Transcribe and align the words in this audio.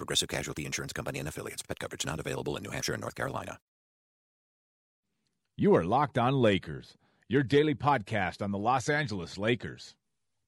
Progressive 0.00 0.30
Casualty 0.30 0.64
Insurance 0.64 0.94
Company 0.94 1.18
and 1.18 1.28
affiliates. 1.28 1.60
Pet 1.60 1.78
coverage 1.78 2.06
not 2.06 2.18
available 2.18 2.56
in 2.56 2.62
New 2.62 2.70
Hampshire 2.70 2.94
and 2.94 3.02
North 3.02 3.14
Carolina. 3.14 3.58
You 5.58 5.74
are 5.74 5.84
Locked 5.84 6.16
On 6.16 6.32
Lakers, 6.32 6.96
your 7.28 7.42
daily 7.42 7.74
podcast 7.74 8.40
on 8.40 8.50
the 8.50 8.56
Los 8.56 8.88
Angeles 8.88 9.36
Lakers. 9.36 9.94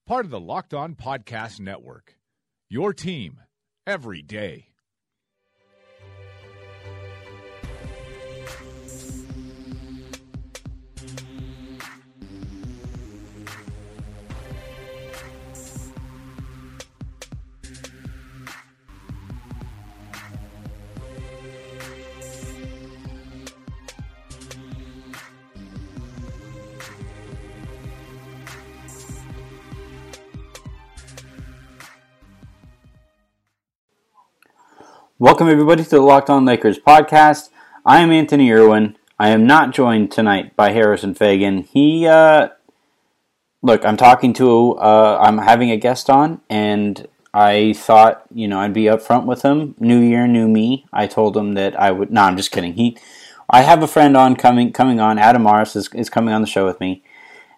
Part 0.07 0.25
of 0.25 0.31
the 0.31 0.41
Locked 0.41 0.73
On 0.73 0.95
Podcast 0.95 1.61
Network. 1.61 2.17
Your 2.71 2.95
team 2.95 3.41
every 3.87 4.23
day. 4.23 4.72
Welcome, 35.23 35.49
everybody, 35.49 35.85
to 35.85 35.89
the 35.89 36.01
Locked 36.01 36.31
On 36.31 36.45
Lakers 36.45 36.81
podcast. 36.81 37.51
I 37.87 38.01
am 38.01 38.11
Anthony 38.11 38.51
Irwin. 38.51 38.97
I 39.21 39.29
am 39.29 39.47
not 39.47 39.73
joined 39.73 40.11
tonight 40.11 40.57
by 40.57 40.73
Harrison 40.73 41.15
Fagan. 41.15 41.59
He, 41.59 42.09
uh, 42.09 42.49
look, 43.63 43.85
I'm 43.85 43.97
talking 43.97 44.33
to, 44.33 44.73
uh, 44.73 45.19
I'm 45.23 45.39
having 45.39 45.71
a 45.71 45.77
guest 45.77 46.11
on, 46.11 46.41
and 46.51 47.07
I 47.33 47.73
thought, 47.75 48.25
you 48.35 48.49
know, 48.49 48.59
I'd 48.59 48.75
be 48.75 48.87
upfront 48.87 49.27
with 49.27 49.43
him. 49.43 49.77
New 49.79 50.01
year, 50.01 50.27
new 50.27 50.49
me. 50.49 50.87
I 50.93 51.07
told 51.07 51.37
him 51.37 51.53
that 51.53 51.79
I 51.79 51.93
would, 51.93 52.11
no, 52.11 52.23
I'm 52.23 52.37
just 52.37 52.51
kidding. 52.51 52.73
He, 52.73 52.99
I 53.49 53.63
have 53.63 53.81
a 53.85 53.87
friend 53.87 54.17
on 54.17 54.35
coming, 54.35 54.73
coming 54.73 54.99
on. 54.99 55.21
Adam 55.21 55.43
Morris 55.43 55.77
is, 55.77 55.89
is 55.95 56.11
coming 56.11 56.35
on 56.35 56.41
the 56.41 56.49
show 56.49 56.67
with 56.67 56.81
me. 56.81 57.05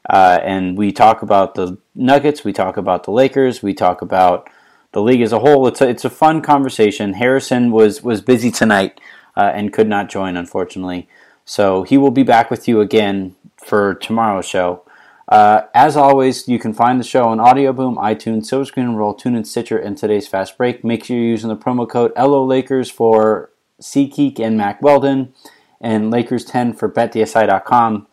Uh, 0.06 0.38
and 0.42 0.76
we 0.76 0.92
talk 0.92 1.22
about 1.22 1.54
the 1.54 1.78
Nuggets, 1.94 2.44
we 2.44 2.52
talk 2.52 2.76
about 2.76 3.04
the 3.04 3.10
Lakers, 3.10 3.62
we 3.62 3.72
talk 3.72 4.02
about 4.02 4.50
the 4.94 5.02
league 5.02 5.20
as 5.20 5.32
a 5.32 5.40
whole. 5.40 5.66
It's 5.66 5.80
a, 5.80 5.88
it's 5.88 6.04
a 6.04 6.10
fun 6.10 6.40
conversation. 6.40 7.14
Harrison 7.14 7.70
was 7.70 8.02
was 8.02 8.22
busy 8.22 8.50
tonight 8.50 9.00
uh, 9.36 9.52
and 9.54 9.72
could 9.72 9.88
not 9.88 10.08
join, 10.08 10.36
unfortunately. 10.36 11.08
So 11.44 11.82
he 11.82 11.98
will 11.98 12.10
be 12.10 12.22
back 12.22 12.50
with 12.50 12.66
you 12.66 12.80
again 12.80 13.36
for 13.58 13.94
tomorrow's 13.94 14.46
show. 14.46 14.82
Uh, 15.28 15.62
as 15.74 15.96
always, 15.96 16.48
you 16.48 16.58
can 16.58 16.72
find 16.72 17.00
the 17.00 17.04
show 17.04 17.24
on 17.24 17.40
Audio 17.40 17.72
Boom, 17.72 17.96
iTunes, 17.96 18.46
Silver 18.46 18.64
Screen 18.64 18.86
and 18.86 18.98
Roll, 18.98 19.14
TuneIn, 19.14 19.46
Stitcher, 19.46 19.78
and 19.78 19.96
today's 19.96 20.28
Fast 20.28 20.56
Break. 20.56 20.84
Make 20.84 21.04
sure 21.04 21.16
you're 21.16 21.26
using 21.26 21.48
the 21.48 21.56
promo 21.56 21.88
code 21.88 22.12
LO 22.16 22.44
Lakers 22.44 22.90
for 22.90 23.50
SeatGeek 23.80 24.38
and 24.38 24.56
Mack 24.56 24.80
Weldon, 24.82 25.34
and 25.80 26.12
Lakers10 26.12 26.78
for 26.78 26.88
BetDSI.com. 26.88 28.06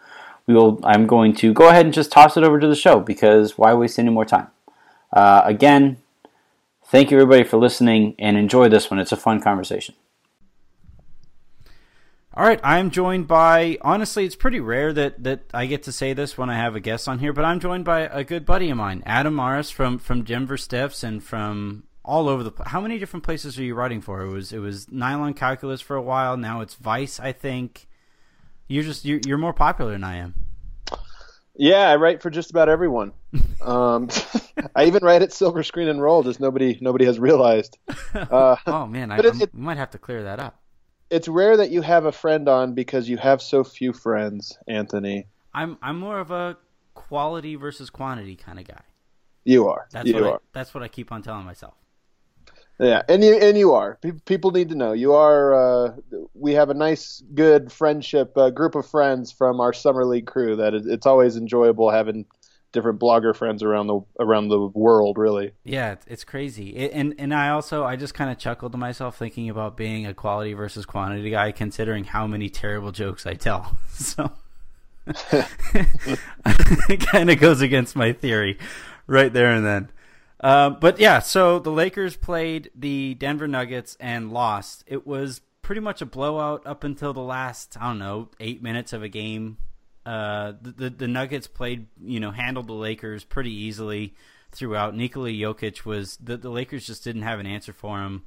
We 0.47 0.55
will. 0.55 0.79
I'm 0.83 1.05
going 1.05 1.35
to 1.35 1.53
go 1.53 1.69
ahead 1.69 1.85
and 1.85 1.93
just 1.93 2.11
toss 2.11 2.37
it 2.37 2.43
over 2.43 2.59
to 2.59 2.67
the 2.67 2.75
show 2.75 2.99
because 2.99 3.57
why 3.57 3.73
waste 3.73 3.99
any 3.99 4.09
more 4.09 4.25
time? 4.25 4.47
Uh, 5.13 5.41
again, 5.45 5.97
Thank 6.91 7.09
you, 7.09 7.17
everybody, 7.17 7.45
for 7.45 7.55
listening 7.55 8.15
and 8.19 8.35
enjoy 8.35 8.67
this 8.67 8.91
one. 8.91 8.99
It's 8.99 9.13
a 9.13 9.17
fun 9.17 9.41
conversation. 9.41 9.95
All 12.33 12.43
right, 12.43 12.59
I'm 12.65 12.91
joined 12.91 13.29
by 13.29 13.77
honestly, 13.79 14.25
it's 14.25 14.35
pretty 14.35 14.59
rare 14.59 14.91
that 14.91 15.23
that 15.23 15.43
I 15.53 15.67
get 15.67 15.83
to 15.83 15.93
say 15.93 16.11
this 16.11 16.37
when 16.37 16.49
I 16.49 16.57
have 16.57 16.75
a 16.75 16.81
guest 16.81 17.07
on 17.07 17.19
here, 17.19 17.31
but 17.31 17.45
I'm 17.45 17.61
joined 17.61 17.85
by 17.85 18.01
a 18.01 18.25
good 18.25 18.45
buddy 18.45 18.69
of 18.69 18.75
mine, 18.75 19.03
Adam 19.05 19.35
Morris 19.35 19.71
from 19.71 19.99
from 19.99 20.25
Denver 20.25 20.57
Stiffs 20.57 21.01
and 21.01 21.23
from 21.23 21.83
all 22.03 22.27
over 22.27 22.43
the. 22.43 22.51
How 22.65 22.81
many 22.81 22.99
different 22.99 23.23
places 23.23 23.57
are 23.57 23.63
you 23.63 23.73
writing 23.73 24.01
for? 24.01 24.21
It 24.23 24.29
was 24.29 24.51
it 24.51 24.59
was 24.59 24.91
Nylon 24.91 25.33
Calculus 25.33 25.79
for 25.79 25.95
a 25.95 26.01
while. 26.01 26.35
Now 26.35 26.59
it's 26.59 26.75
Vice, 26.75 27.21
I 27.21 27.31
think. 27.31 27.87
You're 28.67 28.83
just 28.83 29.05
you're, 29.05 29.21
you're 29.25 29.37
more 29.37 29.53
popular 29.53 29.93
than 29.93 30.03
I 30.03 30.17
am. 30.17 30.35
Yeah, 31.55 31.89
I 31.89 31.95
write 31.97 32.21
for 32.21 32.29
just 32.29 32.49
about 32.49 32.69
everyone. 32.69 33.13
um, 33.61 34.09
I 34.75 34.85
even 34.85 35.03
write 35.03 35.21
at 35.21 35.33
Silver 35.33 35.63
Screen 35.63 35.87
and 35.87 36.01
Roll, 36.01 36.23
just 36.23 36.39
nobody 36.39 36.77
nobody 36.81 37.05
has 37.05 37.19
realized. 37.19 37.77
Uh, 38.13 38.57
oh 38.67 38.85
man, 38.85 39.09
I, 39.09 39.19
it, 39.19 39.41
it, 39.41 39.53
might 39.53 39.77
have 39.77 39.91
to 39.91 39.97
clear 39.97 40.23
that 40.23 40.37
up. 40.37 40.61
It's 41.09 41.29
rare 41.29 41.55
that 41.57 41.71
you 41.71 41.81
have 41.81 42.03
a 42.03 42.11
friend 42.11 42.49
on 42.49 42.73
because 42.73 43.07
you 43.07 43.15
have 43.17 43.41
so 43.41 43.63
few 43.63 43.93
friends, 43.93 44.57
Anthony. 44.67 45.27
I'm 45.53 45.77
I'm 45.81 45.97
more 45.97 46.19
of 46.19 46.29
a 46.29 46.57
quality 46.93 47.55
versus 47.55 47.89
quantity 47.89 48.35
kind 48.35 48.59
of 48.59 48.67
guy. 48.67 48.81
You 49.45 49.69
are. 49.69 49.87
That's 49.91 50.09
you 50.09 50.15
what 50.15 50.23
are. 50.23 50.35
I, 50.35 50.37
that's 50.51 50.73
what 50.73 50.83
I 50.83 50.89
keep 50.89 51.11
on 51.13 51.21
telling 51.21 51.45
myself. 51.45 51.73
Yeah, 52.81 53.03
and 53.07 53.23
you 53.23 53.35
and 53.35 53.55
you 53.55 53.75
are. 53.75 53.99
People 54.25 54.49
need 54.49 54.69
to 54.69 54.75
know 54.75 54.91
you 54.91 55.13
are. 55.13 55.53
Uh, 55.53 55.95
we 56.33 56.53
have 56.53 56.71
a 56.71 56.73
nice, 56.73 57.21
good 57.35 57.71
friendship 57.71 58.35
uh, 58.35 58.49
group 58.49 58.73
of 58.73 58.87
friends 58.87 59.31
from 59.31 59.61
our 59.61 59.71
summer 59.71 60.03
league 60.03 60.25
crew. 60.25 60.55
That 60.55 60.73
it's 60.73 61.05
always 61.05 61.37
enjoyable 61.37 61.91
having 61.91 62.25
different 62.71 62.99
blogger 62.99 63.35
friends 63.35 63.61
around 63.61 63.85
the 63.85 63.99
around 64.19 64.47
the 64.47 64.59
world. 64.59 65.19
Really. 65.19 65.51
Yeah, 65.63 65.97
it's 66.07 66.23
crazy. 66.23 66.69
It, 66.69 66.91
and 66.91 67.13
and 67.19 67.35
I 67.35 67.49
also 67.49 67.83
I 67.83 67.97
just 67.97 68.15
kind 68.15 68.31
of 68.31 68.39
chuckled 68.39 68.71
to 68.71 68.79
myself 68.79 69.15
thinking 69.15 69.47
about 69.47 69.77
being 69.77 70.07
a 70.07 70.15
quality 70.15 70.53
versus 70.53 70.87
quantity 70.87 71.29
guy, 71.29 71.51
considering 71.51 72.05
how 72.05 72.25
many 72.25 72.49
terrible 72.49 72.91
jokes 72.91 73.27
I 73.27 73.35
tell. 73.35 73.77
So. 73.91 74.31
it 75.07 76.99
kind 77.11 77.29
of 77.29 77.39
goes 77.39 77.61
against 77.61 77.95
my 77.95 78.13
theory 78.13 78.57
right 79.05 79.31
there 79.31 79.51
and 79.51 79.63
then. 79.63 79.91
Uh, 80.41 80.71
but 80.71 80.99
yeah, 80.99 81.19
so 81.19 81.59
the 81.59 81.71
Lakers 81.71 82.15
played 82.15 82.71
the 82.75 83.13
Denver 83.13 83.47
Nuggets 83.47 83.95
and 83.99 84.33
lost. 84.33 84.83
It 84.87 85.05
was 85.05 85.41
pretty 85.61 85.81
much 85.81 86.01
a 86.01 86.05
blowout 86.05 86.65
up 86.65 86.83
until 86.83 87.13
the 87.13 87.21
last, 87.21 87.77
I 87.79 87.89
don't 87.89 87.99
know, 87.99 88.29
eight 88.39 88.63
minutes 88.63 88.91
of 88.91 89.03
a 89.03 89.07
game. 89.07 89.57
Uh, 90.03 90.53
the, 90.59 90.71
the, 90.71 90.89
the 90.89 91.07
Nuggets 91.07 91.45
played, 91.45 91.85
you 92.03 92.19
know, 92.19 92.31
handled 92.31 92.67
the 92.67 92.73
Lakers 92.73 93.23
pretty 93.23 93.53
easily 93.53 94.15
throughout. 94.51 94.95
Nikola 94.95 95.29
Jokic 95.29 95.85
was 95.85 96.17
the, 96.17 96.37
the 96.37 96.49
Lakers 96.49 96.87
just 96.87 97.03
didn't 97.03 97.21
have 97.21 97.39
an 97.39 97.45
answer 97.45 97.71
for 97.71 97.99
him. 98.01 98.23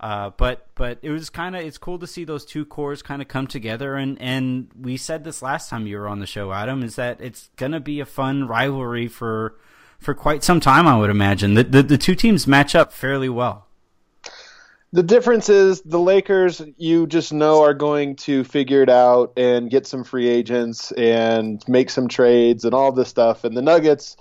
Uh, 0.00 0.30
but 0.36 0.66
but 0.74 0.98
it 1.02 1.10
was 1.10 1.30
kind 1.30 1.54
of 1.54 1.62
it's 1.62 1.78
cool 1.78 1.96
to 2.00 2.08
see 2.08 2.24
those 2.24 2.44
two 2.44 2.64
cores 2.64 3.02
kind 3.02 3.22
of 3.22 3.28
come 3.28 3.46
together 3.46 3.94
and 3.94 4.20
and 4.20 4.68
we 4.76 4.96
said 4.96 5.22
this 5.22 5.42
last 5.42 5.70
time 5.70 5.86
you 5.86 5.96
were 5.96 6.08
on 6.08 6.18
the 6.18 6.26
show, 6.26 6.52
Adam, 6.52 6.82
is 6.82 6.96
that 6.96 7.20
it's 7.20 7.50
gonna 7.56 7.78
be 7.78 8.00
a 8.00 8.04
fun 8.04 8.48
rivalry 8.48 9.06
for 9.06 9.54
for 10.02 10.14
quite 10.14 10.44
some 10.44 10.60
time, 10.60 10.86
I 10.86 10.98
would 10.98 11.10
imagine. 11.10 11.54
The, 11.54 11.64
the, 11.64 11.82
the 11.82 11.98
two 11.98 12.14
teams 12.14 12.46
match 12.46 12.74
up 12.74 12.92
fairly 12.92 13.28
well. 13.28 13.66
The 14.94 15.02
difference 15.02 15.48
is 15.48 15.80
the 15.80 15.98
Lakers, 15.98 16.60
you 16.76 17.06
just 17.06 17.32
know, 17.32 17.62
are 17.62 17.72
going 17.72 18.16
to 18.16 18.44
figure 18.44 18.82
it 18.82 18.90
out 18.90 19.32
and 19.38 19.70
get 19.70 19.86
some 19.86 20.04
free 20.04 20.28
agents 20.28 20.92
and 20.92 21.66
make 21.66 21.88
some 21.88 22.08
trades 22.08 22.66
and 22.66 22.74
all 22.74 22.92
this 22.92 23.08
stuff. 23.08 23.44
And 23.44 23.56
the 23.56 23.62
Nuggets 23.62 24.18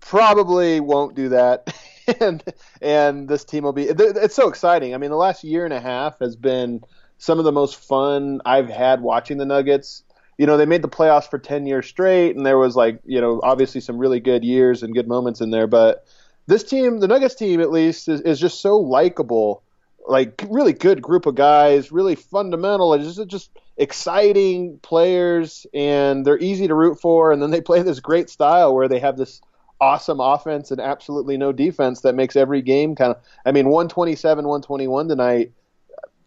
probably 0.00 0.80
won't 0.80 1.14
do 1.14 1.28
that. 1.28 1.72
and 2.20 2.42
and 2.80 3.28
this 3.28 3.44
team 3.44 3.62
will 3.62 3.72
be. 3.72 3.84
It's 3.84 4.34
so 4.34 4.48
exciting. 4.48 4.92
I 4.92 4.98
mean, 4.98 5.10
the 5.10 5.16
last 5.16 5.44
year 5.44 5.64
and 5.64 5.72
a 5.72 5.80
half 5.80 6.18
has 6.18 6.34
been 6.34 6.82
some 7.18 7.38
of 7.38 7.44
the 7.44 7.52
most 7.52 7.76
fun 7.76 8.40
I've 8.44 8.68
had 8.68 9.00
watching 9.00 9.38
the 9.38 9.46
Nuggets 9.46 10.02
you 10.42 10.46
know, 10.46 10.56
they 10.56 10.66
made 10.66 10.82
the 10.82 10.88
playoffs 10.88 11.30
for 11.30 11.38
10 11.38 11.66
years 11.66 11.86
straight, 11.86 12.34
and 12.34 12.44
there 12.44 12.58
was 12.58 12.74
like, 12.74 12.98
you 13.04 13.20
know, 13.20 13.40
obviously 13.44 13.80
some 13.80 13.96
really 13.96 14.18
good 14.18 14.42
years 14.42 14.82
and 14.82 14.92
good 14.92 15.06
moments 15.06 15.40
in 15.40 15.50
there. 15.50 15.68
But 15.68 16.04
this 16.48 16.64
team, 16.64 16.98
the 16.98 17.06
Nuggets 17.06 17.36
team 17.36 17.60
at 17.60 17.70
least, 17.70 18.08
is, 18.08 18.20
is 18.22 18.40
just 18.40 18.60
so 18.60 18.76
likable. 18.76 19.62
Like, 20.04 20.44
really 20.50 20.72
good 20.72 21.00
group 21.00 21.26
of 21.26 21.36
guys, 21.36 21.92
really 21.92 22.16
fundamental, 22.16 22.98
just, 22.98 23.24
just 23.28 23.50
exciting 23.76 24.80
players, 24.82 25.64
and 25.72 26.26
they're 26.26 26.40
easy 26.40 26.66
to 26.66 26.74
root 26.74 27.00
for. 27.00 27.30
And 27.30 27.40
then 27.40 27.52
they 27.52 27.60
play 27.60 27.80
this 27.82 28.00
great 28.00 28.28
style 28.28 28.74
where 28.74 28.88
they 28.88 28.98
have 28.98 29.16
this 29.16 29.42
awesome 29.80 30.18
offense 30.18 30.72
and 30.72 30.80
absolutely 30.80 31.36
no 31.36 31.52
defense 31.52 32.00
that 32.00 32.16
makes 32.16 32.34
every 32.34 32.62
game 32.62 32.96
kind 32.96 33.14
of. 33.14 33.22
I 33.46 33.52
mean, 33.52 33.68
127, 33.68 34.44
121 34.44 35.06
tonight 35.06 35.52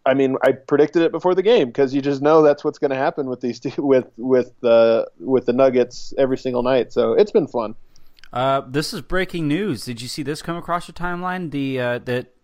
I 0.06 0.14
mean, 0.14 0.36
I 0.42 0.52
predicted 0.52 1.02
it 1.02 1.10
before 1.10 1.34
the 1.34 1.42
game 1.42 1.66
because 1.66 1.92
you 1.92 2.00
just 2.00 2.22
know 2.22 2.40
that's 2.42 2.62
what's 2.64 2.78
going 2.78 2.92
to 2.92 2.96
happen 2.96 3.28
with 3.28 3.40
these 3.40 3.60
two, 3.60 3.72
with 3.78 4.06
with 4.16 4.52
the 4.60 5.10
with 5.18 5.46
the 5.46 5.52
Nuggets 5.52 6.14
every 6.16 6.38
single 6.38 6.62
night. 6.62 6.92
So 6.92 7.12
it's 7.12 7.32
been 7.32 7.48
fun. 7.48 7.74
Uh, 8.32 8.62
this 8.68 8.92
is 8.92 9.00
breaking 9.00 9.48
news. 9.48 9.84
Did 9.84 10.00
you 10.00 10.08
see 10.08 10.22
this 10.22 10.42
come 10.42 10.56
across 10.56 10.88
your 10.88 10.94
timeline? 10.94 11.50
The 11.50 11.80
uh, 11.80 11.98
that 12.00 12.34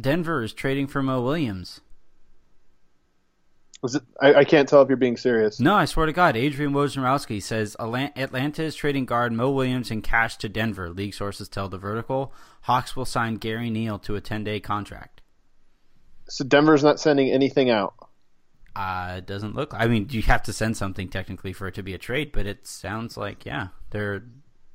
Denver 0.00 0.42
is 0.42 0.52
trading 0.52 0.86
for 0.86 1.02
Mo 1.02 1.22
Williams. 1.22 1.80
Was 3.82 3.96
it? 3.96 4.02
I, 4.20 4.34
I 4.34 4.44
can't 4.44 4.68
tell 4.68 4.80
if 4.80 4.88
you're 4.88 4.96
being 4.96 5.16
serious. 5.16 5.58
No, 5.58 5.74
I 5.74 5.86
swear 5.86 6.06
to 6.06 6.12
God. 6.12 6.36
Adrian 6.36 6.72
Wojnarowski 6.72 7.42
says 7.42 7.76
Atlanta 7.80 8.62
is 8.62 8.76
trading 8.76 9.06
guard 9.06 9.32
Mo 9.32 9.50
Williams 9.50 9.90
in 9.90 10.02
cash 10.02 10.36
to 10.38 10.48
Denver. 10.48 10.88
League 10.88 11.14
sources 11.14 11.48
tell 11.48 11.68
the 11.68 11.78
Vertical. 11.78 12.32
Hawks 12.62 12.94
will 12.94 13.04
sign 13.04 13.34
Gary 13.34 13.70
Neal 13.70 13.98
to 13.98 14.14
a 14.14 14.20
10 14.20 14.44
day 14.44 14.60
contract. 14.60 15.21
So 16.32 16.44
Denver's 16.44 16.82
not 16.82 16.98
sending 16.98 17.30
anything 17.30 17.70
out. 17.70 17.94
Uh, 18.74 19.16
it 19.18 19.26
doesn't 19.26 19.54
look. 19.54 19.74
I 19.74 19.86
mean, 19.86 20.08
you 20.10 20.22
have 20.22 20.42
to 20.44 20.52
send 20.52 20.76
something 20.76 21.08
technically 21.08 21.52
for 21.52 21.68
it 21.68 21.74
to 21.74 21.82
be 21.82 21.92
a 21.92 21.98
trade, 21.98 22.32
but 22.32 22.46
it 22.46 22.66
sounds 22.66 23.16
like 23.16 23.44
yeah, 23.44 23.68
they're 23.90 24.24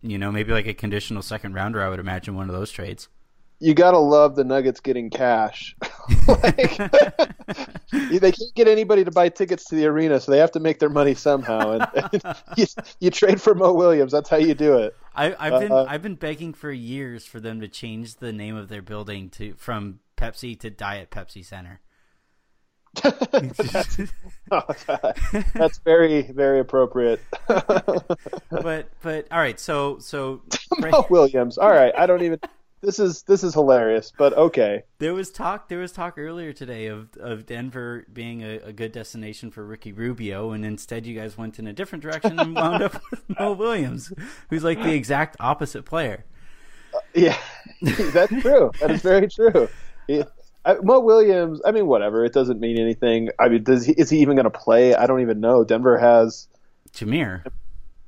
you 0.01 0.17
know 0.17 0.31
maybe 0.31 0.51
like 0.51 0.67
a 0.67 0.73
conditional 0.73 1.23
second 1.23 1.53
rounder. 1.53 1.81
I 1.81 1.89
would 1.89 1.99
imagine 1.99 2.35
one 2.35 2.49
of 2.49 2.55
those 2.55 2.71
trades 2.71 3.07
you 3.59 3.73
gotta 3.73 3.97
love 3.97 4.35
the 4.35 4.43
Nuggets 4.43 4.79
getting 4.79 5.09
cash. 5.09 5.75
like, 6.27 6.77
they 7.91 8.31
can't 8.31 8.55
get 8.55 8.67
anybody 8.67 9.03
to 9.03 9.11
buy 9.11 9.29
tickets 9.29 9.65
to 9.65 9.75
the 9.75 9.85
arena, 9.87 10.19
so 10.19 10.31
they 10.31 10.37
have 10.37 10.51
to 10.51 10.59
make 10.59 10.79
their 10.79 10.89
money 10.89 11.15
somehow. 11.15 11.71
And, 11.71 12.09
and 12.23 12.35
you, 12.55 12.65
you, 12.99 13.09
trade 13.09 13.41
for 13.41 13.55
Mo 13.55 13.73
Williams. 13.73 14.11
That's 14.11 14.29
how 14.29 14.37
you 14.37 14.53
do 14.53 14.77
it. 14.77 14.95
I, 15.15 15.35
have 15.39 15.61
been 15.61 15.71
uh, 15.71 15.85
I've 15.87 16.03
been 16.03 16.15
begging 16.15 16.53
for 16.53 16.71
years 16.71 17.25
for 17.25 17.39
them 17.39 17.61
to 17.61 17.67
change 17.67 18.17
the 18.17 18.31
name 18.31 18.55
of 18.55 18.69
their 18.69 18.83
building 18.83 19.29
to 19.31 19.55
from 19.55 19.99
Pepsi 20.17 20.59
to 20.59 20.69
Diet 20.69 21.09
Pepsi 21.11 21.45
Center. 21.45 21.79
that's, 23.01 23.97
oh 24.51 24.61
that's 25.53 25.77
very 25.79 26.23
very 26.23 26.59
appropriate. 26.59 27.21
but 27.47 28.89
but 29.01 29.27
all 29.31 29.39
right, 29.39 29.59
so 29.59 29.99
so 29.99 30.41
Mo 30.79 31.05
Williams. 31.09 31.57
All 31.57 31.69
right, 31.69 31.93
I 31.97 32.05
don't 32.05 32.23
even 32.23 32.39
this 32.81 32.99
is 32.99 33.23
this 33.23 33.43
is 33.43 33.53
hilarious, 33.53 34.13
but 34.17 34.33
okay. 34.33 34.83
There 34.99 35.13
was 35.13 35.31
talk. 35.31 35.67
There 35.67 35.79
was 35.79 35.91
talk 35.91 36.17
earlier 36.17 36.53
today 36.53 36.87
of 36.87 37.09
of 37.17 37.45
Denver 37.45 38.05
being 38.11 38.43
a, 38.43 38.59
a, 38.59 38.73
good 38.73 38.91
destination 38.91 39.49
for 39.49 39.65
Ricky 39.65 39.91
Rubio, 39.91 40.51
and 40.51 40.63
instead 40.63 41.05
you 41.05 41.17
guys 41.17 41.37
went 41.37 41.57
in 41.57 41.65
a 41.65 41.73
different 41.73 42.03
direction 42.03 42.39
and 42.39 42.55
wound 42.55 42.83
up 42.83 43.01
with 43.09 43.23
Mo 43.39 43.53
Williams, 43.53 44.13
who's 44.49 44.63
like 44.63 44.81
the 44.81 44.93
exact 44.93 45.35
opposite 45.39 45.85
player. 45.85 46.25
Uh, 46.93 46.99
yeah, 47.15 47.37
that's 47.81 48.41
true. 48.41 48.71
That 48.79 48.91
is 48.91 49.01
very 49.01 49.27
true. 49.27 49.67
I, 50.65 50.75
Mo 50.83 50.99
Williams. 50.99 51.61
I 51.65 51.71
mean, 51.71 51.87
whatever. 51.87 52.25
It 52.25 52.33
doesn't 52.33 52.59
mean 52.59 52.79
anything. 52.79 53.29
I 53.39 53.49
mean, 53.49 53.63
does 53.63 53.85
he, 53.85 53.93
is 53.93 54.09
he 54.09 54.19
even 54.19 54.35
going 54.35 54.45
to 54.45 54.49
play? 54.49 54.95
I 54.95 55.07
don't 55.07 55.21
even 55.21 55.39
know. 55.39 55.63
Denver 55.63 55.97
has 55.97 56.47
Jameer. 56.93 57.45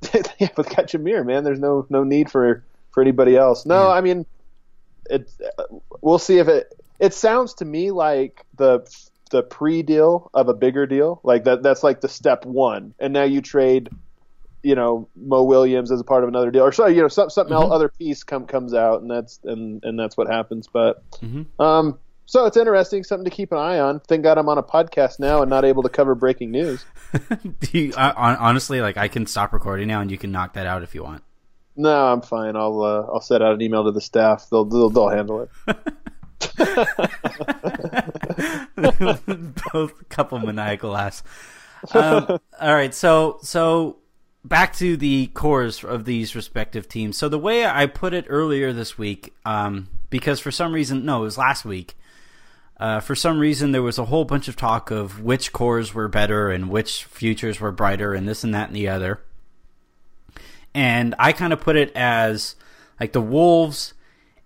yeah, 0.40 0.50
but 0.56 0.76
got 0.76 0.88
Jameer, 0.88 1.26
man. 1.26 1.44
There's 1.44 1.60
no 1.60 1.86
no 1.90 2.04
need 2.04 2.30
for 2.30 2.64
for 2.92 3.02
anybody 3.02 3.38
else. 3.38 3.66
No, 3.66 3.88
yeah. 3.88 3.94
I 3.94 4.02
mean 4.02 4.26
it 5.10 5.30
we'll 6.02 6.20
see 6.20 6.38
if 6.38 6.48
it 6.48 6.74
it 7.00 7.14
sounds 7.14 7.56
to 7.56 7.66
me 7.66 7.92
like 7.92 8.46
the 8.58 8.88
the 9.32 9.44
pre-deal 9.44 10.30
of 10.34 10.48
a 10.48 10.54
bigger 10.54 10.86
deal 10.86 11.20
like 11.24 11.44
that 11.44 11.62
that's 11.62 11.84
like 11.84 12.02
the 12.02 12.10
step 12.10 12.46
one 12.46 12.94
and 13.00 13.14
now 13.14 13.24
you 13.24 13.42
trade 13.42 13.90
you 14.64 14.76
know 14.76 15.08
Mo 15.16 15.44
Williams 15.44 15.92
as 15.92 16.00
a 16.00 16.04
part 16.04 16.24
of 16.24 16.30
another 16.30 16.52
deal 16.52 16.64
or 16.64 16.72
so 16.72 16.88
you 16.88 17.02
know 17.02 17.08
some, 17.08 17.30
something 17.30 17.54
mm-hmm. 17.54 17.64
else 17.64 17.74
other 17.74 17.90
piece 17.90 18.24
come 18.24 18.46
comes 18.46 18.74
out 18.74 19.02
and 19.02 19.10
that's 19.10 19.40
and 19.44 19.84
and 19.84 20.00
that's 20.00 20.18
what 20.18 20.28
happens 20.28 20.68
but 20.68 21.04
mm-hmm. 21.22 21.62
um 21.62 21.98
so 22.26 22.46
it's 22.46 22.58
interesting 22.58 23.04
something 23.04 23.26
to 23.26 23.32
keep 23.32 23.52
an 23.52 23.58
eye 23.58 23.80
on 23.80 24.00
thank 24.02 24.24
god 24.24 24.38
i'm 24.38 24.50
on 24.50 24.58
a 24.58 24.64
podcast 24.64 25.20
now 25.20 25.42
and 25.42 25.50
not 25.50 25.66
able 25.66 25.84
to 25.84 25.90
cover 25.90 26.16
breaking 26.16 26.52
news 26.52 26.86
you, 27.72 27.94
I, 27.98 28.36
honestly 28.36 28.82
like 28.82 28.98
i 28.98 29.08
can 29.08 29.26
stop 29.26 29.54
recording 29.54 29.88
now 29.88 30.02
and 30.02 30.12
you 30.12 30.18
can 30.18 30.32
knock 30.32 30.54
that 30.54 30.68
out 30.68 30.84
if 30.84 30.94
you 30.94 31.04
want 31.04 31.24
no, 31.80 32.08
I'm 32.08 32.22
fine. 32.22 32.58
I'll 32.58 32.82
uh, 32.82 33.04
I'll 33.04 33.22
send 33.22 33.42
out 33.42 33.54
an 33.54 33.62
email 33.62 33.86
to 33.86 33.92
the 33.92 34.02
staff. 34.02 34.48
They'll 34.52 34.66
they'll, 34.66 34.90
they'll 34.90 35.08
handle 35.08 35.44
it. 35.44 35.50
Both 39.72 40.02
a 40.02 40.06
couple 40.10 40.40
maniacal 40.40 40.92
laughs. 40.92 41.24
Um, 41.94 42.38
all 42.60 42.74
right, 42.74 42.94
so 42.94 43.40
so 43.44 43.99
back 44.44 44.74
to 44.78 44.98
the 44.98 45.28
cores 45.28 45.84
of 45.84 46.06
these 46.06 46.36
respective 46.36 46.88
teams. 46.88 47.18
So 47.18 47.30
the 47.30 47.40
way 47.40 47.66
I 47.66 47.86
put 47.86 48.14
it 48.14 48.26
earlier 48.30 48.74
this 48.74 48.98
week, 48.98 49.34
um, 49.46 49.90
because 50.10 50.40
for 50.40 50.52
some 50.52 50.74
reason, 50.74 51.06
no, 51.06 51.22
it 51.22 51.26
was 51.26 51.38
last 51.38 51.66
week. 51.66 51.96
Uh, 52.78 53.02
for 53.02 53.14
some 53.14 53.40
reason, 53.40 53.74
there 53.74 53.82
was 53.84 53.98
a 53.98 54.06
whole 54.06 54.24
bunch 54.24 54.48
of 54.48 54.56
talk 54.56 54.90
of 54.90 55.22
which 55.22 55.52
cores 55.52 55.94
were 55.94 56.08
better 56.08 56.50
and 56.50 56.70
which 56.70 57.04
futures 57.04 57.60
were 57.60 57.74
brighter, 57.74 58.14
and 58.14 58.28
this 58.28 58.44
and 58.44 58.54
that 58.54 58.68
and 58.68 58.76
the 58.76 58.88
other 58.88 59.20
and 60.74 61.16
I 61.18 61.34
kind 61.34 61.54
of 61.54 61.62
put 61.62 61.76
it 61.76 61.92
as 61.96 62.56
like 63.00 63.14
the 63.14 63.22
Wolves 63.22 63.94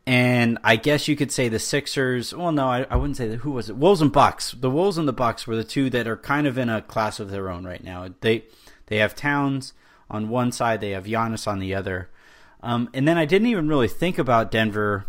and 0.06 0.58
I 0.64 0.76
guess 0.76 1.08
you 1.08 1.16
could 1.16 1.32
say 1.32 1.48
the 1.48 1.60
Sixers. 1.60 2.34
Well, 2.34 2.52
no, 2.52 2.68
I, 2.68 2.86
I 2.90 2.98
wouldn't 2.98 3.16
say 3.16 3.28
that. 3.30 3.38
Who 3.38 3.52
was 3.52 3.70
it? 3.70 3.78
Wolves 3.78 4.02
and 4.02 4.12
Bucks. 4.12 4.52
The 4.52 4.70
Wolves 4.70 4.98
and 4.98 5.08
the 5.08 5.14
Bucks 5.14 5.48
were 5.48 5.56
the 5.56 5.64
two 5.64 5.90
that 5.92 6.08
are 6.08 6.18
kind 6.18 6.46
of 6.46 6.58
in 6.58 6.70
a 6.70 6.82
class 6.82 7.20
of 7.20 7.32
their 7.32 7.50
own 7.50 7.66
right 7.66 7.84
now. 7.84 8.10
They 8.22 8.44
they 8.88 8.98
have 8.98 9.16
Towns 9.16 9.74
on 10.10 10.30
one 10.30 10.52
side, 10.52 10.82
they 10.82 10.92
have 10.92 11.06
Giannis 11.06 11.48
on 11.48 11.60
the 11.60 11.76
other, 11.76 12.10
um, 12.62 12.90
and 12.94 13.08
then 13.08 13.18
I 13.18 13.26
didn't 13.26 13.48
even 13.48 13.68
really 13.68 13.88
think 13.88 14.18
about 14.18 14.52
Denver. 14.52 15.06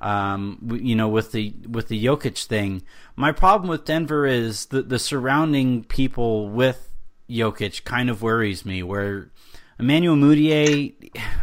Um, 0.00 0.78
you 0.80 0.94
know, 0.94 1.08
with 1.08 1.32
the 1.32 1.54
with 1.68 1.88
the 1.88 2.04
Jokic 2.04 2.46
thing, 2.46 2.82
my 3.16 3.32
problem 3.32 3.68
with 3.68 3.84
Denver 3.84 4.26
is 4.26 4.66
the 4.66 4.82
the 4.82 4.98
surrounding 4.98 5.82
people 5.84 6.48
with 6.48 6.92
Jokic 7.28 7.84
kind 7.84 8.08
of 8.08 8.22
worries 8.22 8.64
me. 8.64 8.82
Where 8.82 9.30
Emmanuel 9.78 10.16
Mudiay, 10.16 10.94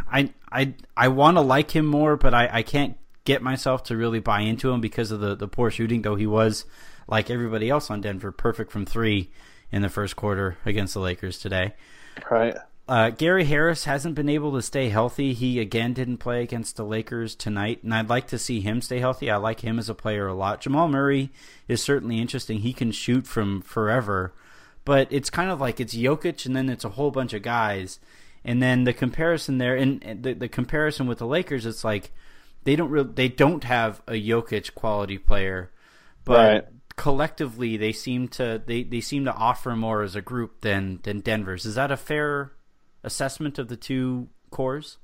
I 0.09 0.33
I 0.51 0.73
I 0.95 1.09
want 1.09 1.37
to 1.37 1.41
like 1.41 1.71
him 1.71 1.85
more, 1.85 2.15
but 2.15 2.33
I, 2.33 2.49
I 2.51 2.63
can't 2.63 2.97
get 3.25 3.41
myself 3.41 3.83
to 3.83 3.97
really 3.97 4.19
buy 4.19 4.41
into 4.41 4.71
him 4.71 4.79
because 4.79 5.11
of 5.11 5.19
the, 5.19 5.35
the 5.35 5.47
poor 5.47 5.69
shooting. 5.69 6.01
Though 6.01 6.15
he 6.15 6.27
was 6.27 6.65
like 7.07 7.29
everybody 7.29 7.69
else 7.69 7.89
on 7.89 8.01
Denver, 8.01 8.31
perfect 8.31 8.71
from 8.71 8.85
three 8.85 9.31
in 9.71 9.81
the 9.81 9.89
first 9.89 10.15
quarter 10.15 10.57
against 10.65 10.93
the 10.93 10.99
Lakers 10.99 11.39
today. 11.39 11.73
Right. 12.29 12.55
Uh, 12.87 13.09
Gary 13.09 13.45
Harris 13.45 13.85
hasn't 13.85 14.13
been 14.13 14.29
able 14.29 14.53
to 14.53 14.61
stay 14.61 14.89
healthy. 14.89 15.33
He 15.33 15.59
again 15.59 15.93
didn't 15.93 16.17
play 16.17 16.43
against 16.43 16.75
the 16.75 16.85
Lakers 16.85 17.33
tonight, 17.35 17.83
and 17.83 17.93
I'd 17.93 18.09
like 18.09 18.27
to 18.27 18.37
see 18.37 18.61
him 18.61 18.81
stay 18.81 18.99
healthy. 18.99 19.31
I 19.31 19.37
like 19.37 19.61
him 19.61 19.79
as 19.79 19.89
a 19.89 19.95
player 19.95 20.27
a 20.27 20.35
lot. 20.35 20.61
Jamal 20.61 20.87
Murray 20.87 21.31
is 21.67 21.81
certainly 21.81 22.19
interesting. 22.19 22.59
He 22.59 22.73
can 22.73 22.91
shoot 22.91 23.25
from 23.25 23.61
forever, 23.61 24.33
but 24.83 25.07
it's 25.09 25.31
kind 25.31 25.49
of 25.49 25.59
like 25.59 25.79
it's 25.79 25.95
Jokic 25.95 26.45
and 26.45 26.55
then 26.55 26.69
it's 26.69 26.85
a 26.85 26.89
whole 26.89 27.09
bunch 27.09 27.33
of 27.33 27.41
guys 27.41 27.99
and 28.45 28.61
then 28.61 28.83
the 28.83 28.93
comparison 28.93 29.57
there, 29.57 29.75
and 29.75 30.21
the 30.21 30.33
the 30.33 30.47
comparison 30.47 31.07
with 31.07 31.17
the 31.17 31.25
Lakers, 31.25 31.65
it's 31.65 31.83
like 31.83 32.11
they 32.63 32.75
don't 32.75 32.91
really 32.91 33.09
they 33.11 33.27
don't 33.27 33.63
have 33.63 34.03
a 34.07 34.13
Jokic 34.13 34.75
quality 34.75 35.17
player, 35.17 35.71
but 36.23 36.53
right. 36.53 36.65
collectively 36.95 37.75
they 37.75 37.91
seem 37.91 38.27
to 38.29 38.61
they, 38.63 38.83
they 38.83 39.01
seem 39.01 39.25
to 39.25 39.33
offer 39.33 39.75
more 39.75 40.03
as 40.03 40.15
a 40.15 40.21
group 40.21 40.61
than 40.61 40.99
than 41.01 41.21
Denver's. 41.21 41.65
Is 41.65 41.73
that 41.73 41.91
a 41.91 41.97
fair 41.97 42.51
assessment 43.05 43.57
of 43.59 43.69
the 43.69 43.77
two 43.77 44.27
cores? 44.49 44.97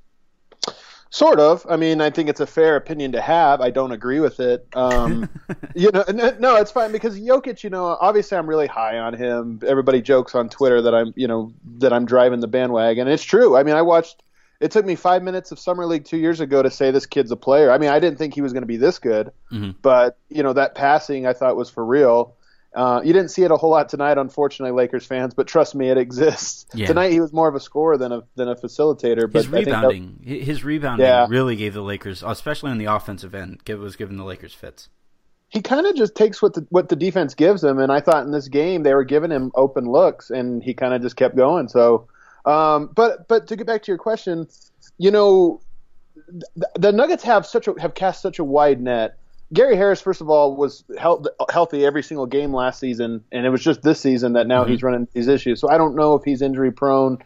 Sort 1.10 1.40
of. 1.40 1.66
I 1.68 1.76
mean, 1.76 2.00
I 2.00 2.08
think 2.08 2.30
it's 2.30 2.40
a 2.40 2.46
fair 2.46 2.74
opinion 2.74 3.12
to 3.12 3.20
have. 3.20 3.60
I 3.60 3.68
don't 3.68 3.92
agree 3.92 4.18
with 4.18 4.40
it. 4.40 4.66
Um, 4.72 5.28
you 5.74 5.90
know, 5.90 6.04
no, 6.38 6.56
it's 6.56 6.70
fine 6.70 6.90
because 6.90 7.20
Jokic. 7.20 7.62
You 7.62 7.68
know, 7.68 7.98
obviously, 8.00 8.38
I'm 8.38 8.48
really 8.48 8.66
high 8.66 8.98
on 8.98 9.12
him. 9.12 9.60
Everybody 9.66 10.00
jokes 10.00 10.34
on 10.34 10.48
Twitter 10.48 10.80
that 10.80 10.94
I'm, 10.94 11.12
you 11.14 11.28
know, 11.28 11.52
that 11.80 11.92
I'm 11.92 12.06
driving 12.06 12.40
the 12.40 12.48
bandwagon. 12.48 13.06
And 13.06 13.12
it's 13.12 13.24
true. 13.24 13.58
I 13.58 13.62
mean, 13.62 13.74
I 13.74 13.82
watched. 13.82 14.22
It 14.58 14.70
took 14.70 14.86
me 14.86 14.94
five 14.94 15.22
minutes 15.22 15.52
of 15.52 15.58
summer 15.58 15.84
league 15.84 16.06
two 16.06 16.16
years 16.16 16.40
ago 16.40 16.62
to 16.62 16.70
say 16.70 16.90
this 16.90 17.04
kid's 17.04 17.30
a 17.30 17.36
player. 17.36 17.70
I 17.70 17.76
mean, 17.76 17.90
I 17.90 18.00
didn't 18.00 18.16
think 18.16 18.32
he 18.32 18.40
was 18.40 18.54
going 18.54 18.62
to 18.62 18.66
be 18.66 18.78
this 18.78 18.98
good, 18.98 19.32
mm-hmm. 19.52 19.72
but 19.82 20.16
you 20.30 20.42
know, 20.42 20.54
that 20.54 20.74
passing 20.74 21.26
I 21.26 21.34
thought 21.34 21.56
was 21.56 21.68
for 21.68 21.84
real. 21.84 22.36
Uh, 22.74 23.02
you 23.04 23.12
didn't 23.12 23.28
see 23.28 23.42
it 23.42 23.50
a 23.50 23.56
whole 23.56 23.70
lot 23.70 23.88
tonight, 23.90 24.16
unfortunately, 24.16 24.74
Lakers 24.74 25.04
fans. 25.04 25.34
But 25.34 25.46
trust 25.46 25.74
me, 25.74 25.90
it 25.90 25.98
exists. 25.98 26.66
Yeah. 26.74 26.86
Tonight 26.86 27.12
he 27.12 27.20
was 27.20 27.32
more 27.32 27.48
of 27.48 27.54
a 27.54 27.60
scorer 27.60 27.98
than 27.98 28.12
a 28.12 28.22
than 28.34 28.48
a 28.48 28.56
facilitator. 28.56 29.30
But 29.30 29.44
his 29.44 29.48
rebounding, 29.48 30.20
that, 30.24 30.42
his 30.42 30.64
rebounding, 30.64 31.06
yeah. 31.06 31.26
really 31.28 31.56
gave 31.56 31.74
the 31.74 31.82
Lakers, 31.82 32.22
especially 32.26 32.70
on 32.70 32.78
the 32.78 32.86
offensive 32.86 33.34
end, 33.34 33.60
was 33.68 33.96
giving 33.96 34.16
the 34.16 34.24
Lakers 34.24 34.54
fits. 34.54 34.88
He 35.48 35.60
kind 35.60 35.86
of 35.86 35.94
just 35.94 36.14
takes 36.14 36.40
what 36.40 36.54
the 36.54 36.66
what 36.70 36.88
the 36.88 36.96
defense 36.96 37.34
gives 37.34 37.62
him, 37.62 37.78
and 37.78 37.92
I 37.92 38.00
thought 38.00 38.24
in 38.24 38.32
this 38.32 38.48
game 38.48 38.84
they 38.84 38.94
were 38.94 39.04
giving 39.04 39.30
him 39.30 39.52
open 39.54 39.84
looks, 39.84 40.30
and 40.30 40.62
he 40.62 40.72
kind 40.72 40.94
of 40.94 41.02
just 41.02 41.16
kept 41.16 41.36
going. 41.36 41.68
So, 41.68 42.08
um, 42.46 42.90
but 42.94 43.28
but 43.28 43.48
to 43.48 43.56
get 43.56 43.66
back 43.66 43.82
to 43.82 43.90
your 43.90 43.98
question, 43.98 44.48
you 44.96 45.10
know, 45.10 45.60
the, 46.56 46.70
the 46.76 46.92
Nuggets 46.92 47.24
have 47.24 47.44
such 47.44 47.68
a 47.68 47.74
have 47.78 47.92
cast 47.92 48.22
such 48.22 48.38
a 48.38 48.44
wide 48.44 48.80
net 48.80 49.18
Gary 49.52 49.76
Harris, 49.76 50.00
first 50.00 50.20
of 50.20 50.30
all, 50.30 50.56
was 50.56 50.84
health, 50.98 51.26
healthy 51.50 51.84
every 51.84 52.02
single 52.02 52.26
game 52.26 52.54
last 52.54 52.80
season, 52.80 53.22
and 53.30 53.44
it 53.44 53.50
was 53.50 53.62
just 53.62 53.82
this 53.82 54.00
season 54.00 54.32
that 54.34 54.46
now 54.46 54.62
mm-hmm. 54.62 54.72
he's 54.72 54.82
running 54.82 55.08
these 55.12 55.28
issues. 55.28 55.60
So 55.60 55.68
I 55.68 55.76
don't 55.76 55.94
know 55.94 56.14
if 56.14 56.24
he's 56.24 56.40
injury 56.40 56.72
prone 56.72 57.18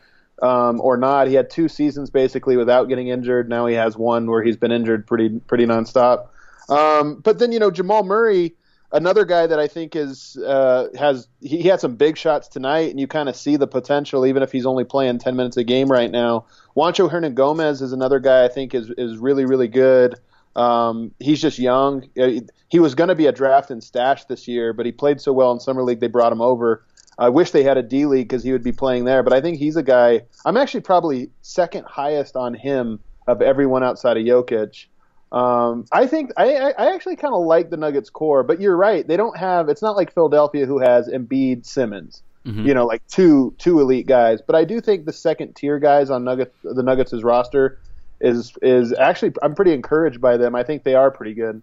um, 0.42 0.80
or 0.80 0.96
not. 0.96 1.28
He 1.28 1.34
had 1.34 1.50
two 1.50 1.68
seasons 1.68 2.10
basically 2.10 2.56
without 2.56 2.88
getting 2.88 3.08
injured. 3.08 3.48
Now 3.48 3.66
he 3.66 3.74
has 3.74 3.96
one 3.96 4.28
where 4.28 4.42
he's 4.42 4.56
been 4.56 4.72
injured 4.72 5.06
pretty 5.06 5.40
pretty 5.46 5.66
nonstop. 5.66 6.28
Um, 6.68 7.20
but 7.20 7.38
then 7.38 7.52
you 7.52 7.60
know 7.60 7.70
Jamal 7.70 8.02
Murray, 8.02 8.56
another 8.92 9.24
guy 9.24 9.46
that 9.46 9.60
I 9.60 9.68
think 9.68 9.94
is 9.94 10.36
uh, 10.36 10.88
has 10.98 11.28
he, 11.40 11.62
he 11.62 11.68
had 11.68 11.80
some 11.80 11.94
big 11.94 12.16
shots 12.16 12.48
tonight, 12.48 12.90
and 12.90 12.98
you 12.98 13.06
kind 13.06 13.28
of 13.28 13.36
see 13.36 13.56
the 13.56 13.68
potential 13.68 14.26
even 14.26 14.42
if 14.42 14.50
he's 14.50 14.66
only 14.66 14.84
playing 14.84 15.18
10 15.18 15.36
minutes 15.36 15.56
a 15.56 15.64
game 15.64 15.88
right 15.88 16.10
now. 16.10 16.46
Juancho 16.76 17.10
Hernangomez 17.10 17.82
is 17.82 17.92
another 17.92 18.18
guy 18.18 18.44
I 18.44 18.48
think 18.48 18.74
is 18.74 18.90
is 18.98 19.16
really 19.16 19.44
really 19.44 19.68
good. 19.68 20.16
Um, 20.56 21.12
he's 21.20 21.40
just 21.40 21.58
young. 21.58 22.08
Uh, 22.18 22.40
he 22.68 22.80
was 22.80 22.94
going 22.94 23.08
to 23.08 23.14
be 23.14 23.26
a 23.26 23.32
draft 23.32 23.70
and 23.70 23.84
stash 23.84 24.24
this 24.24 24.48
year, 24.48 24.72
but 24.72 24.86
he 24.86 24.92
played 24.92 25.20
so 25.20 25.32
well 25.32 25.52
in 25.52 25.60
summer 25.60 25.82
league 25.82 26.00
they 26.00 26.08
brought 26.08 26.32
him 26.32 26.40
over. 26.40 26.84
I 27.18 27.28
wish 27.28 27.50
they 27.50 27.62
had 27.62 27.78
a 27.78 27.82
D 27.82 28.06
League 28.06 28.28
because 28.28 28.42
he 28.42 28.52
would 28.52 28.64
be 28.64 28.72
playing 28.72 29.04
there, 29.04 29.22
but 29.22 29.32
I 29.32 29.40
think 29.40 29.58
he's 29.58 29.76
a 29.76 29.82
guy. 29.82 30.22
I'm 30.44 30.56
actually 30.56 30.80
probably 30.80 31.30
second 31.42 31.86
highest 31.86 32.36
on 32.36 32.54
him 32.54 33.00
of 33.26 33.40
everyone 33.40 33.82
outside 33.82 34.16
of 34.16 34.24
Jokic. 34.24 34.86
Um, 35.32 35.86
I 35.92 36.06
think 36.06 36.32
I, 36.36 36.72
I 36.72 36.94
actually 36.94 37.16
kind 37.16 37.34
of 37.34 37.44
like 37.44 37.70
the 37.70 37.76
Nuggets 37.76 38.10
core, 38.10 38.42
but 38.42 38.60
you're 38.60 38.76
right. 38.76 39.06
They 39.06 39.16
don't 39.16 39.36
have. 39.36 39.68
It's 39.68 39.82
not 39.82 39.96
like 39.96 40.12
Philadelphia 40.12 40.66
who 40.66 40.78
has 40.78 41.08
Embiid, 41.08 41.66
Simmons. 41.66 42.22
Mm-hmm. 42.46 42.66
You 42.66 42.74
know, 42.74 42.86
like 42.86 43.04
two 43.08 43.54
two 43.58 43.80
elite 43.80 44.06
guys. 44.06 44.40
But 44.46 44.54
I 44.54 44.64
do 44.64 44.80
think 44.80 45.04
the 45.04 45.12
second 45.12 45.56
tier 45.56 45.78
guys 45.78 46.10
on 46.10 46.22
Nuggets 46.24 46.54
the 46.62 46.82
Nuggets' 46.82 47.22
roster 47.22 47.78
is 48.20 48.52
is 48.62 48.92
actually 48.92 49.32
I'm 49.42 49.54
pretty 49.54 49.72
encouraged 49.72 50.20
by 50.20 50.36
them. 50.36 50.54
I 50.54 50.62
think 50.62 50.84
they 50.84 50.94
are 50.94 51.10
pretty 51.10 51.34
good. 51.34 51.62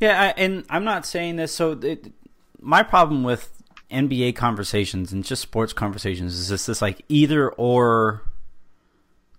Yeah, 0.00 0.20
I, 0.20 0.40
and 0.40 0.64
I'm 0.68 0.84
not 0.84 1.06
saying 1.06 1.36
this. 1.36 1.54
So 1.54 1.72
it, 1.72 2.12
my 2.60 2.82
problem 2.82 3.22
with 3.22 3.62
NBA 3.90 4.36
conversations 4.36 5.12
and 5.12 5.24
just 5.24 5.42
sports 5.42 5.72
conversations 5.72 6.34
is 6.34 6.48
this 6.48 6.66
this 6.66 6.82
like 6.82 7.02
either 7.08 7.50
or 7.50 8.22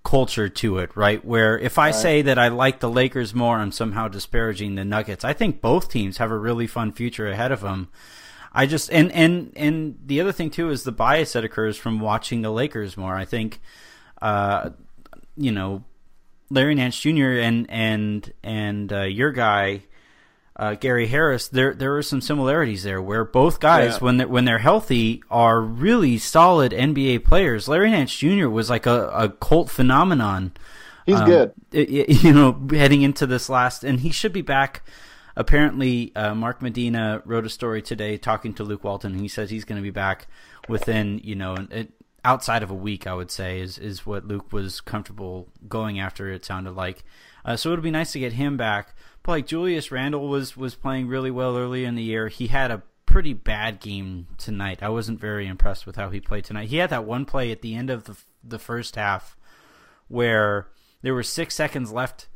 culture 0.04 0.50
to 0.50 0.80
it, 0.80 0.96
right? 0.96 1.24
Where 1.24 1.58
if 1.58 1.78
I 1.78 1.88
right. 1.88 1.96
say 1.96 2.22
that 2.24 2.40
I 2.40 2.48
like 2.48 2.80
the 2.80 2.90
Lakers 2.90 3.36
more, 3.36 3.58
I'm 3.58 3.72
somehow 3.72 4.08
disparaging 4.08 4.76
the 4.76 4.86
Nuggets. 4.86 5.24
I 5.24 5.34
think 5.34 5.62
both 5.62 5.90
teams 5.92 6.18
have 6.18 6.32
a 6.32 6.38
really 6.38 6.68
fun 6.68 6.92
future 6.92 7.28
ahead 7.28 7.52
of 7.52 7.62
them. 7.62 7.90
I 8.52 8.66
just 8.66 8.92
and 8.92 9.12
and 9.12 9.54
and 9.56 10.00
the 10.06 10.22
other 10.22 10.32
thing 10.32 10.50
too 10.50 10.72
is 10.72 10.84
the 10.84 10.92
bias 10.92 11.34
that 11.34 11.44
occurs 11.44 11.78
from 11.78 12.00
watching 12.00 12.42
the 12.42 12.50
Lakers 12.50 12.98
more. 12.98 13.16
I 13.16 13.26
think, 13.26 13.62
uh, 14.22 14.72
you 15.38 15.52
know, 15.52 15.84
Larry 16.50 16.76
Nance 16.76 17.00
Jr. 17.00 17.40
and 17.40 17.70
and 17.70 18.34
and 18.44 18.92
uh, 18.92 19.02
your 19.02 19.32
guy 19.32 19.84
uh, 20.60 20.76
Gary 20.76 21.08
Harris, 21.08 21.48
there 21.48 21.74
there 21.74 21.96
are 21.96 22.04
some 22.04 22.20
similarities 22.20 22.84
there 22.84 23.02
where 23.02 23.24
both 23.24 23.62
guys, 23.62 23.94
yeah. 23.94 24.00
when 24.00 24.18
they're, 24.18 24.28
when 24.28 24.44
they're 24.44 24.58
healthy, 24.58 25.24
are 25.32 25.62
really 25.62 26.18
solid 26.18 26.74
NBA 26.74 27.24
players. 27.24 27.70
Larry 27.70 27.90
Nance 27.92 28.14
Jr. 28.14 28.50
was 28.50 28.70
like 28.70 28.86
a, 28.86 29.08
a 29.08 29.30
cult 29.30 29.70
phenomenon. 29.70 30.52
He's 31.06 31.16
um, 31.16 31.26
good, 31.26 31.54
you 31.72 32.34
know, 32.34 32.62
heading 32.72 33.04
into 33.04 33.26
this 33.26 33.48
last, 33.48 33.86
and 33.86 34.02
he 34.02 34.12
should 34.12 34.34
be 34.34 34.42
back. 34.42 34.84
Apparently, 35.38 36.14
uh, 36.14 36.36
Mark 36.36 36.62
Medina 36.62 37.22
wrote 37.24 37.46
a 37.46 37.50
story 37.50 37.82
today 37.82 38.18
talking 38.18 38.54
to 38.56 38.66
Luke 38.66 38.84
Walton. 38.84 39.14
And 39.14 39.22
he 39.22 39.30
says 39.30 39.50
he's 39.50 39.64
going 39.64 39.78
to 39.78 39.84
be 39.84 39.92
back 39.92 40.28
within, 40.68 41.22
you 41.24 41.36
know, 41.36 41.56
it, 41.72 41.94
outside 42.24 42.64
of 42.64 42.72
a 42.72 42.76
week. 42.76 43.08
I 43.08 43.14
would 43.14 43.32
say 43.32 43.60
is 43.60 43.78
is 43.78 44.06
what 44.06 44.28
Luke 44.28 44.52
was 44.52 44.82
comfortable 44.82 45.50
going 45.68 46.00
after. 46.00 46.32
It 46.32 46.46
sounded 46.46 46.72
like, 46.72 47.04
uh, 47.46 47.56
so 47.56 47.70
it 47.70 47.76
would 47.76 47.84
be 47.84 47.92
nice 47.92 48.12
to 48.14 48.20
get 48.20 48.34
him 48.34 48.58
back 48.58 48.96
But 49.24 49.32
like 49.32 49.48
Julius 49.48 49.92
Randle 49.92 50.28
was 50.28 50.56
was 50.56 50.76
playing 50.76 51.08
really 51.08 51.32
well 51.32 51.58
early 51.58 51.86
in 51.86 51.96
the 51.96 52.04
year. 52.04 52.28
He 52.28 52.48
had 52.48 52.72
a 52.72 52.84
pretty 53.06 53.34
bad 53.34 53.80
game 53.80 54.28
tonight. 54.38 54.84
I 54.84 54.90
wasn't 54.90 55.20
very 55.20 55.48
impressed 55.48 55.86
with 55.86 55.96
how 55.96 56.10
he 56.10 56.20
played 56.20 56.46
tonight. 56.46 56.70
He 56.70 56.78
had 56.78 56.92
that 56.92 57.06
one 57.06 57.26
play 57.26 57.52
at 57.52 57.62
the 57.62 57.76
end 57.76 57.90
of 57.90 58.06
the 58.06 58.18
the 58.44 58.60
first 58.60 58.96
half 58.96 59.36
where 60.08 60.68
there 61.02 61.14
were 61.14 61.24
6 61.24 61.54
seconds 61.54 61.92
left 61.92 62.29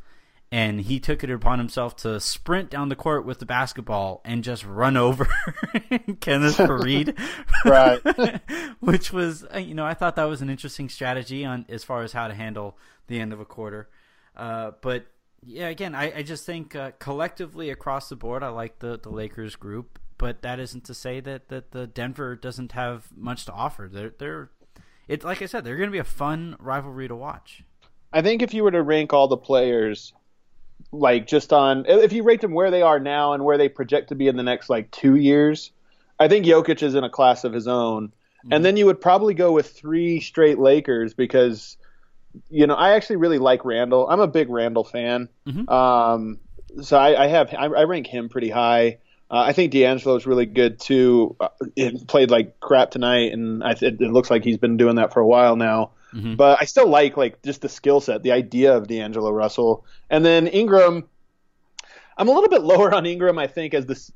and 0.54 0.82
he 0.82 1.00
took 1.00 1.24
it 1.24 1.32
upon 1.32 1.58
himself 1.58 1.96
to 1.96 2.20
sprint 2.20 2.70
down 2.70 2.88
the 2.88 2.96
court 2.96 3.26
with 3.26 3.40
the 3.40 3.46
basketball 3.46 4.22
and 4.24 4.44
just 4.44 4.64
run 4.64 4.96
over 4.96 5.26
Kenneth 6.20 6.58
Faried. 6.58 7.18
right. 7.66 8.40
Which 8.80 9.12
was, 9.12 9.44
uh, 9.52 9.58
you 9.58 9.74
know, 9.74 9.84
I 9.84 9.96
thought 9.96 10.16
that 10.16 10.26
was 10.26 10.44
an 10.44 10.52
interesting 10.52 10.90
strategy 10.90 11.44
on 11.44 11.66
as 11.70 11.84
far 11.84 12.04
as 12.04 12.14
how 12.14 12.28
to 12.28 12.36
handle 12.36 12.78
the 13.08 13.20
end 13.20 13.34
of 13.34 13.40
a 13.40 13.46
quarter. 13.46 13.90
Uh, 14.38 14.74
but 14.82 15.08
yeah, 15.44 15.70
again, 15.70 15.96
I, 15.96 16.20
I 16.20 16.22
just 16.22 16.46
think 16.46 16.76
uh, 16.76 16.92
collectively 17.00 17.72
across 17.72 18.08
the 18.10 18.16
board, 18.16 18.44
I 18.44 18.50
like 18.50 18.78
the, 18.78 19.00
the 19.02 19.10
Lakers 19.10 19.56
group, 19.56 19.98
but 20.20 20.44
that 20.44 20.60
isn't 20.60 20.84
to 20.84 20.94
say 20.94 21.20
that, 21.20 21.50
that 21.50 21.72
the 21.72 21.88
Denver 21.88 22.36
doesn't 22.36 22.74
have 22.74 23.08
much 23.16 23.46
to 23.46 23.52
offer. 23.52 23.90
They're 23.92 24.14
they're 24.20 24.52
it 25.08 25.24
like 25.24 25.42
I 25.42 25.48
said, 25.48 25.64
they're 25.64 25.78
going 25.78 25.90
to 25.90 25.92
be 25.92 25.98
a 25.98 26.04
fun 26.04 26.58
rivalry 26.60 27.08
to 27.08 27.16
watch. 27.16 27.64
I 28.16 28.22
think 28.22 28.44
if 28.44 28.54
you 28.54 28.64
were 28.64 28.70
to 28.70 28.84
rank 28.84 29.14
all 29.14 29.28
the 29.28 29.36
players, 29.36 30.14
like 30.92 31.28
just 31.28 31.54
on 31.54 31.86
if 31.88 32.14
you 32.14 32.24
rate 32.24 32.42
them 32.42 32.54
where 32.54 32.72
they 32.72 32.82
are 32.82 33.00
now 33.00 33.34
and 33.34 33.44
where 33.44 33.58
they 33.58 33.70
project 33.70 34.10
to 34.10 34.16
be 34.16 34.28
in 34.28 34.38
the 34.38 34.44
next 34.44 34.70
like 34.70 34.92
two 34.92 35.16
years, 35.16 35.72
I 36.20 36.28
think 36.28 36.46
Jokic 36.46 36.84
is 36.84 36.96
in 36.96 37.04
a 37.04 37.10
class 37.10 37.44
of 37.44 37.54
his 37.54 37.68
own. 37.68 38.08
Mm-hmm. 38.08 38.54
And 38.54 38.66
then 38.66 38.78
you 38.78 38.86
would 38.86 39.02
probably 39.02 39.34
go 39.34 39.52
with 39.52 39.72
three 39.72 40.20
straight 40.20 40.60
Lakers 40.60 41.14
because 41.14 41.78
you 42.50 42.68
know, 42.68 42.76
I 42.76 42.94
actually 42.96 43.18
really 43.18 43.38
like 43.38 43.66
Randle. 43.66 44.08
I'm 44.10 44.20
a 44.20 44.28
big 44.28 44.50
Randle 44.50 44.84
fan. 44.84 45.30
Mm-hmm. 45.48 45.70
Um, 45.70 46.40
so 46.82 46.98
I, 46.98 47.24
I 47.24 47.28
have 47.28 47.54
I, 47.54 47.66
I, 47.66 47.84
rank 47.84 48.08
him 48.08 48.30
pretty 48.30 48.50
high. 48.50 48.98
Uh, 49.30 49.38
I 49.38 49.54
think 49.54 49.72
D'Angelo 49.72 50.16
is 50.16 50.26
really 50.26 50.46
good 50.46 50.80
too. 50.80 51.36
Uh, 51.40 51.50
it 51.76 52.08
played 52.08 52.32
like 52.32 52.60
crap 52.60 52.92
tonight, 52.92 53.34
and 53.34 53.64
I, 53.64 53.72
it, 53.72 53.84
it, 53.84 54.12
looks 54.12 54.32
like 54.32 54.44
he's 54.44 54.58
been 54.58 54.78
doing 54.78 54.96
that 54.96 55.14
for 55.14 55.20
a 55.20 55.28
while 55.28 55.56
now. 55.56 55.92
Mm-hmm. 56.14 56.36
But 56.36 56.60
I 56.62 56.66
still 56.66 56.88
like 56.88 57.18
like 57.18 57.42
just 57.42 57.62
the 57.62 57.70
skill 57.70 58.02
set, 58.02 58.24
the 58.24 58.32
idea 58.32 58.76
of 58.76 58.88
D'Angelo 58.88 59.32
Russell, 59.32 59.86
and 60.10 60.26
then 60.26 60.48
Ingram. 60.48 61.06
I'm 62.16 62.28
a 62.28 62.32
little 62.32 62.50
bit 62.50 62.62
lower 62.64 62.94
on 62.94 63.06
Ingram, 63.06 63.40
I 63.40 63.48
think, 63.48 63.74
as 63.74 63.86
this. 63.86 64.12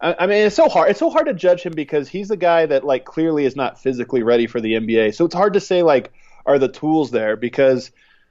I 0.00 0.26
mean, 0.26 0.46
it's 0.46 0.56
so 0.56 0.68
hard. 0.68 0.90
It's 0.90 0.98
so 0.98 1.08
hard 1.08 1.26
to 1.26 1.34
judge 1.34 1.62
him 1.62 1.72
because 1.72 2.08
he's 2.08 2.30
a 2.30 2.36
guy 2.36 2.66
that 2.66 2.84
like 2.84 3.04
clearly 3.04 3.44
is 3.46 3.56
not 3.56 3.80
physically 3.80 4.22
ready 4.22 4.46
for 4.46 4.60
the 4.60 4.72
NBA. 4.72 5.14
So 5.14 5.24
it's 5.24 5.34
hard 5.34 5.54
to 5.54 5.60
say 5.60 5.82
like, 5.82 6.12
are 6.46 6.58
the 6.58 6.68
tools 6.68 7.10
there 7.10 7.36
because 7.36 7.90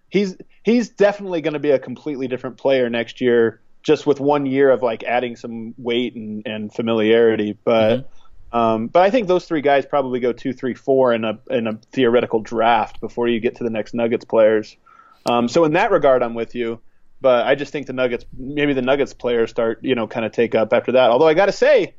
he's 0.10 0.38
he's 0.64 0.90
definitely 0.90 1.42
going 1.42 1.54
to 1.54 1.60
be 1.60 1.72
a 1.72 1.80
completely 1.80 2.28
different 2.28 2.58
player 2.58 2.90
next 2.90 3.22
year 3.22 3.62
just 3.82 4.06
with 4.06 4.20
one 4.20 4.46
year 4.46 4.70
of 4.70 4.82
like 4.82 5.04
adding 5.04 5.36
some 5.36 5.74
weight 5.78 6.16
and, 6.16 6.46
and 6.46 6.74
familiarity 6.74 7.58
but 7.64 7.98
mm-hmm. 7.98 8.08
Um, 8.54 8.88
but 8.88 9.02
I 9.02 9.10
think 9.10 9.28
those 9.28 9.46
three 9.46 9.62
guys 9.62 9.86
probably 9.86 10.20
go 10.20 10.32
two 10.32 10.54
three 10.54 10.76
four 10.76 11.12
in 11.12 11.26
a 11.26 11.40
in 11.50 11.68
a 11.68 11.80
theoretical 11.92 12.40
draft 12.40 13.02
before 13.02 13.28
you 13.28 13.40
get 13.40 13.56
to 13.58 13.64
the 13.64 13.72
next 13.72 13.94
Nuggets 13.94 14.26
players. 14.26 14.78
Um, 15.26 15.48
so 15.48 15.66
in 15.66 15.74
that 15.74 15.92
regard 15.92 16.22
I'm 16.22 16.36
with 16.36 16.56
you. 16.56 16.80
But 17.20 17.48
I 17.48 17.56
just 17.56 17.72
think 17.72 17.88
the 17.88 17.94
Nuggets 17.94 18.26
maybe 18.38 18.74
the 18.74 18.82
Nuggets 18.82 19.14
players 19.14 19.50
start 19.50 19.80
you 19.82 19.96
know 19.96 20.08
kind 20.08 20.26
of 20.26 20.32
take 20.32 20.54
up 20.54 20.72
after 20.72 20.94
that. 20.94 21.10
Although 21.10 21.28
I 21.28 21.34
got 21.34 21.48
to 21.48 21.52
say 21.52 21.96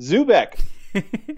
Zubek 0.00 0.60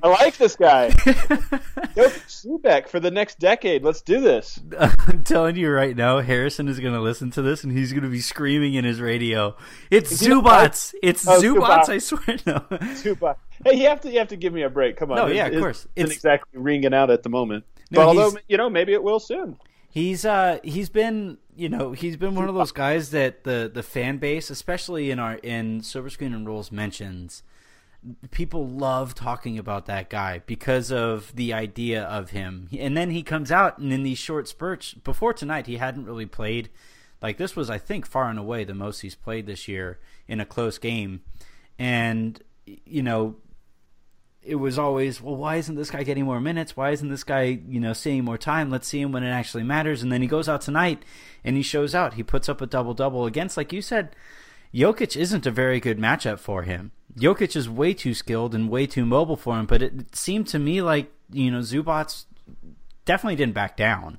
I 0.02 0.08
like 0.08 0.36
this 0.36 0.56
guy. 0.56 0.90
Go 1.04 2.08
Zubek 2.28 2.88
for 2.88 3.00
the 3.00 3.10
next 3.10 3.38
decade. 3.38 3.82
Let's 3.82 4.00
do 4.00 4.20
this. 4.20 4.60
I'm 4.78 5.22
telling 5.24 5.56
you 5.56 5.70
right 5.70 5.96
now, 5.96 6.20
Harrison 6.20 6.68
is 6.68 6.80
going 6.80 6.94
to 6.94 7.00
listen 7.00 7.30
to 7.32 7.42
this 7.42 7.64
and 7.64 7.76
he's 7.76 7.92
going 7.92 8.04
to 8.04 8.08
be 8.08 8.20
screaming 8.20 8.74
in 8.74 8.84
his 8.84 9.00
radio. 9.00 9.56
It's 9.90 10.12
Zubac. 10.12 10.94
It's 11.02 11.26
oh, 11.26 11.40
Zubac. 11.40 11.88
I 11.88 11.98
swear. 11.98 12.36
No. 12.46 12.54
Zubac. 12.94 13.36
Hey, 13.64 13.74
you 13.74 13.88
have 13.88 14.00
to 14.02 14.10
you 14.10 14.18
have 14.18 14.28
to 14.28 14.36
give 14.36 14.52
me 14.52 14.62
a 14.62 14.70
break. 14.70 14.96
Come 14.96 15.10
on. 15.10 15.16
No, 15.16 15.26
yeah, 15.26 15.46
of 15.46 15.60
course. 15.60 15.86
It's 15.96 16.12
exactly 16.12 16.60
ringing 16.60 16.94
out 16.94 17.10
at 17.10 17.22
the 17.22 17.28
moment. 17.28 17.64
No, 17.90 18.00
but 18.00 18.06
although 18.08 18.38
you 18.48 18.56
know, 18.56 18.70
maybe 18.70 18.92
it 18.92 19.02
will 19.02 19.20
soon. 19.20 19.58
He's 19.90 20.24
uh 20.24 20.58
he's 20.62 20.90
been 20.90 21.38
you 21.56 21.68
know 21.68 21.92
he's 21.92 22.16
been 22.16 22.34
one 22.34 22.48
of 22.48 22.54
those 22.54 22.72
guys 22.72 23.10
that 23.10 23.44
the 23.44 23.70
the 23.72 23.82
fan 23.82 24.18
base, 24.18 24.50
especially 24.50 25.10
in 25.10 25.18
our 25.18 25.34
in 25.36 25.82
Silver 25.82 26.10
Screen 26.10 26.34
and 26.34 26.46
Roll 26.46 26.64
mentions 26.70 27.42
people 28.30 28.68
love 28.68 29.14
talking 29.14 29.58
about 29.58 29.86
that 29.86 30.10
guy 30.10 30.42
because 30.46 30.90
of 30.92 31.34
the 31.34 31.52
idea 31.52 32.02
of 32.04 32.30
him. 32.30 32.68
And 32.78 32.96
then 32.96 33.10
he 33.10 33.22
comes 33.22 33.50
out 33.50 33.78
and 33.78 33.92
in 33.92 34.02
these 34.02 34.18
short 34.18 34.48
spurts 34.48 34.94
before 34.94 35.32
tonight 35.32 35.66
he 35.66 35.76
hadn't 35.76 36.06
really 36.06 36.26
played 36.26 36.70
like 37.20 37.36
this 37.36 37.56
was 37.56 37.68
I 37.68 37.78
think 37.78 38.06
far 38.06 38.30
and 38.30 38.38
away 38.38 38.64
the 38.64 38.74
most 38.74 39.00
he's 39.00 39.14
played 39.14 39.46
this 39.46 39.68
year 39.68 39.98
in 40.26 40.40
a 40.40 40.46
close 40.46 40.78
game. 40.78 41.22
And 41.78 42.40
you 42.66 43.02
know 43.02 43.36
it 44.48 44.54
was 44.54 44.78
always, 44.78 45.20
well, 45.20 45.36
why 45.36 45.56
isn't 45.56 45.74
this 45.74 45.90
guy 45.90 46.02
getting 46.04 46.24
more 46.24 46.40
minutes? 46.40 46.76
Why 46.76 46.90
isn't 46.90 47.10
this 47.10 47.24
guy, 47.24 47.60
you 47.68 47.80
know, 47.80 47.92
seeing 47.92 48.24
more 48.24 48.38
time? 48.38 48.70
Let's 48.70 48.88
see 48.88 49.00
him 49.00 49.12
when 49.12 49.22
it 49.22 49.30
actually 49.30 49.64
matters. 49.64 50.02
And 50.02 50.10
then 50.10 50.22
he 50.22 50.28
goes 50.28 50.48
out 50.48 50.62
tonight 50.62 51.02
and 51.44 51.56
he 51.56 51.62
shows 51.62 51.94
out. 51.94 52.14
He 52.14 52.22
puts 52.22 52.48
up 52.48 52.62
a 52.62 52.66
double 52.66 52.94
double 52.94 53.26
against, 53.26 53.58
like 53.58 53.74
you 53.74 53.82
said, 53.82 54.16
Jokic 54.72 55.16
isn't 55.16 55.46
a 55.46 55.50
very 55.50 55.80
good 55.80 55.98
matchup 55.98 56.38
for 56.38 56.62
him. 56.62 56.92
Jokic 57.18 57.56
is 57.56 57.68
way 57.68 57.94
too 57.94 58.14
skilled 58.14 58.54
and 58.54 58.70
way 58.70 58.86
too 58.86 59.04
mobile 59.04 59.36
for 59.36 59.58
him, 59.58 59.66
but 59.66 59.82
it 59.82 60.14
seemed 60.14 60.46
to 60.48 60.58
me 60.58 60.82
like, 60.82 61.10
you 61.30 61.50
know, 61.50 61.58
Zubats 61.58 62.24
definitely 63.04 63.36
didn't 63.36 63.54
back 63.54 63.76
down. 63.76 64.18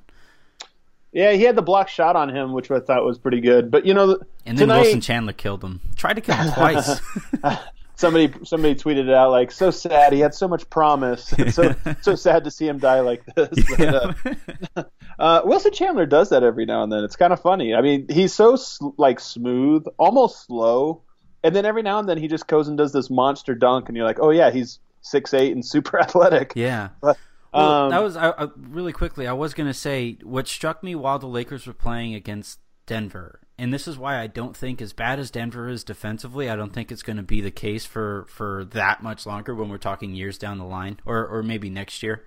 Yeah, 1.12 1.32
he 1.32 1.42
had 1.42 1.56
the 1.56 1.62
block 1.62 1.88
shot 1.88 2.14
on 2.14 2.28
him, 2.28 2.52
which 2.52 2.70
I 2.70 2.78
thought 2.78 3.04
was 3.04 3.18
pretty 3.18 3.40
good. 3.40 3.70
But 3.70 3.84
you 3.84 3.94
know, 3.94 4.20
and 4.46 4.56
then 4.56 4.68
tonight... 4.68 4.82
Wilson 4.82 5.00
Chandler 5.00 5.32
killed 5.32 5.64
him. 5.64 5.80
Tried 5.96 6.14
to 6.14 6.20
kill 6.20 6.36
him 6.36 6.52
twice. 6.52 7.00
somebody 8.00 8.32
somebody 8.44 8.74
tweeted 8.74 9.08
it 9.08 9.14
out 9.14 9.30
like 9.30 9.52
so 9.52 9.70
sad. 9.70 10.12
He 10.12 10.20
had 10.20 10.34
so 10.34 10.48
much 10.48 10.68
promise. 10.70 11.34
so 11.50 11.74
so 12.00 12.14
sad 12.14 12.44
to 12.44 12.50
see 12.50 12.66
him 12.66 12.78
die 12.78 13.00
like 13.00 13.24
this. 13.34 13.48
Yeah. 13.78 14.12
But, 14.24 14.36
uh, 14.76 14.84
uh, 15.18 15.42
Wilson 15.44 15.72
Chandler 15.72 16.06
does 16.06 16.30
that 16.30 16.42
every 16.42 16.64
now 16.64 16.82
and 16.82 16.92
then. 16.92 17.04
It's 17.04 17.16
kind 17.16 17.32
of 17.32 17.40
funny. 17.40 17.74
I 17.74 17.82
mean, 17.82 18.06
he's 18.08 18.32
so 18.32 18.56
like 18.96 19.20
smooth, 19.20 19.84
almost 19.98 20.46
slow, 20.46 21.02
and 21.42 21.54
then 21.54 21.64
every 21.64 21.82
now 21.82 21.98
and 21.98 22.08
then 22.08 22.18
he 22.18 22.28
just 22.28 22.46
goes 22.46 22.68
and 22.68 22.76
does 22.76 22.92
this 22.92 23.10
monster 23.10 23.54
dunk, 23.54 23.88
and 23.88 23.96
you're 23.96 24.06
like, 24.06 24.20
oh 24.20 24.30
yeah, 24.30 24.50
he's 24.50 24.78
six 25.00 25.34
eight 25.34 25.52
and 25.52 25.64
super 25.64 25.98
athletic. 26.00 26.52
Yeah. 26.54 26.90
But, 27.00 27.18
well, 27.52 27.84
um, 27.84 27.90
that 27.90 28.02
was 28.02 28.16
I, 28.16 28.30
I, 28.30 28.48
really 28.56 28.92
quickly. 28.92 29.26
I 29.26 29.32
was 29.32 29.54
going 29.54 29.66
to 29.66 29.74
say 29.74 30.18
what 30.22 30.46
struck 30.46 30.82
me 30.82 30.94
while 30.94 31.18
the 31.18 31.26
Lakers 31.26 31.66
were 31.66 31.72
playing 31.72 32.14
against 32.14 32.60
Denver, 32.86 33.40
and 33.58 33.74
this 33.74 33.88
is 33.88 33.98
why 33.98 34.20
I 34.20 34.26
don't 34.28 34.56
think 34.56 34.80
as 34.80 34.92
bad 34.92 35.18
as 35.18 35.30
Denver 35.30 35.68
is 35.68 35.82
defensively, 35.82 36.48
I 36.48 36.56
don't 36.56 36.72
think 36.72 36.92
it's 36.92 37.02
going 37.02 37.16
to 37.16 37.22
be 37.22 37.40
the 37.40 37.50
case 37.50 37.84
for 37.84 38.26
for 38.28 38.64
that 38.66 39.02
much 39.02 39.26
longer 39.26 39.54
when 39.54 39.68
we're 39.68 39.78
talking 39.78 40.14
years 40.14 40.38
down 40.38 40.58
the 40.58 40.64
line, 40.64 41.00
or 41.04 41.26
or 41.26 41.42
maybe 41.42 41.70
next 41.70 42.02
year. 42.02 42.24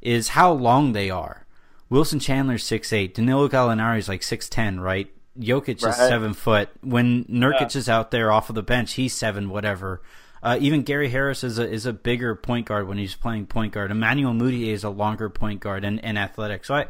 Is 0.00 0.28
how 0.28 0.50
long 0.52 0.92
they 0.92 1.10
are. 1.10 1.46
Wilson 1.90 2.18
Chandler's 2.18 2.64
six 2.64 2.92
eight. 2.92 3.14
Danilo 3.14 3.48
Gallinari's 3.48 4.08
like 4.08 4.22
six 4.22 4.48
ten, 4.48 4.80
right? 4.80 5.12
Jokic 5.38 5.82
Right. 5.82 5.90
is 5.90 5.96
seven 5.96 6.34
foot. 6.34 6.68
When 6.82 7.24
Nurkic 7.24 7.74
Yeah. 7.74 7.78
is 7.78 7.88
out 7.88 8.10
there 8.10 8.30
off 8.32 8.48
of 8.48 8.54
the 8.54 8.62
bench, 8.62 8.94
he's 8.94 9.14
seven 9.14 9.48
whatever. 9.50 10.02
Uh, 10.42 10.56
even 10.60 10.82
Gary 10.82 11.10
Harris 11.10 11.44
is 11.44 11.58
a 11.58 11.68
is 11.70 11.84
a 11.86 11.92
bigger 11.92 12.34
point 12.34 12.66
guard 12.66 12.88
when 12.88 12.96
he's 12.98 13.14
playing 13.14 13.46
point 13.46 13.72
guard. 13.72 13.90
Emmanuel 13.90 14.32
Mudiay 14.32 14.68
is 14.72 14.84
a 14.84 14.90
longer 14.90 15.28
point 15.28 15.60
guard 15.60 15.84
and, 15.84 16.02
and 16.04 16.18
athletic. 16.18 16.64
So 16.64 16.74
I, 16.74 16.86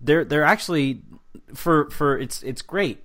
they're 0.00 0.24
they're 0.24 0.44
actually 0.44 1.02
for 1.54 1.90
for 1.90 2.16
it's 2.18 2.42
it's 2.44 2.62
great 2.62 3.00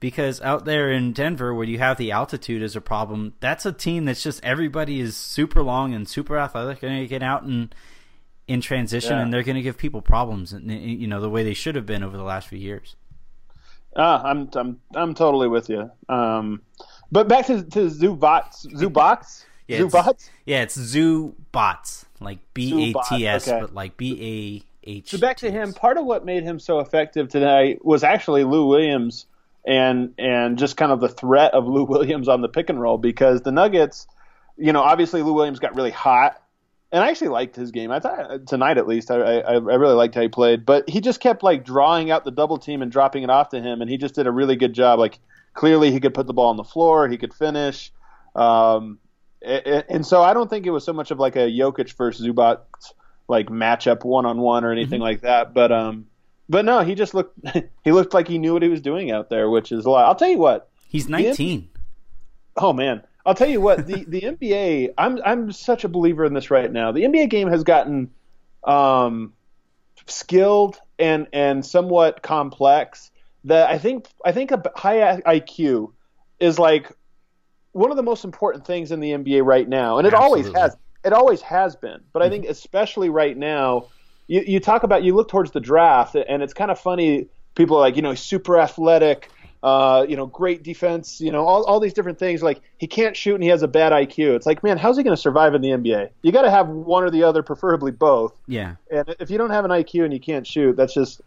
because 0.00 0.40
out 0.40 0.64
there 0.64 0.90
in 0.90 1.12
Denver 1.12 1.52
where 1.54 1.66
you 1.66 1.78
have 1.78 1.98
the 1.98 2.10
altitude 2.12 2.62
as 2.62 2.74
a 2.74 2.80
problem, 2.80 3.34
that's 3.40 3.66
a 3.66 3.72
team 3.72 4.04
that's 4.06 4.22
just 4.22 4.42
everybody 4.44 4.98
is 5.00 5.16
super 5.16 5.62
long 5.62 5.92
and 5.92 6.08
super 6.08 6.38
athletic 6.38 6.82
and 6.82 6.96
they 6.96 7.06
get 7.06 7.22
out 7.22 7.42
and 7.42 7.74
in 8.46 8.62
transition 8.62 9.12
Yeah. 9.12 9.22
and 9.22 9.32
they're 9.32 9.42
going 9.42 9.56
to 9.56 9.62
give 9.62 9.76
people 9.76 10.00
problems 10.00 10.54
and 10.54 10.70
you 10.70 11.06
know 11.06 11.20
the 11.20 11.28
way 11.28 11.42
they 11.44 11.52
should 11.54 11.74
have 11.74 11.84
been 11.84 12.02
over 12.02 12.16
the 12.16 12.22
last 12.22 12.48
few 12.48 12.58
years. 12.58 12.96
Ah, 13.98 14.22
I'm 14.24 14.48
I'm 14.54 14.80
I'm 14.94 15.14
totally 15.14 15.48
with 15.48 15.68
you. 15.68 15.90
Um, 16.08 16.62
but 17.10 17.28
back 17.28 17.46
to 17.46 17.62
to 17.62 17.80
Zubats, 17.90 18.64
Zubats, 18.66 19.44
Yeah, 19.66 19.78
it's- 19.78 19.92
Zubats. 19.92 20.30
Yeah, 20.46 20.62
it's 20.62 20.74
Zoo 20.78 21.34
Bots, 21.52 22.06
like 22.20 22.38
B 22.54 22.92
A 22.94 23.02
T 23.08 23.26
S, 23.26 23.46
but 23.46 23.74
like 23.74 23.96
B 23.96 24.62
A 24.86 24.88
H. 24.90 25.10
So 25.10 25.18
back 25.18 25.36
to 25.38 25.50
him. 25.50 25.72
Part 25.72 25.98
of 25.98 26.04
what 26.06 26.24
made 26.24 26.44
him 26.44 26.58
so 26.58 26.78
effective 26.78 27.28
today 27.28 27.76
was 27.82 28.04
actually 28.04 28.44
Lou 28.44 28.66
Williams 28.66 29.26
and 29.66 30.14
and 30.18 30.56
just 30.58 30.76
kind 30.76 30.92
of 30.92 31.00
the 31.00 31.08
threat 31.08 31.52
of 31.52 31.66
Lou 31.66 31.84
Williams 31.84 32.28
on 32.28 32.40
the 32.40 32.48
pick 32.48 32.70
and 32.70 32.80
roll 32.80 32.96
because 32.98 33.42
the 33.42 33.52
Nuggets, 33.52 34.06
you 34.56 34.72
know, 34.72 34.80
obviously 34.82 35.22
Lou 35.22 35.32
Williams 35.32 35.58
got 35.58 35.74
really 35.74 35.90
hot, 35.90 36.40
and 36.92 37.02
I 37.04 37.08
actually 37.08 37.28
liked 37.28 37.54
his 37.56 37.70
game. 37.70 37.90
I 37.90 38.00
thought 38.00 38.46
tonight 38.46 38.78
at 38.78 38.86
least 38.88 39.10
I 39.10 39.16
I, 39.40 39.52
I 39.54 39.56
really 39.56 39.94
liked 39.94 40.14
how 40.14 40.22
he 40.22 40.28
played, 40.28 40.64
but 40.66 40.88
he 40.88 41.00
just 41.00 41.20
kept 41.20 41.42
like 41.42 41.64
drawing 41.64 42.10
out 42.10 42.24
the 42.24 42.30
double 42.30 42.58
team 42.58 42.82
and 42.82 42.90
dropping 42.90 43.22
it 43.22 43.30
off 43.30 43.50
to 43.50 43.60
him, 43.60 43.80
and 43.82 43.90
he 43.90 43.96
just 43.96 44.14
did 44.14 44.26
a 44.26 44.30
really 44.32 44.56
good 44.56 44.72
job. 44.72 44.98
Like 44.98 45.18
clearly 45.54 45.90
he 45.92 46.00
could 46.00 46.14
put 46.14 46.26
the 46.26 46.32
ball 46.32 46.48
on 46.50 46.56
the 46.56 46.64
floor, 46.64 47.08
he 47.08 47.18
could 47.18 47.34
finish. 47.34 47.92
Um, 48.34 48.98
a- 49.42 49.68
a- 49.78 49.90
and 49.92 50.06
so 50.06 50.22
I 50.22 50.34
don't 50.34 50.48
think 50.50 50.66
it 50.66 50.70
was 50.70 50.84
so 50.84 50.92
much 50.92 51.10
of 51.10 51.18
like 51.18 51.36
a 51.36 51.48
Jokic 51.50 51.92
versus 51.96 52.26
Zubac 52.26 52.60
like 53.28 53.48
matchup 53.48 54.04
one 54.04 54.24
on 54.26 54.38
one 54.38 54.64
or 54.64 54.72
anything 54.72 55.00
like 55.00 55.20
that. 55.22 55.52
But 55.54 55.70
um, 55.72 56.06
but 56.48 56.64
no, 56.64 56.80
he 56.80 56.94
just 56.94 57.12
looked 57.14 57.38
he 57.84 57.92
looked 57.92 58.14
like 58.14 58.28
he 58.28 58.38
knew 58.38 58.52
what 58.54 58.62
he 58.62 58.68
was 58.68 58.80
doing 58.80 59.10
out 59.10 59.28
there, 59.30 59.50
which 59.50 59.72
is 59.72 59.84
a 59.84 59.90
lot. 59.90 60.06
I'll 60.06 60.14
tell 60.14 60.28
you 60.30 60.38
what. 60.38 60.68
He's 60.88 61.08
19. 61.08 61.68
Oh 62.56 62.72
man, 62.72 63.02
I'll 63.28 63.34
tell 63.34 63.48
you 63.48 63.60
what. 63.60 63.86
The 63.86 64.04
the 64.08 64.22
NBA. 64.22 64.94
I'm 64.96 65.20
I'm 65.24 65.52
such 65.52 65.84
a 65.84 65.88
believer 65.88 66.24
in 66.24 66.32
this 66.32 66.50
right 66.50 66.72
now. 66.72 66.92
The 66.92 67.02
NBA 67.02 67.28
game 67.28 67.48
has 67.48 67.62
gotten 67.62 68.10
um, 68.64 69.34
skilled 70.06 70.80
and 70.98 71.26
and 71.34 71.64
somewhat 71.64 72.22
complex. 72.22 73.10
That 73.44 73.68
I 73.68 73.78
think 73.78 74.06
I 74.24 74.32
think 74.32 74.50
a 74.50 74.62
high 74.74 75.20
IQ 75.20 75.92
is 76.40 76.58
like 76.58 76.90
one 77.72 77.90
of 77.90 77.98
the 77.98 78.02
most 78.02 78.24
important 78.24 78.66
things 78.66 78.92
in 78.92 79.00
the 79.00 79.10
NBA 79.10 79.44
right 79.44 79.68
now, 79.68 79.98
and 79.98 80.06
it 80.06 80.14
always 80.14 80.48
has. 80.54 80.76
It 81.04 81.12
always 81.12 81.40
has 81.42 81.76
been, 81.76 82.00
but 82.12 82.22
I 82.22 82.28
think 82.28 82.46
especially 82.46 83.08
right 83.08 83.36
now, 83.36 83.88
you, 84.26 84.42
you 84.44 84.60
talk 84.60 84.82
about 84.82 85.04
you 85.04 85.14
look 85.14 85.28
towards 85.28 85.52
the 85.52 85.60
draft, 85.60 86.16
and 86.16 86.42
it's 86.42 86.54
kind 86.54 86.70
of 86.70 86.80
funny. 86.80 87.28
People 87.54 87.76
are 87.76 87.80
like, 87.80 87.96
you 87.96 88.02
know, 88.02 88.14
super 88.14 88.58
athletic, 88.58 89.30
uh, 89.62 90.06
you 90.08 90.16
know, 90.16 90.26
great 90.26 90.62
defense, 90.62 91.20
you 91.20 91.32
know, 91.32 91.44
all, 91.46 91.64
all 91.64 91.80
these 91.80 91.92
different 91.92 92.18
things. 92.18 92.42
Like 92.42 92.60
he 92.78 92.86
can't 92.86 93.16
shoot 93.16 93.34
and 93.34 93.42
he 93.42 93.48
has 93.48 93.62
a 93.62 93.68
bad 93.68 93.92
IQ. 93.92 94.36
It's 94.36 94.46
like, 94.46 94.62
man, 94.62 94.78
how's 94.78 94.96
he 94.96 95.02
going 95.02 95.16
to 95.16 95.20
survive 95.20 95.54
in 95.54 95.62
the 95.62 95.68
NBA? 95.68 96.10
You 96.22 96.32
got 96.32 96.42
to 96.42 96.50
have 96.50 96.68
one 96.68 97.02
or 97.02 97.10
the 97.10 97.24
other, 97.24 97.42
preferably 97.42 97.90
both. 97.90 98.34
Yeah. 98.46 98.76
And 98.90 99.14
if 99.18 99.30
you 99.30 99.38
don't 99.38 99.50
have 99.50 99.64
an 99.64 99.70
IQ 99.70 100.04
and 100.04 100.12
you 100.12 100.20
can't 100.20 100.46
shoot, 100.46 100.76
that's 100.76 100.94
just, 100.94 101.20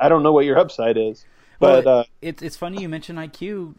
I 0.00 0.08
don't 0.08 0.22
know 0.22 0.32
what 0.32 0.44
your 0.44 0.58
upside 0.58 0.96
is. 0.96 1.24
But 1.58 1.84
well, 1.84 2.00
uh, 2.00 2.04
it's 2.20 2.42
it's 2.42 2.56
funny 2.56 2.82
you 2.82 2.88
mention 2.88 3.16
IQ. 3.16 3.74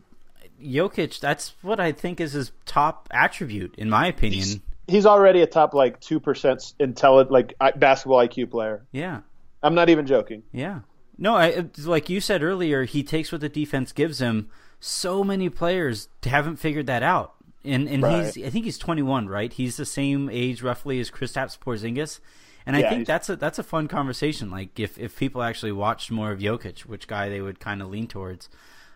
Jokic, 0.60 1.20
that's 1.20 1.54
what 1.62 1.80
I 1.80 1.92
think 1.92 2.20
is 2.20 2.34
his 2.34 2.52
top 2.66 3.08
attribute, 3.12 3.76
in 3.78 3.92
my 3.92 4.08
opinion. 4.08 4.64
he's 4.88 5.06
already 5.06 5.42
a 5.42 5.48
top 5.48 5.76
like 5.76 6.00
two 6.00 6.20
percent 6.20 6.74
intelligent, 6.80 7.32
like 7.32 7.54
basketball 7.76 8.18
IQ 8.18 8.50
player. 8.50 8.82
Yeah. 8.92 9.20
I'm 9.62 9.76
not 9.76 9.90
even 9.90 10.08
joking. 10.08 10.44
Yeah. 10.52 10.80
No, 11.18 11.36
I 11.36 11.66
like 11.84 12.10
you 12.10 12.22
said 12.22 12.44
earlier, 12.44 12.84
he 12.84 13.04
takes 13.04 13.32
what 13.32 13.42
the 13.42 13.50
defense 13.50 13.92
gives 13.92 14.20
him. 14.20 14.50
So 14.80 15.24
many 15.24 15.50
players 15.50 16.10
haven't 16.24 16.58
figured 16.58 16.86
that 16.88 17.04
out. 17.04 17.34
And 17.64 17.88
and 17.88 18.04
Right. 18.04 18.36
he's 18.36 18.38
I 18.38 18.50
think 18.50 18.66
he's 18.66 18.78
21, 18.78 19.28
right? 19.28 19.52
He's 19.52 19.78
the 19.78 19.86
same 19.86 20.30
age 20.30 20.62
roughly 20.62 21.00
as 21.00 21.10
Kristaps 21.10 21.58
Porzingis. 21.58 22.20
And 22.66 22.76
I 22.76 22.82
Yeah, 22.82 22.90
think 22.90 23.08
that's 23.08 23.30
a 23.30 23.36
that's 23.36 23.60
a 23.60 23.64
fun 23.64 23.88
conversation 23.88 24.52
like 24.52 24.80
if 24.80 24.98
if 25.00 25.18
people 25.18 25.42
actually 25.42 25.72
watched 25.72 26.12
more 26.12 26.32
of 26.32 26.40
Jokic, 26.40 26.82
which 26.82 27.08
guy 27.08 27.30
they 27.30 27.42
would 27.42 27.60
kind 27.60 27.82
of 27.82 27.90
lean 27.90 28.08
towards. 28.08 28.50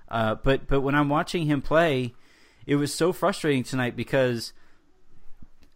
Uh, 0.10 0.36
but 0.36 0.68
but 0.68 0.82
when 0.82 0.94
I'm 0.94 1.10
watching 1.10 1.46
him 1.48 1.62
play, 1.62 2.14
it 2.68 2.76
was 2.76 2.94
so 2.94 3.12
frustrating 3.14 3.64
tonight 3.64 3.96
because 3.96 4.54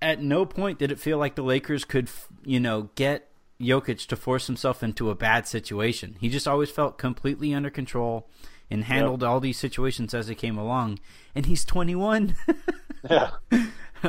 at 0.02 0.22
no 0.22 0.46
point 0.46 0.78
did 0.80 0.92
it 0.92 1.00
feel 1.00 1.18
like 1.18 1.36
the 1.36 1.44
Lakers 1.44 1.86
could, 1.86 2.10
you 2.44 2.60
know, 2.60 2.90
get 2.96 3.30
Jokic 3.60 4.08
to 4.08 4.16
force 4.16 4.48
himself 4.48 4.84
into 4.84 5.10
a 5.10 5.16
bad 5.16 5.48
situation. 5.48 6.16
He 6.20 6.30
just 6.30 6.48
always 6.48 6.70
felt 6.70 6.98
completely 6.98 7.54
under 7.54 7.70
control 7.70 8.28
and 8.70 8.84
handled 8.86 9.24
all 9.24 9.40
these 9.40 9.58
situations 9.58 10.14
as 10.14 10.28
they 10.28 10.36
came 10.36 10.58
along. 10.58 11.00
And 11.34 11.46
he's 11.46 11.64
21. 11.66 12.36
Yeah. 13.10 13.32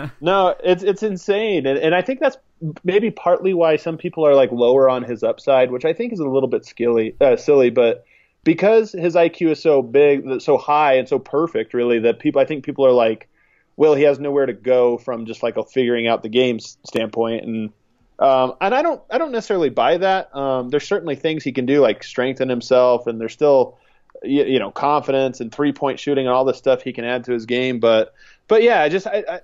no, 0.21 0.55
it's 0.63 0.83
it's 0.83 1.03
insane, 1.03 1.67
and 1.67 1.79
and 1.79 1.95
I 1.95 2.03
think 2.03 2.21
that's 2.21 2.37
maybe 2.85 3.11
partly 3.11 3.55
why 3.55 3.77
some 3.77 3.99
people 3.99 4.27
are 4.27 4.35
like 4.35 4.51
lower 4.53 4.89
on 4.89 5.03
his 5.03 5.23
upside, 5.23 5.71
which 5.71 5.85
I 5.85 5.93
think 5.93 6.13
is 6.13 6.21
a 6.21 6.29
little 6.29 6.49
bit 6.49 6.65
skilly, 6.65 7.15
uh, 7.21 7.37
silly, 7.37 7.71
but 7.71 8.05
because 8.45 8.93
his 8.93 9.15
IQ 9.15 9.51
is 9.51 9.63
so 9.63 9.83
big, 9.83 10.41
so 10.41 10.57
high, 10.57 10.95
and 10.95 11.09
so 11.09 11.19
perfect, 11.19 11.75
really, 11.75 11.99
that 12.01 12.19
people 12.19 12.41
I 12.41 12.45
think 12.45 12.65
people 12.65 12.87
are 12.87 12.93
like, 12.93 13.29
well, 13.77 13.95
he 13.95 14.05
has 14.05 14.19
nowhere 14.19 14.47
to 14.47 14.53
go 14.53 14.99
from 14.99 15.27
just 15.27 15.43
like 15.43 15.57
a 15.57 15.65
figuring 15.65 16.07
out 16.07 16.23
the 16.23 16.29
game 16.29 16.59
standpoint, 16.59 17.45
and 17.45 17.73
um, 18.19 18.55
and 18.61 18.75
I 18.75 18.83
don't 18.83 19.03
I 19.11 19.19
don't 19.19 19.33
necessarily 19.33 19.71
buy 19.71 19.99
that. 19.99 20.35
Um, 20.35 20.71
there's 20.71 20.87
certainly 20.87 21.17
things 21.17 21.45
he 21.45 21.53
can 21.53 21.67
do, 21.67 21.81
like 21.81 22.03
strengthen 22.03 22.49
himself, 22.49 23.07
and 23.07 23.21
there's 23.21 23.33
still 23.33 23.79
you, 24.23 24.45
you 24.45 24.59
know 24.59 24.71
confidence 24.71 25.41
and 25.41 25.53
three 25.53 25.73
point 25.73 26.01
shooting 26.01 26.27
and 26.27 26.35
all 26.35 26.45
this 26.45 26.57
stuff 26.57 26.83
he 26.83 26.93
can 26.93 27.05
add 27.05 27.25
to 27.25 27.33
his 27.33 27.47
game, 27.47 27.79
but 27.79 28.15
but 28.49 28.63
yeah, 28.63 28.89
just 28.89 29.07
I, 29.07 29.25
I, 29.29 29.41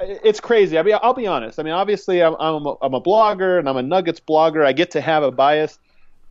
it's 0.00 0.40
crazy. 0.40 0.78
I 0.78 0.82
mean, 0.82 0.96
I'll 1.02 1.14
be 1.14 1.26
honest. 1.26 1.58
I 1.58 1.62
mean, 1.62 1.72
obviously, 1.72 2.22
I'm 2.22 2.34
I'm 2.38 2.66
a, 2.66 2.74
I'm 2.82 2.94
a 2.94 3.00
blogger 3.00 3.58
and 3.58 3.68
I'm 3.68 3.76
a 3.76 3.82
Nuggets 3.82 4.20
blogger. 4.20 4.64
I 4.64 4.72
get 4.72 4.92
to 4.92 5.00
have 5.00 5.22
a 5.22 5.30
bias. 5.30 5.78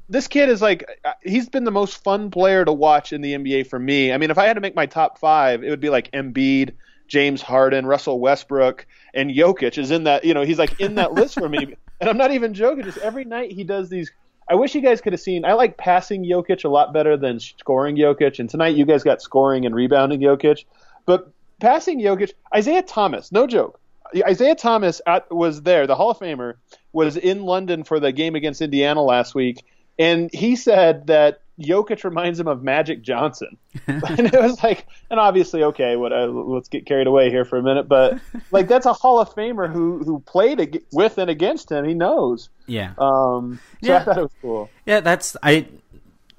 This 0.09 0.27
kid 0.27 0.49
is 0.49 0.61
like 0.61 0.85
he's 1.23 1.49
been 1.49 1.63
the 1.63 1.71
most 1.71 2.03
fun 2.03 2.31
player 2.31 2.65
to 2.65 2.73
watch 2.73 3.13
in 3.13 3.21
the 3.21 3.33
NBA 3.33 3.67
for 3.67 3.79
me. 3.79 4.11
I 4.11 4.17
mean, 4.17 4.29
if 4.29 4.37
I 4.37 4.45
had 4.45 4.53
to 4.53 4.61
make 4.61 4.75
my 4.75 4.85
top 4.85 5.17
five, 5.17 5.63
it 5.63 5.69
would 5.69 5.79
be 5.79 5.89
like 5.89 6.11
Embiid, 6.11 6.73
James 7.11 7.41
Harden, 7.41 7.85
Russell 7.85 8.21
Westbrook, 8.21 8.87
and 9.13 9.29
Jokic 9.29 9.77
is 9.77 9.91
in 9.91 10.05
that. 10.05 10.23
You 10.23 10.33
know, 10.33 10.43
he's 10.43 10.57
like 10.57 10.79
in 10.79 10.95
that 10.95 11.11
list 11.13 11.35
for 11.35 11.47
me. 11.47 11.75
And 11.99 12.09
I'm 12.09 12.17
not 12.17 12.31
even 12.31 12.55
joking. 12.55 12.83
Just 12.83 12.97
every 12.97 13.25
night 13.25 13.51
he 13.51 13.63
does 13.63 13.87
these. 13.87 14.11
I 14.49 14.55
wish 14.55 14.73
you 14.73 14.81
guys 14.81 15.01
could 15.01 15.13
have 15.13 15.19
seen. 15.19 15.45
I 15.45 15.53
like 15.53 15.77
passing 15.77 16.25
Jokic 16.25 16.65
a 16.65 16.67
lot 16.67 16.93
better 16.93 17.15
than 17.15 17.39
scoring 17.39 17.95
Jokic. 17.95 18.39
And 18.39 18.49
tonight 18.49 18.75
you 18.75 18.87
guys 18.87 19.03
got 19.03 19.21
scoring 19.21 19.67
and 19.67 19.75
rebounding 19.75 20.19
Jokic. 20.19 20.65
But 21.05 21.31
passing 21.59 22.01
Jokic, 22.01 22.31
Isiah 22.57 22.81
Thomas, 22.81 23.31
no 23.31 23.45
joke. 23.45 23.79
Isiah 24.15 24.55
Thomas 24.55 24.99
at, 25.05 25.31
was 25.31 25.61
there. 25.61 25.85
The 25.85 25.93
Hall 25.95 26.09
of 26.09 26.17
Famer 26.17 26.55
was 26.91 27.17
in 27.17 27.43
London 27.43 27.83
for 27.83 27.99
the 27.99 28.11
game 28.11 28.33
against 28.33 28.63
Indiana 28.63 29.03
last 29.03 29.35
week, 29.35 29.63
and 29.99 30.31
he 30.33 30.55
said 30.55 31.05
that 31.05 31.41
Jokic 31.61 32.03
reminds 32.03 32.39
him 32.39 32.47
of 32.47 32.63
Magic 32.63 33.01
Johnson. 33.01 33.57
and 33.87 34.03
it 34.19 34.33
was 34.33 34.61
like, 34.63 34.85
and 35.09 35.19
obviously, 35.19 35.63
okay, 35.63 35.95
what, 35.95 36.11
uh, 36.13 36.25
let's 36.27 36.67
get 36.69 36.85
carried 36.85 37.07
away 37.07 37.29
here 37.29 37.45
for 37.45 37.57
a 37.57 37.63
minute, 37.63 37.87
but 37.87 38.19
like 38.51 38.67
that's 38.67 38.85
a 38.85 38.93
Hall 38.93 39.19
of 39.19 39.33
Famer 39.33 39.71
who 39.71 39.99
who 40.03 40.19
played 40.21 40.59
ag- 40.59 40.83
with 40.91 41.17
and 41.17 41.29
against 41.29 41.71
him. 41.71 41.85
He 41.85 41.93
knows. 41.93 42.49
yeah. 42.67 42.93
Um, 42.97 43.59
so 43.83 43.87
Yeah. 43.91 43.97
I 43.97 44.03
thought 44.03 44.17
it 44.17 44.21
was 44.21 44.31
cool. 44.41 44.69
Yeah, 44.85 44.99
that's 44.99 45.37
I 45.43 45.67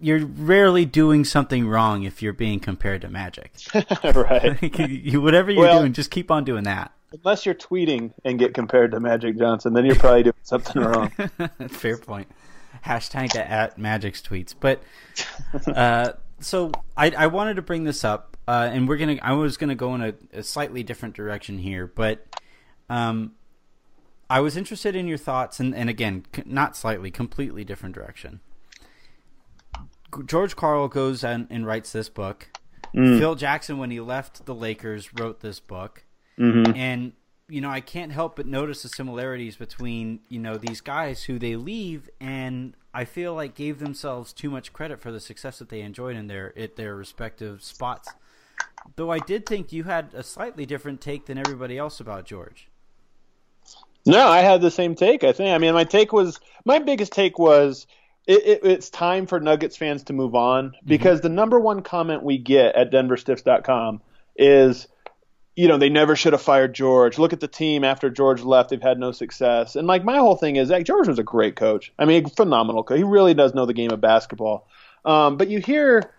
you're 0.01 0.27
rarely 0.27 0.85
doing 0.85 1.25
something 1.25 1.69
wrong 1.69 2.03
if 2.03 2.21
you're 2.23 2.33
being 2.33 2.59
compared 2.59 3.03
to 3.03 3.09
Magic. 3.09 3.53
right. 4.05 4.61
you, 4.91 5.21
whatever 5.21 5.51
you're 5.53 5.63
Well- 5.63 5.81
doing, 5.81 5.93
just 5.93 6.11
keep 6.11 6.31
on 6.31 6.45
doing 6.45 6.65
that. 6.65 6.91
Unless 7.25 7.45
you're 7.45 7.55
tweeting 7.55 8.11
and 8.25 8.39
get 8.39 8.55
compared 8.55 8.91
to 8.93 8.99
Magic 9.01 9.37
Johnson, 9.39 9.75
then 9.75 9.85
you're 9.85 9.95
probably 9.97 10.23
doing 10.23 10.35
something 10.45 10.81
wrong. 10.83 11.11
Fair 11.69 11.99
point. 11.99 12.27
Hashtag 12.85 13.37
at 13.37 13.79
Magic's 13.79 14.23
tweets. 14.23 14.55
But 14.59 14.83
uh, 15.67 16.13
so 16.41 16.73
I, 16.97 17.11
I 17.11 17.27
wanted 17.29 17.55
to 17.55 17.63
bring 17.63 17.85
this 17.85 18.05
up, 18.05 18.37
uh, 18.49 18.71
and 18.73 18.89
we're 18.89 18.97
gonna. 18.97 19.19
I 19.23 19.33
was 19.33 19.57
gonna 19.57 19.75
go 19.75 19.95
in 19.95 20.03
a, 20.03 20.15
a 20.33 20.43
slightly 20.43 20.83
different 20.83 21.15
direction 21.15 21.59
here, 21.59 21.87
but 21.87 22.27
um, 22.89 23.33
I 24.33 24.41
was 24.41 24.57
interested 24.57 24.97
in 24.97 25.07
your 25.07 25.19
thoughts, 25.19 25.61
and, 25.61 25.75
and 25.75 25.91
again, 25.91 26.25
not 26.47 26.75
slightly, 26.75 27.11
completely 27.11 27.65
different 27.65 27.95
direction. 27.95 28.41
George 30.27 30.57
Karl 30.57 30.89
goes 30.89 31.23
and, 31.23 31.47
and 31.51 31.67
writes 31.67 31.93
this 31.93 32.09
book. 32.09 32.49
Mm. 32.95 33.19
Phil 33.19 33.35
Jackson, 33.35 33.79
when 33.79 33.91
he 33.91 34.01
left 34.01 34.47
the 34.47 34.55
Lakers, 34.55 35.13
wrote 35.15 35.41
this 35.41 35.61
book. 35.61 36.05
Mm-hmm. 36.39 36.77
And 36.77 37.13
you 37.53 37.61
know, 37.61 37.69
I 37.69 37.83
can't 37.83 38.12
help 38.12 38.37
but 38.37 38.47
notice 38.47 38.83
the 38.83 38.88
similarities 38.88 39.57
between 39.57 40.21
you 40.31 40.38
know 40.38 40.57
these 40.57 40.81
guys 40.81 41.25
who 41.25 41.38
they 41.38 41.55
leave, 41.55 42.09
and 42.19 42.75
I 42.95 43.05
feel 43.05 43.35
like 43.35 43.55
gave 43.55 43.79
themselves 43.79 44.33
too 44.33 44.49
much 44.49 44.73
credit 44.73 45.01
for 45.01 45.12
the 45.12 45.21
success 45.21 45.59
that 45.59 45.69
they 45.69 45.83
enjoyed 45.83 46.17
in 46.17 46.29
their 46.29 46.59
at 46.59 46.77
their 46.77 46.97
respective 46.97 47.62
spots. 47.62 48.09
Though 48.97 49.11
I 49.11 49.19
did 49.19 49.45
think 49.45 49.71
you 49.71 49.85
had 49.85 50.15
a 50.15 50.23
slightly 50.23 50.65
different 50.65 51.03
take 51.03 51.27
than 51.27 51.37
everybody 51.37 51.77
else 51.77 52.01
about 52.01 52.25
George. 52.25 52.69
No, 54.07 54.27
I 54.27 54.38
had 54.38 54.62
the 54.62 54.71
same 54.71 54.95
take. 54.95 55.23
I 55.23 55.33
think. 55.33 55.55
I 55.55 55.59
mean, 55.59 55.75
my 55.75 55.85
take 55.85 56.11
was 56.11 56.41
my 56.65 56.79
biggest 56.79 57.12
take 57.12 57.38
was 57.38 57.87
it, 58.27 58.47
it, 58.47 58.61
it's 58.65 58.88
time 58.88 59.27
for 59.27 59.41
Nuggets 59.41 59.77
fans 59.77 60.05
to 60.05 60.15
move 60.15 60.35
on 60.35 60.69
mm-hmm. 60.69 60.88
because 60.88 61.21
the 61.21 61.29
number 61.29 61.61
one 61.61 61.83
comment 61.83 62.23
we 62.23 62.38
get 62.38 62.77
at 62.77 62.91
DenverStiffs.com 62.91 64.01
is, 64.37 64.88
you 65.55 65.69
know, 65.69 65.77
they 65.77 65.88
never 65.88 66.17
should 66.17 66.33
have 66.33 66.43
fired 66.43 66.75
George. 66.75 67.19
Look 67.19 67.33
at 67.33 67.41
the 67.41 67.49
team 67.49 67.85
after 67.85 68.11
George 68.11 68.43
left; 68.43 68.71
they've 68.71 68.83
had 68.83 68.99
no 68.99 69.12
success. 69.12 69.77
And 69.77 69.87
like 69.87 70.05
my 70.05 70.19
whole 70.19 70.37
thing 70.37 70.57
is, 70.57 70.71
like 70.71 70.87
George 70.87 71.09
was 71.09 71.19
a 71.19 71.25
great 71.25 71.57
coach. 71.57 71.93
I 71.99 72.05
mean, 72.05 72.29
phenomenal 72.29 72.85
coach. 72.85 72.99
He 72.99 73.05
really 73.05 73.35
does 73.35 73.55
know 73.55 73.67
the 73.67 73.75
game 73.75 73.91
of 73.91 74.01
basketball. 74.01 74.67
Um, 75.05 75.37
but 75.37 75.49
you 75.49 75.59
hear 75.59 76.12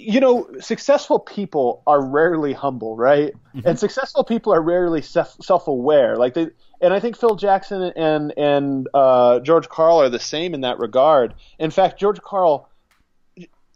you 0.00 0.20
know, 0.20 0.48
successful 0.60 1.18
people 1.18 1.82
are 1.86 2.00
rarely 2.00 2.52
humble, 2.52 2.96
right? 2.96 3.34
And 3.64 3.78
successful 3.78 4.24
people 4.24 4.54
are 4.54 4.62
rarely 4.62 5.02
self 5.02 5.68
aware. 5.68 6.16
Like 6.16 6.34
they, 6.34 6.48
and 6.80 6.94
I 6.94 7.00
think 7.00 7.18
Phil 7.18 7.34
Jackson 7.34 7.82
and 7.82 8.32
and 8.36 8.88
uh, 8.94 9.40
George 9.40 9.68
Karl 9.68 10.00
are 10.00 10.08
the 10.08 10.18
same 10.18 10.54
in 10.54 10.62
that 10.62 10.78
regard. 10.78 11.34
In 11.58 11.70
fact, 11.70 12.00
George 12.00 12.20
Karl 12.22 12.69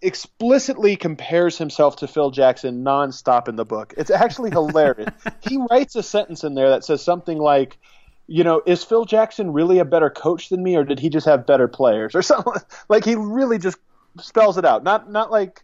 explicitly 0.05 0.97
compares 0.97 1.59
himself 1.59 1.97
to 1.97 2.07
Phil 2.07 2.31
Jackson 2.31 2.85
nonstop 2.85 3.49
in 3.49 3.57
the 3.57 3.65
book. 3.65 3.95
It's 3.97 4.11
actually 4.11 4.51
hilarious. 4.51 5.11
he 5.41 5.59
writes 5.71 5.97
a 5.97 6.03
sentence 6.03 6.45
in 6.45 6.55
there 6.55 6.69
that 6.71 6.85
says 6.85 7.03
something 7.03 7.39
like, 7.39 7.79
you 8.27 8.45
know, 8.45 8.63
is 8.65 8.85
Phil 8.85 9.05
Jackson 9.05 9.53
really 9.53 9.79
a 9.79 9.85
better 9.85 10.11
coach 10.11 10.49
than 10.49 10.63
me, 10.63 10.77
or 10.77 10.85
did 10.85 10.99
he 10.99 11.09
just 11.09 11.27
have 11.27 11.47
better 11.47 11.69
players, 11.69 12.15
or 12.15 12.23
something? 12.23 12.53
Like 12.89 13.05
he 13.05 13.15
really 13.15 13.59
just 13.59 13.79
spells 14.21 14.59
it 14.59 14.65
out. 14.65 14.85
Not 14.85 15.11
not 15.11 15.31
like 15.31 15.63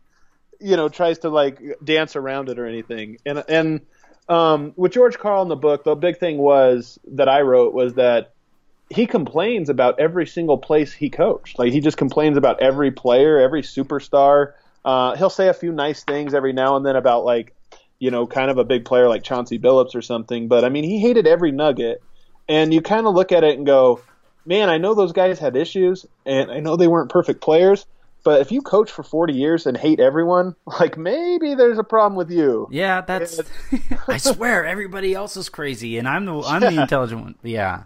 you 0.61 0.77
know 0.77 0.89
tries 0.89 1.21
to 1.21 1.31
like 1.31 1.61
dance 1.83 2.17
around 2.17 2.49
it 2.49 2.59
or 2.59 2.67
anything. 2.67 3.19
And 3.25 3.45
and 3.49 3.81
um, 4.29 4.73
with 4.77 4.93
George 4.93 5.19
Karl 5.19 5.43
in 5.43 5.49
the 5.49 5.57
book, 5.57 5.85
the 5.85 5.95
big 5.95 6.19
thing 6.19 6.39
was 6.39 6.99
that 7.13 7.29
I 7.29 7.41
wrote 7.41 7.75
was 7.75 7.95
that 7.95 8.35
he 8.91 9.07
complains 9.07 9.69
about 9.69 9.99
every 9.99 10.27
single 10.27 10.59
place 10.59 10.93
he 10.93 11.09
coached. 11.09 11.59
Like 11.59 11.73
he 11.73 11.81
just 11.81 11.97
complains 11.97 12.37
about 12.37 12.61
every 12.61 12.91
player, 12.91 13.39
every 13.39 13.63
superstar. 13.63 14.53
Uh, 14.85 15.17
he'll 15.17 15.31
say 15.31 15.49
a 15.49 15.55
few 15.55 15.73
nice 15.73 16.03
things 16.05 16.35
every 16.35 16.53
now 16.53 16.77
and 16.77 16.85
then 16.85 16.97
about 16.97 17.25
like 17.25 17.55
you 17.99 18.11
know 18.11 18.27
kind 18.27 18.51
of 18.51 18.59
a 18.59 18.65
big 18.65 18.85
player 18.85 19.09
like 19.09 19.23
Chauncey 19.23 19.59
Billups 19.59 19.95
or 19.95 20.03
something. 20.03 20.49
But 20.49 20.65
I 20.65 20.69
mean, 20.69 20.85
he 20.85 20.99
hated 20.99 21.27
every 21.27 21.53
Nugget. 21.53 22.03
And 22.49 22.75
you 22.75 22.83
kind 22.83 23.07
of 23.07 23.15
look 23.15 23.31
at 23.31 23.45
it 23.45 23.57
and 23.57 23.65
go, 23.65 24.01
man, 24.45 24.69
I 24.69 24.79
know 24.79 24.95
those 24.95 25.13
guys 25.13 25.39
had 25.39 25.55
issues, 25.55 26.05
and 26.27 26.51
I 26.51 26.59
know 26.59 26.75
they 26.75 26.89
weren't 26.89 27.09
perfect 27.09 27.41
players. 27.41 27.87
But 28.25 28.41
if 28.41 28.53
you 28.53 28.61
coach 28.61 28.91
for 28.91 29.03
40 29.03 29.33
years 29.33 29.67
and 29.67 29.77
hate 29.77 30.01
everyone, 30.01 30.57
like 30.67 30.99
maybe 30.99 31.55
there's 31.55 31.79
a 31.79 31.85
problem 31.85 32.17
with 32.17 32.31
you. 32.31 32.69
Yeah, 32.71 33.03
that's. 33.03 33.41
I 34.09 34.17
swear, 34.17 34.67
everybody 34.67 35.15
else 35.15 35.37
is 35.37 35.49
crazy, 35.49 35.97
and 35.99 36.09
I'm 36.09 36.25
the 36.25 36.41
I'm 36.41 36.61
the 36.61 36.69
intelligent 36.83 37.21
one. 37.23 37.35
Yeah, 37.43 37.85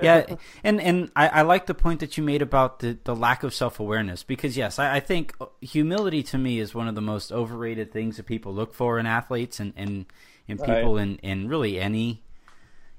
yeah, 0.00 0.36
and 0.64 0.80
and 0.80 1.10
I, 1.16 1.28
I 1.28 1.42
like 1.42 1.66
the 1.66 1.74
point 1.74 2.00
that 2.00 2.16
you 2.16 2.22
made 2.22 2.42
about 2.42 2.78
the 2.80 2.98
the 3.04 3.14
lack 3.16 3.42
of 3.42 3.52
self 3.54 3.80
awareness 3.80 4.22
because 4.22 4.56
yes, 4.56 4.78
I, 4.78 4.96
I 4.96 5.00
think 5.00 5.34
uh, 5.40 5.46
humility 5.60 6.22
to 6.24 6.38
me 6.38 6.58
is 6.58 6.74
one 6.74 6.88
of 6.88 6.94
the 6.94 7.00
most 7.00 7.32
overrated 7.32 7.92
things 7.92 8.16
that 8.16 8.26
people 8.26 8.54
look 8.54 8.74
for 8.74 8.98
in 8.98 9.06
athletes 9.06 9.60
and 9.60 9.72
and 9.76 10.06
in 10.46 10.58
people 10.58 10.94
Right. 10.96 11.02
in 11.02 11.16
in 11.16 11.48
really 11.48 11.78
any 11.80 12.22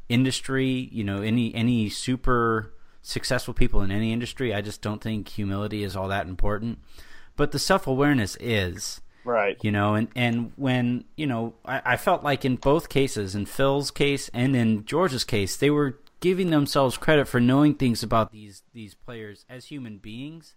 industry. 0.07 0.89
You 0.91 1.03
know, 1.03 1.21
any 1.21 1.53
any 1.55 1.89
super 1.89 2.73
successful 3.01 3.53
people 3.53 3.81
in 3.81 3.91
any 3.91 4.11
industry. 4.13 4.53
I 4.53 4.61
just 4.61 4.81
don't 4.81 5.01
think 5.01 5.29
humility 5.29 5.83
is 5.83 5.95
all 5.95 6.07
that 6.09 6.27
important, 6.27 6.79
but 7.35 7.51
the 7.51 7.59
self 7.59 7.87
awareness 7.87 8.35
is 8.39 9.01
Right. 9.25 9.57
you 9.61 9.71
know 9.71 9.95
and 9.95 10.07
and 10.15 10.53
when 10.55 11.03
you 11.15 11.27
know 11.27 11.53
I, 11.65 11.81
I 11.85 11.97
felt 11.97 12.23
like 12.23 12.45
in 12.45 12.55
both 12.55 12.87
cases 12.89 13.35
in 13.35 13.45
phil's 13.45 13.91
case 13.91 14.29
and 14.33 14.55
in 14.55 14.85
george's 14.85 15.23
case 15.25 15.57
they 15.57 15.69
were 15.69 15.99
giving 16.19 16.49
themselves 16.49 16.97
credit 16.97 17.27
for 17.27 17.39
knowing 17.39 17.73
things 17.73 18.03
about 18.03 18.31
these 18.31 18.63
these 18.73 18.93
players 18.93 19.45
as 19.49 19.65
human 19.65 19.97
beings 19.97 20.55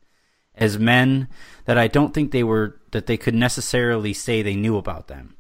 as 0.55 0.79
men 0.79 1.29
that 1.65 1.79
i 1.79 1.89
don't 1.89 2.13
think 2.13 2.31
they 2.31 2.45
were 2.45 2.81
that 2.91 3.07
they 3.07 3.17
could 3.17 3.35
necessarily 3.35 4.13
say 4.13 4.43
they 4.43 4.57
knew 4.57 4.77
about 4.77 5.09
them 5.09 5.37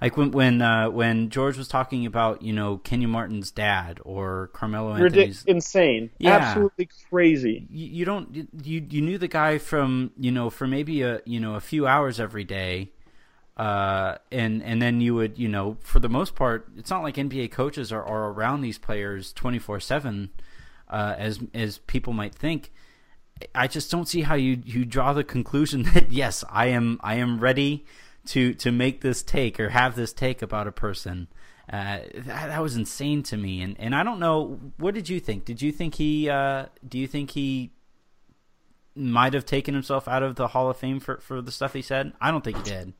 like 0.00 0.16
when 0.16 0.30
when 0.30 0.62
uh, 0.62 0.90
when 0.90 1.28
George 1.28 1.58
was 1.58 1.66
talking 1.66 2.06
about 2.06 2.42
you 2.42 2.52
know 2.52 2.78
Kenyon 2.78 3.10
Martin's 3.10 3.50
dad 3.50 4.00
or 4.04 4.50
Carmelo 4.52 4.94
Anthony's 4.94 5.42
Ridic- 5.42 5.48
insane. 5.48 6.10
Yeah. 6.18 6.36
Absolutely 6.36 6.88
crazy. 7.10 7.66
you, 7.70 7.86
you 7.86 8.04
don't 8.04 8.48
you 8.62 8.86
you 8.88 9.00
knew 9.00 9.18
the 9.18 9.28
guy 9.28 9.58
from 9.58 10.12
you 10.16 10.30
know 10.30 10.50
for 10.50 10.66
maybe 10.66 11.02
a 11.02 11.20
you 11.24 11.40
know 11.40 11.54
a 11.54 11.60
few 11.60 11.86
hours 11.86 12.20
every 12.20 12.44
day 12.44 12.92
uh 13.58 14.16
and 14.30 14.62
and 14.62 14.80
then 14.80 15.00
you 15.00 15.14
would 15.14 15.38
you 15.38 15.48
know 15.48 15.76
for 15.80 15.98
the 15.98 16.08
most 16.08 16.34
part 16.34 16.68
it's 16.76 16.90
not 16.90 17.02
like 17.02 17.16
NBA 17.16 17.50
coaches 17.50 17.92
are, 17.92 18.04
are 18.04 18.30
around 18.30 18.60
these 18.60 18.78
players 18.78 19.32
24/7 19.34 20.28
uh 20.88 21.14
as 21.18 21.40
as 21.54 21.78
people 21.78 22.12
might 22.12 22.34
think 22.34 22.70
I 23.54 23.66
just 23.68 23.90
don't 23.90 24.08
see 24.08 24.22
how 24.22 24.34
you 24.34 24.62
you 24.64 24.84
draw 24.84 25.12
the 25.12 25.24
conclusion 25.24 25.82
that 25.94 26.12
yes 26.12 26.44
I 26.48 26.66
am 26.66 27.00
I 27.02 27.16
am 27.16 27.40
ready 27.40 27.84
to 28.26 28.54
to 28.54 28.70
make 28.70 29.00
this 29.00 29.22
take 29.22 29.58
or 29.58 29.70
have 29.70 29.96
this 29.96 30.12
take 30.12 30.42
about 30.42 30.66
a 30.66 30.72
person 30.72 31.28
uh, 31.70 31.98
that, 32.14 32.48
that 32.48 32.62
was 32.62 32.76
insane 32.76 33.22
to 33.24 33.36
me, 33.36 33.60
and 33.60 33.76
and 33.78 33.94
I 33.94 34.02
don't 34.02 34.18
know. 34.18 34.58
What 34.78 34.94
did 34.94 35.08
you 35.08 35.20
think? 35.20 35.44
Did 35.44 35.60
you 35.60 35.70
think 35.70 35.96
he? 35.96 36.30
Uh, 36.30 36.66
do 36.86 36.98
you 36.98 37.06
think 37.06 37.32
he 37.32 37.72
might 38.94 39.34
have 39.34 39.44
taken 39.44 39.74
himself 39.74 40.08
out 40.08 40.22
of 40.22 40.36
the 40.36 40.48
Hall 40.48 40.70
of 40.70 40.78
Fame 40.78 40.98
for 40.98 41.18
for 41.18 41.42
the 41.42 41.52
stuff 41.52 41.74
he 41.74 41.82
said? 41.82 42.14
I 42.20 42.30
don't 42.30 42.42
think 42.42 42.56
he 42.56 42.62
did. 42.62 42.94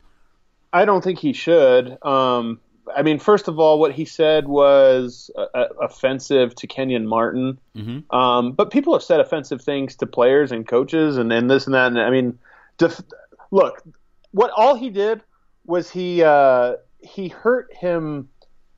I 0.72 0.84
don't 0.84 1.02
think 1.02 1.18
he 1.18 1.32
should. 1.32 1.98
Um, 2.04 2.60
I 2.94 3.02
mean, 3.02 3.18
first 3.18 3.48
of 3.48 3.58
all, 3.58 3.78
what 3.78 3.92
he 3.92 4.04
said 4.04 4.48
was 4.48 5.30
uh, 5.36 5.46
uh, 5.54 5.68
offensive 5.80 6.54
to 6.56 6.66
Kenyon 6.66 7.06
Martin. 7.06 7.58
Mhm. 7.76 8.04
Um, 8.14 8.52
but 8.52 8.70
people 8.70 8.92
have 8.94 9.02
said 9.02 9.20
offensive 9.20 9.62
things 9.62 9.96
to 9.96 10.06
players 10.06 10.52
and 10.52 10.66
coaches 10.66 11.16
and, 11.16 11.32
and 11.32 11.50
this 11.50 11.66
and 11.66 11.74
that. 11.74 11.88
And 11.88 12.00
I 12.00 12.10
mean, 12.10 12.38
def- 12.78 13.02
look, 13.50 13.82
what 14.30 14.50
all 14.56 14.74
he 14.74 14.90
did 14.90 15.22
was 15.64 15.90
he 15.90 16.22
uh, 16.22 16.74
he 17.00 17.28
hurt 17.28 17.68
him. 17.74 18.28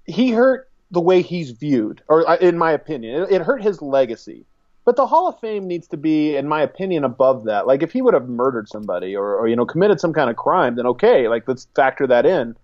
He 0.06 0.32
hurt 0.32 0.68
the 0.90 1.00
way 1.00 1.22
he's 1.22 1.52
viewed, 1.52 2.02
or 2.08 2.28
uh, 2.28 2.36
in 2.36 2.58
my 2.58 2.72
opinion, 2.72 3.22
it, 3.22 3.30
it 3.30 3.42
hurt 3.42 3.62
his 3.62 3.80
legacy. 3.80 4.44
But 4.84 4.96
the 4.96 5.06
Hall 5.06 5.28
of 5.28 5.38
Fame 5.40 5.68
needs 5.68 5.86
to 5.88 5.96
be, 5.96 6.36
in 6.36 6.48
my 6.48 6.62
opinion, 6.62 7.04
above 7.04 7.44
that. 7.44 7.66
Like 7.66 7.82
if 7.82 7.92
he 7.92 8.02
would 8.02 8.14
have 8.14 8.28
murdered 8.28 8.68
somebody 8.68 9.14
or, 9.14 9.36
or 9.36 9.46
you 9.46 9.56
know 9.56 9.66
committed 9.66 10.00
some 10.00 10.12
kind 10.12 10.30
of 10.30 10.36
crime, 10.36 10.76
then 10.76 10.86
okay, 10.86 11.28
like 11.28 11.46
let's 11.46 11.66
factor 11.76 12.06
that 12.06 12.26
in. 12.26 12.56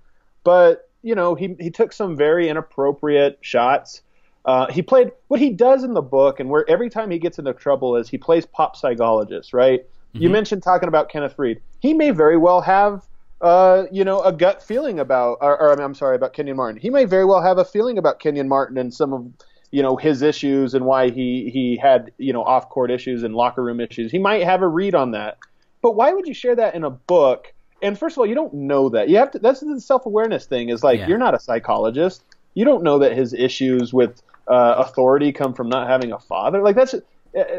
But 0.44 0.88
you 1.02 1.14
know 1.14 1.34
he 1.34 1.56
he 1.60 1.70
took 1.70 1.92
some 1.92 2.16
very 2.16 2.48
inappropriate 2.48 3.38
shots. 3.42 4.02
Uh, 4.44 4.70
he 4.72 4.80
played 4.80 5.10
what 5.28 5.40
he 5.40 5.50
does 5.50 5.84
in 5.84 5.94
the 5.94 6.02
book, 6.02 6.40
and 6.40 6.48
where 6.48 6.64
every 6.70 6.88
time 6.88 7.10
he 7.10 7.18
gets 7.18 7.38
into 7.38 7.52
trouble 7.52 7.96
is 7.96 8.08
he 8.08 8.16
plays 8.16 8.46
pop 8.46 8.76
psychologist, 8.76 9.52
right? 9.52 9.84
You 10.18 10.30
mentioned 10.30 10.62
talking 10.62 10.88
about 10.88 11.08
Kenneth 11.08 11.36
Faried. 11.36 11.60
He 11.80 11.94
may 11.94 12.10
very 12.10 12.36
well 12.36 12.60
have, 12.60 13.06
uh, 13.40 13.84
you 13.92 14.04
know, 14.04 14.22
a 14.22 14.32
gut 14.32 14.62
feeling 14.62 14.98
about, 14.98 15.38
or, 15.40 15.60
or 15.60 15.80
I'm 15.80 15.94
sorry, 15.94 16.16
about 16.16 16.32
Kenyon 16.32 16.56
Martin. 16.56 16.80
He 16.80 16.90
may 16.90 17.04
very 17.04 17.24
well 17.24 17.42
have 17.42 17.58
a 17.58 17.64
feeling 17.64 17.98
about 17.98 18.18
Kenyon 18.18 18.48
Martin 18.48 18.78
and 18.78 18.92
some 18.92 19.12
of, 19.12 19.26
you 19.70 19.82
know, 19.82 19.96
his 19.96 20.22
issues 20.22 20.74
and 20.74 20.84
why 20.84 21.10
he 21.10 21.50
he 21.52 21.76
had, 21.76 22.12
you 22.18 22.32
know, 22.32 22.42
off 22.42 22.68
court 22.68 22.90
issues 22.90 23.22
and 23.22 23.34
locker 23.34 23.62
room 23.62 23.80
issues. 23.80 24.10
He 24.12 24.18
might 24.18 24.44
have 24.44 24.62
a 24.62 24.68
read 24.68 24.94
on 24.94 25.12
that. 25.12 25.38
But 25.82 25.94
why 25.94 26.12
would 26.12 26.26
you 26.26 26.34
share 26.34 26.56
that 26.56 26.74
in 26.74 26.84
a 26.84 26.90
book? 26.90 27.52
And 27.82 27.98
first 27.98 28.14
of 28.14 28.18
all, 28.20 28.26
you 28.26 28.34
don't 28.34 28.54
know 28.54 28.88
that. 28.90 29.08
You 29.08 29.18
have 29.18 29.30
to. 29.32 29.38
That's 29.38 29.60
the 29.60 29.80
self 29.80 30.06
awareness 30.06 30.46
thing. 30.46 30.68
Is 30.70 30.82
like 30.82 31.00
Yeah. 31.00 31.08
you're 31.08 31.18
not 31.18 31.34
a 31.34 31.38
psychologist. 31.40 32.24
You 32.54 32.64
don't 32.64 32.82
know 32.82 32.98
that 33.00 33.12
his 33.12 33.34
issues 33.34 33.92
with 33.92 34.22
uh, 34.48 34.76
authority 34.78 35.32
come 35.32 35.52
from 35.52 35.68
not 35.68 35.88
having 35.88 36.12
a 36.12 36.18
father. 36.18 36.62
Like 36.62 36.76
that's 36.76 36.94
uh, 36.94 37.00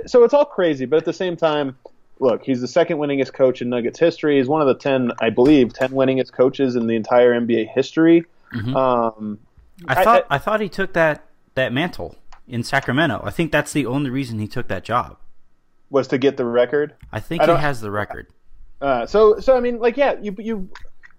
so 0.05 0.23
it's 0.23 0.33
all 0.33 0.45
crazy. 0.45 0.85
But 0.85 0.97
at 0.97 1.05
the 1.05 1.13
same 1.13 1.37
time, 1.37 1.77
look, 2.19 2.43
he's 2.43 2.61
the 2.61 2.67
second 2.67 2.97
winningest 2.97 3.33
coach 3.33 3.61
in 3.61 3.69
Nuggets 3.69 3.99
history. 3.99 4.37
He's 4.37 4.47
one 4.47 4.61
of 4.61 4.67
the 4.67 4.75
ten, 4.75 5.11
I 5.19 5.29
believe, 5.29 5.73
ten 5.73 5.89
winningest 5.89 6.31
coaches 6.31 6.75
in 6.75 6.87
the 6.87 6.95
entire 6.95 7.39
NBA 7.39 7.69
history. 7.69 8.25
Um, 8.75 9.39
I 9.87 10.03
thought 10.03 10.25
I, 10.29 10.37
thought 10.39 10.61
he 10.61 10.69
took 10.69 10.93
that 10.93 11.23
that 11.57 11.73
mantle 11.73 12.15
in 12.47 12.63
Sacramento. 12.63 13.21
I 13.23 13.29
think 13.29 13.51
that's 13.51 13.73
the 13.73 13.85
only 13.85 14.09
reason 14.09 14.39
he 14.39 14.47
took 14.47 14.69
that 14.69 14.83
job. 14.83 15.17
was 15.89 16.07
to 16.07 16.17
get 16.17 16.37
the 16.37 16.45
record. 16.45 16.95
I 17.11 17.19
think 17.19 17.41
I 17.41 17.45
he 17.45 17.61
has 17.61 17.81
the 17.81 17.91
record. 17.91 18.27
Uh, 18.79 19.05
so, 19.05 19.39
so 19.39 19.57
I 19.57 19.59
mean, 19.59 19.79
like, 19.79 19.97
yeah, 19.97 20.15
you, 20.21 20.35
you, 20.39 20.69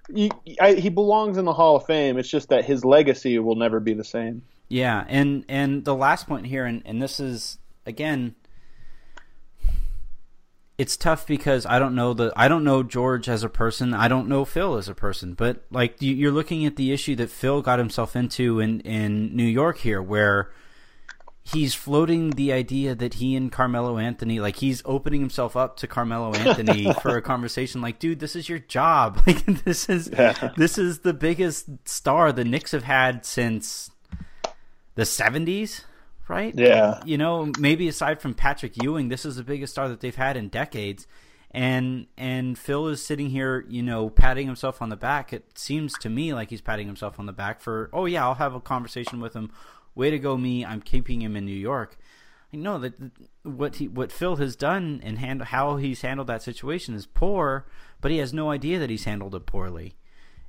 you 0.09 0.31
I, 0.61 0.75
he 0.75 0.89
belongs 0.89 1.37
in 1.37 1.45
the 1.45 1.53
Hall 1.53 1.77
of 1.77 1.87
Fame. 1.87 2.19
It's 2.19 2.29
just 2.29 2.49
that 2.49 2.65
his 2.65 2.85
legacy 2.85 3.39
will 3.39 3.57
never 3.57 3.81
be 3.81 3.93
the 3.95 4.05
same. 4.05 4.43
Yeah, 4.69 5.05
and 5.09 5.45
and 5.49 5.85
the 5.85 5.95
last 5.95 6.27
point 6.27 6.47
here, 6.47 6.65
and, 6.65 6.83
and 6.85 7.01
this 7.03 7.21
is 7.21 7.59
again, 7.87 8.35
it's 10.79 10.97
tough 10.97 11.27
because 11.27 11.67
I 11.67 11.81
don't 11.81 11.97
know 11.97 12.15
the 12.15 12.33
I 12.37 12.47
don't 12.47 12.63
know 12.63 12.85
George 12.85 13.29
as 13.29 13.43
a 13.43 13.49
person. 13.49 13.93
I 13.93 14.07
don't 14.07 14.29
know 14.29 14.45
Phil 14.45 14.77
as 14.77 14.89
a 14.89 14.95
person. 14.95 15.35
But 15.35 15.65
like 15.73 15.97
you're 15.99 16.33
looking 16.33 16.65
at 16.65 16.77
the 16.77 16.93
issue 16.93 17.17
that 17.17 17.31
Phil 17.31 17.61
got 17.61 17.81
himself 17.81 18.15
into 18.15 18.61
in 18.61 18.81
in 18.81 19.35
New 19.35 19.45
York 19.45 19.79
here, 19.79 20.01
where 20.01 20.53
he's 21.43 21.75
floating 21.75 22.31
the 22.31 22.53
idea 22.53 22.95
that 22.95 23.15
he 23.15 23.35
and 23.35 23.51
Carmelo 23.51 23.99
Anthony, 23.99 24.39
like 24.39 24.57
he's 24.57 24.81
opening 24.85 25.21
himself 25.21 25.57
up 25.57 25.79
to 25.79 25.89
Carmelo 25.89 26.33
Anthony 26.33 26.93
for 27.03 27.17
a 27.17 27.23
conversation. 27.23 27.81
Like, 27.81 27.99
dude, 27.99 28.21
this 28.21 28.37
is 28.37 28.49
your 28.49 28.61
job. 28.61 29.21
Like, 29.27 29.45
this 29.65 29.89
is 29.89 30.09
yeah. 30.13 30.53
this 30.57 30.79
is 30.79 31.01
the 31.01 31.13
biggest 31.13 31.67
star 31.87 32.33
the 32.33 32.45
Knicks 32.45 32.71
have 32.71 32.85
had 32.85 33.27
since 33.27 33.91
the 34.95 35.03
'70s 35.03 35.83
right? 36.29 36.55
Yeah. 36.57 37.01
You 37.05 37.19
know, 37.19 37.53
maybe 37.59 37.89
aside 37.89 38.21
from 38.21 38.35
Patrick 38.35 38.83
Ewing, 38.83 39.09
this 39.09 39.25
is 39.25 39.37
the 39.37 39.43
biggest 39.43 39.73
star 39.73 39.89
that 39.89 40.01
they've 40.01 40.15
had 40.15 40.37
in 40.37 40.49
decades. 40.49 41.07
And 41.51 42.07
and 42.19 42.59
Phil 42.59 42.89
is 42.89 43.03
sitting 43.03 43.31
here, 43.31 43.65
you 43.69 43.83
know, 43.83 44.11
patting 44.11 44.47
himself 44.47 44.83
on 44.83 44.91
the 44.91 44.97
back. 44.97 45.33
It 45.33 45.59
seems 45.59 45.95
to 45.99 46.11
me 46.11 46.35
like 46.35 46.51
he's 46.51 46.61
patting 46.61 46.87
himself 46.87 47.19
on 47.19 47.27
the 47.27 47.33
back 47.33 47.61
for, 47.61 47.89
oh 47.93 48.05
yeah, 48.05 48.25
I'll 48.25 48.35
have 48.35 48.55
a 48.55 48.61
conversation 48.61 49.21
with 49.21 49.35
him. 49.35 49.51
Way 49.95 50.11
to 50.11 50.19
go, 50.19 50.37
me! 50.37 50.65
I'm 50.65 50.83
keeping 50.83 51.23
him 51.23 51.37
in 51.37 51.45
New 51.45 51.51
York. 51.57 51.97
I 52.53 52.57
know 52.57 52.79
that 52.79 52.95
what 53.43 53.77
he 53.77 53.89
what 53.89 54.13
Phil 54.13 54.37
has 54.37 54.57
done 54.57 55.01
and 55.03 55.19
hand, 55.19 55.43
how 55.43 55.77
he's 55.77 56.03
handled 56.03 56.29
that 56.29 56.43
situation 56.43 56.95
is 56.95 57.07
poor, 57.07 57.67
but 58.01 58.11
he 58.11 58.19
has 58.19 58.33
no 58.33 58.51
idea 58.51 58.79
that 58.79 58.91
he's 58.91 59.05
handled 59.05 59.35
it 59.35 59.47
poorly. 59.47 59.97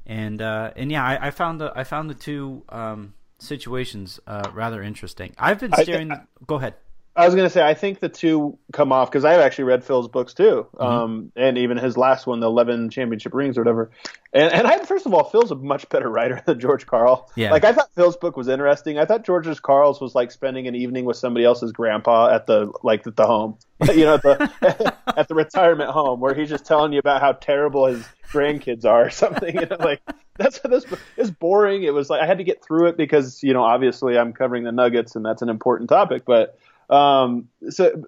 And 0.06 0.42
uh, 0.42 0.72
and 0.76 0.92
yeah, 0.92 1.04
I, 1.04 1.28
I 1.28 1.32
found 1.32 1.60
the 1.60 1.74
I 1.76 1.84
found 1.84 2.10
the 2.10 2.14
two 2.14 2.64
um, 2.70 3.14
situations 3.40 4.20
uh, 4.28 4.52
rather 4.54 4.82
interesting. 4.82 5.34
I've 5.38 5.60
been 5.60 5.74
staring. 5.74 6.12
I, 6.12 6.22
go 6.46 6.56
ahead. 6.56 6.76
I 7.16 7.26
was 7.26 7.36
going 7.36 7.46
to 7.46 7.50
say 7.50 7.62
I 7.62 7.74
think 7.74 8.00
the 8.00 8.08
two 8.08 8.58
come 8.72 8.94
off 8.94 9.12
because 9.12 9.26
I've 9.26 9.42
actually 9.42 9.66
read 9.66 9.84
Phil's 9.84 10.08
books 10.08 10.34
too, 10.34 10.68
mm-hmm. 10.74 10.82
um, 10.82 11.32
and 11.36 11.58
even 11.58 11.78
his 11.78 11.98
last 11.98 12.26
one, 12.26 12.40
the 12.40 12.48
Eleven 12.48 12.90
Championship 12.90 13.34
Rings 13.34 13.58
or 13.58 13.62
whatever. 13.62 13.92
And, 14.32 14.54
and 14.54 14.66
I 14.66 14.78
first 14.86 15.06
of 15.06 15.14
all, 15.14 15.26
Phil's 15.26 15.52
a 15.52 15.56
much 15.56 15.90
better 15.90 16.10
writer 16.10 16.42
than 16.46 16.60
George 16.60 16.86
Karl. 16.86 17.30
Yeah. 17.36 17.52
Like 17.52 17.66
I 17.66 17.74
thought 17.74 17.90
Phil's 17.94 18.16
book 18.16 18.38
was 18.38 18.48
interesting. 18.48 18.98
I 18.98 19.06
thought 19.06 19.26
George's 19.26 19.60
Karl's 19.60 20.00
was 20.00 20.16
like 20.16 20.32
spending 20.32 20.68
an 20.68 20.76
evening 20.76 21.04
with 21.04 21.18
somebody 21.18 21.46
else's 21.46 21.74
grandpa 21.74 22.34
at 22.34 22.46
the 22.46 22.72
like 22.84 23.06
at 23.06 23.18
the 23.18 23.26
home, 23.26 23.58
you 23.90 24.06
know, 24.06 24.14
at 24.14 24.22
the 24.22 24.96
at 25.18 25.28
the 25.28 25.36
retirement 25.36 25.90
home 25.90 26.22
where 26.22 26.34
he's 26.34 26.50
just 26.50 26.66
telling 26.66 26.94
you 26.94 27.00
about 27.00 27.20
how 27.20 27.34
terrible 27.34 27.88
his 27.88 28.08
grandkids 28.32 28.86
are 28.86 29.08
or 29.08 29.10
something. 29.10 29.56
You 29.56 29.66
know, 29.66 29.78
like 29.78 30.02
that's 30.40 30.60
this 30.60 30.86
is 31.18 31.30
boring. 31.30 31.84
It 31.84 31.94
was 31.94 32.10
like 32.10 32.22
I 32.22 32.26
had 32.26 32.38
to 32.40 32.44
get 32.44 32.64
through 32.64 32.88
it 32.88 32.98
because 32.98 33.44
you 33.44 33.54
know 33.54 33.64
obviously 33.64 34.18
I'm 34.18 34.34
covering 34.34 34.64
the 34.64 34.72
Nuggets 34.72 35.16
and 35.16 35.24
that's 35.24 35.42
an 35.42 35.50
important 35.50 35.90
topic. 35.90 36.24
But 36.26 36.58
um, 36.90 37.50
so 37.70 38.04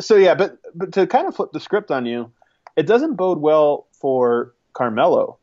so 0.00 0.16
yeah, 0.16 0.34
but 0.34 0.58
but 0.74 0.92
to 0.92 1.06
kind 1.06 1.26
of 1.26 1.36
flip 1.36 1.52
the 1.52 1.60
script 1.60 1.90
on 1.90 2.04
you, 2.04 2.30
it 2.76 2.86
doesn't 2.86 3.14
bode 3.14 3.38
well 3.38 3.86
for 3.92 4.52
Carmelo 4.72 5.38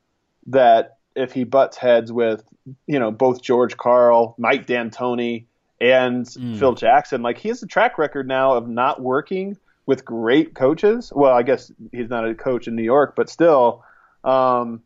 that 0.48 0.98
if 1.16 1.32
he 1.32 1.46
butts 1.46 1.78
heads 1.78 2.12
with 2.12 2.44
you 2.86 3.00
know 3.00 3.12
both 3.12 3.42
George 3.42 3.78
Karl, 3.78 4.36
Mike 4.38 4.68
D'Antoni, 4.68 5.46
and 5.80 6.26
mm. 6.26 6.60
Phil 6.60 6.76
Jackson. 6.76 7.22
Like 7.22 7.38
he 7.38 7.48
has 7.48 7.64
a 7.64 7.68
track 7.68 7.98
record 7.98 8.28
now 8.28 8.54
of 8.54 8.68
not 8.68 9.02
working 9.02 9.58
with 9.86 10.04
great 10.04 10.54
coaches. 10.54 11.14
Well, 11.16 11.34
I 11.34 11.44
guess 11.44 11.72
he's 11.92 12.10
not 12.10 12.28
a 12.28 12.36
coach 12.36 12.68
in 12.68 12.76
New 12.76 12.84
York, 12.84 13.16
but 13.16 13.30
still. 13.30 13.84
Um, 14.24 14.82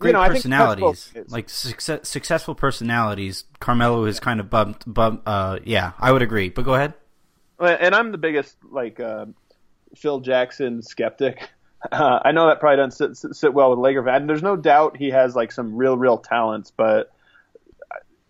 great 0.00 0.10
you 0.10 0.12
know, 0.14 0.26
personalities, 0.26 1.12
like 1.28 1.48
success, 1.48 2.08
successful 2.08 2.56
personalities. 2.56 3.44
Carmelo 3.60 4.04
is 4.06 4.18
kind 4.18 4.40
of 4.40 4.50
bumped. 4.50 4.92
Bump, 4.92 5.22
uh, 5.26 5.60
yeah, 5.64 5.92
I 5.98 6.10
would 6.10 6.22
agree. 6.22 6.48
But 6.48 6.64
go 6.64 6.74
ahead. 6.74 6.94
And 7.60 7.94
I'm 7.94 8.10
the 8.10 8.18
biggest 8.18 8.56
like 8.68 8.98
uh, 8.98 9.26
Phil 9.94 10.20
Jackson 10.20 10.82
skeptic. 10.82 11.48
Uh, 11.90 12.20
I 12.22 12.32
know 12.32 12.48
that 12.48 12.60
probably 12.60 12.76
doesn't 12.76 13.16
sit, 13.16 13.34
sit 13.34 13.54
well 13.54 13.70
with 13.70 13.78
Laker 13.78 14.04
fans. 14.04 14.26
There's 14.26 14.42
no 14.42 14.54
doubt 14.54 14.98
he 14.98 15.08
has 15.12 15.34
like 15.34 15.50
some 15.50 15.74
real, 15.74 15.96
real 15.96 16.18
talents, 16.18 16.70
but 16.70 17.10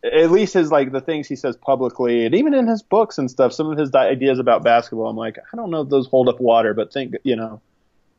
at 0.04 0.30
least 0.30 0.54
his 0.54 0.70
like 0.70 0.92
the 0.92 1.00
things 1.00 1.26
he 1.26 1.34
says 1.34 1.56
publicly, 1.56 2.26
and 2.26 2.34
even 2.36 2.54
in 2.54 2.68
his 2.68 2.80
books 2.84 3.18
and 3.18 3.28
stuff, 3.28 3.52
some 3.52 3.68
of 3.68 3.76
his 3.76 3.92
ideas 3.92 4.38
about 4.38 4.62
basketball, 4.62 5.08
I'm 5.08 5.16
like, 5.16 5.36
I 5.52 5.56
don't 5.56 5.72
know 5.72 5.80
if 5.80 5.88
those 5.88 6.06
hold 6.06 6.28
up 6.28 6.40
water, 6.40 6.74
but 6.74 6.92
think 6.92 7.16
you 7.24 7.34
know. 7.34 7.60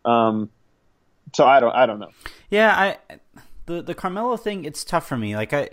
Um, 0.04 0.50
so 1.34 1.46
I 1.46 1.60
don't, 1.60 1.76
I 1.76 1.86
don't 1.86 2.00
know. 2.00 2.12
Yeah, 2.50 2.98
I 3.10 3.20
the 3.66 3.82
the 3.82 3.96
Carmelo 3.96 4.38
thing, 4.38 4.66
it's 4.66 4.84
tough 4.84 5.08
for 5.08 5.18
me. 5.18 5.36
Like 5.36 5.54
I, 5.54 5.70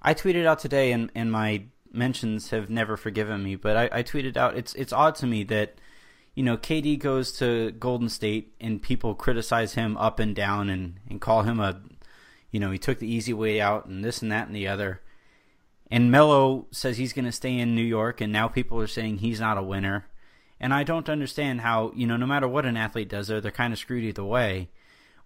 I 0.00 0.14
tweeted 0.14 0.46
out 0.46 0.58
today, 0.58 0.92
and 0.92 1.10
and 1.14 1.30
my 1.30 1.64
mentions 1.92 2.50
have 2.50 2.70
never 2.70 2.96
forgiven 2.96 3.42
me. 3.42 3.56
But 3.56 3.76
I, 3.76 3.98
I 3.98 4.02
tweeted 4.02 4.36
out, 4.36 4.56
it's 4.56 4.74
it's 4.74 4.92
odd 4.92 5.14
to 5.16 5.26
me 5.26 5.44
that 5.44 5.74
you 6.34 6.42
know 6.42 6.56
KD 6.56 6.98
goes 6.98 7.32
to 7.38 7.72
Golden 7.72 8.08
State 8.08 8.54
and 8.60 8.82
people 8.82 9.14
criticize 9.14 9.74
him 9.74 9.96
up 9.96 10.18
and 10.18 10.34
down 10.34 10.68
and 10.70 10.98
and 11.08 11.20
call 11.20 11.42
him 11.42 11.60
a, 11.60 11.80
you 12.50 12.60
know, 12.60 12.70
he 12.70 12.78
took 12.78 12.98
the 12.98 13.12
easy 13.12 13.32
way 13.32 13.60
out 13.60 13.86
and 13.86 14.04
this 14.04 14.22
and 14.22 14.32
that 14.32 14.46
and 14.46 14.56
the 14.56 14.68
other. 14.68 15.00
And 15.90 16.10
Melo 16.10 16.66
says 16.70 16.96
he's 16.96 17.12
going 17.12 17.26
to 17.26 17.32
stay 17.32 17.58
in 17.58 17.74
New 17.74 17.82
York, 17.82 18.22
and 18.22 18.32
now 18.32 18.48
people 18.48 18.80
are 18.80 18.86
saying 18.86 19.18
he's 19.18 19.40
not 19.40 19.58
a 19.58 19.62
winner. 19.62 20.06
And 20.58 20.72
I 20.72 20.84
don't 20.84 21.08
understand 21.08 21.60
how, 21.60 21.92
you 21.94 22.06
know, 22.06 22.16
no 22.16 22.24
matter 22.24 22.48
what 22.48 22.64
an 22.64 22.78
athlete 22.78 23.10
does 23.10 23.28
there, 23.28 23.42
they're 23.42 23.50
kind 23.50 23.74
of 23.74 23.78
screwed 23.78 24.04
either 24.04 24.24
way. 24.24 24.70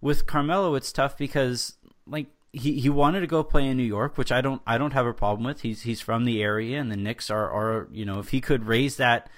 With 0.01 0.27
Carmelo, 0.27 0.75
it's 0.75 0.93
tough 0.93 1.17
because 1.17 1.75
like 2.07 2.27
he, 2.53 2.81
he 2.81 2.89
wanted 2.89 3.21
to 3.21 3.27
go 3.27 3.43
play 3.43 3.67
in 3.67 3.77
New 3.77 3.83
York, 3.83 4.17
which 4.17 4.33
I 4.33 4.41
don't 4.41 4.63
I 4.67 4.79
don't 4.79 4.93
have 4.93 5.07
a 5.07 5.13
problem 5.13 5.45
with. 5.45 5.61
He's 5.61 5.83
he's 5.83 6.01
from 6.01 6.25
the 6.25 6.43
area, 6.43 6.81
and 6.81 6.91
the 6.91 6.97
Knicks 6.97 7.31
are 7.31 7.51
are 7.51 7.89
you 7.93 8.05
know 8.05 8.19
if 8.19 8.31
he 8.31 8.41
could 8.41 8.67
raise 8.67 8.97
that 8.97 9.29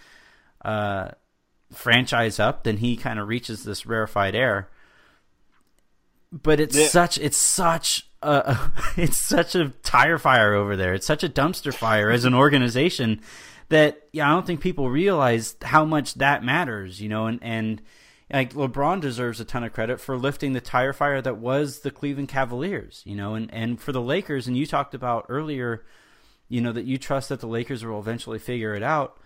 uh, 0.64 1.11
franchise 1.73 2.38
up, 2.38 2.64
then 2.64 2.79
he 2.79 2.97
kind 2.97 3.18
of 3.18 3.29
reaches 3.29 3.64
this 3.64 3.87
rarefied 3.87 4.35
air. 4.35 4.68
But 6.31 6.61
it's 6.61 6.77
yeah. 6.77 6.87
such 6.88 7.18
it's 7.18 7.38
such 7.38 8.09
a 8.23 8.71
it's 8.97 9.16
such 9.16 9.55
a 9.55 9.71
tire 9.83 10.18
fire 10.18 10.55
over 10.55 10.77
there. 10.77 10.94
It's 10.94 11.07
such 11.07 11.25
a 11.25 11.29
dumpster 11.29 11.75
fire 11.75 12.11
as 12.11 12.25
an 12.25 12.35
organization 12.35 13.21
that 13.68 14.09
yeah 14.12 14.31
I 14.31 14.35
don't 14.35 14.47
think 14.47 14.61
people 14.61 14.90
realize 14.90 15.57
how 15.62 15.85
much 15.85 16.14
that 16.14 16.44
matters. 16.44 17.01
You 17.01 17.09
know, 17.09 17.27
and 17.27 17.38
and 17.42 17.83
like 18.31 18.53
LeBron 18.55 19.01
deserves 19.01 19.41
a 19.41 19.45
ton 19.45 19.64
of 19.64 19.73
credit 19.73 20.01
for 20.01 20.17
lifting 20.17 20.53
the 20.53 20.61
tire 20.61 20.93
fire 20.93 21.23
that 21.23 21.38
was 21.38 21.81
the 21.81 21.91
Cleveland 21.91 22.29
Cavaliers, 22.29 23.03
you 23.07 23.17
know, 23.17 23.35
and, 23.35 23.53
and 23.53 23.81
for 23.81 23.93
the 23.93 24.03
Lakers, 24.03 24.47
and 24.47 24.57
you 24.57 24.67
talked 24.67 24.95
about 24.95 25.27
earlier, 25.29 25.85
you 26.49 26.61
know, 26.61 26.73
that 26.73 26.85
you 26.85 26.99
trust 26.99 27.31
that 27.31 27.41
the 27.41 27.47
Lakers 27.47 27.85
will 27.85 27.99
eventually 27.99 28.38
figure 28.38 28.75
it 28.75 28.83
out. 28.83 29.19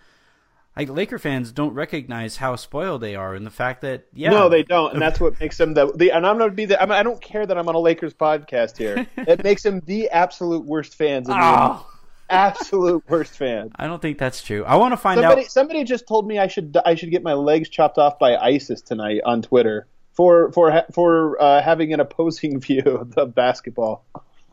Like 0.77 0.89
Laker 0.89 1.19
fans 1.19 1.53
don't 1.53 1.75
recognize 1.75 2.37
how 2.37 2.57
spoiled 2.57 3.03
they 3.03 3.15
are, 3.15 3.35
and 3.35 3.45
the 3.45 3.51
fact 3.51 3.83
that 3.83 4.07
yeah, 4.15 4.31
no, 4.31 4.49
they 4.49 4.63
don't, 4.63 4.95
and 4.95 5.03
that's 5.03 5.21
what 5.21 5.39
makes 5.39 5.59
them 5.59 5.75
the. 5.75 5.93
the 5.95 6.13
and 6.13 6.27
I'm 6.27 6.39
going 6.39 6.49
to 6.49 6.57
be 6.57 6.65
the. 6.65 6.81
I, 6.81 7.01
I 7.01 7.03
don't 7.03 7.21
care 7.21 7.45
that 7.45 7.59
I'm 7.59 7.69
on 7.69 7.75
a 7.75 7.79
Lakers 7.79 8.15
podcast 8.15 8.79
here. 8.79 9.07
it 9.19 9.45
makes 9.45 9.65
them 9.65 9.83
the 9.85 10.09
absolute 10.09 10.65
worst 10.65 10.95
fans 10.95 11.29
in 11.29 11.35
the 11.35 11.43
oh 11.43 11.87
absolute 12.33 13.05
worst 13.09 13.37
fan. 13.37 13.71
I 13.77 13.87
don't 13.87 14.01
think 14.01 14.19
that's 14.19 14.43
true. 14.43 14.65
I 14.65 14.77
want 14.77 14.93
to 14.93 14.97
find 14.97 15.21
somebody, 15.21 15.43
out. 15.43 15.51
Somebody 15.51 15.85
just 15.85 16.07
told 16.09 16.27
me 16.27 16.39
I 16.39 16.47
should 16.49 16.77
I 16.85 16.95
should 16.95 17.11
get 17.11 17.23
my 17.23 17.35
legs 17.35 17.69
chopped 17.69 17.99
off 17.99 18.19
by 18.19 18.37
ISIS 18.37 18.81
tonight 18.81 19.21
on 19.25 19.43
Twitter 19.43 19.87
for 20.13 20.53
for 20.53 20.85
for 20.93 21.41
uh, 21.41 21.63
having 21.63 21.93
an 21.93 22.01
opposing 22.01 22.61
view 22.67 23.09
of 23.17 23.35
basketball. 23.35 24.05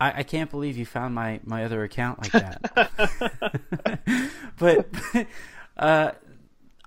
I, 0.02 0.20
I, 0.20 0.24
can't 0.24 0.50
believe 0.50 0.78
you 0.78 0.86
found 0.86 1.14
my 1.14 1.42
my 1.44 1.66
other 1.66 1.84
account 1.84 2.22
like 2.22 2.32
that. 2.32 2.92
but 4.58 4.88
uh, 5.78 6.12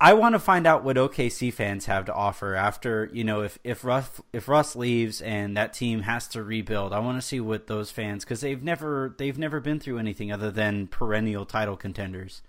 I 0.02 0.14
want 0.14 0.32
to 0.32 0.40
find 0.40 0.66
out 0.66 0.82
what 0.82 0.96
OKC 0.96 1.52
fans 1.52 1.86
have 1.86 2.06
to 2.06 2.12
offer 2.12 2.56
after 2.56 3.08
you 3.12 3.22
know 3.22 3.42
if 3.42 3.60
if 3.62 3.84
Russ 3.84 4.20
if 4.32 4.48
Russ 4.48 4.74
leaves 4.74 5.22
and 5.22 5.56
that 5.56 5.74
team 5.74 6.00
has 6.00 6.26
to 6.28 6.42
rebuild. 6.42 6.92
I 6.92 6.98
want 6.98 7.18
to 7.18 7.26
see 7.26 7.38
what 7.38 7.68
those 7.68 7.92
fans 7.92 8.24
because 8.24 8.40
they've 8.40 8.60
never 8.60 9.14
they've 9.16 9.38
never 9.38 9.60
been 9.60 9.78
through 9.78 9.98
anything 9.98 10.32
other 10.32 10.50
than 10.50 10.88
perennial 10.88 11.46
title 11.46 11.76
contenders. 11.76 12.42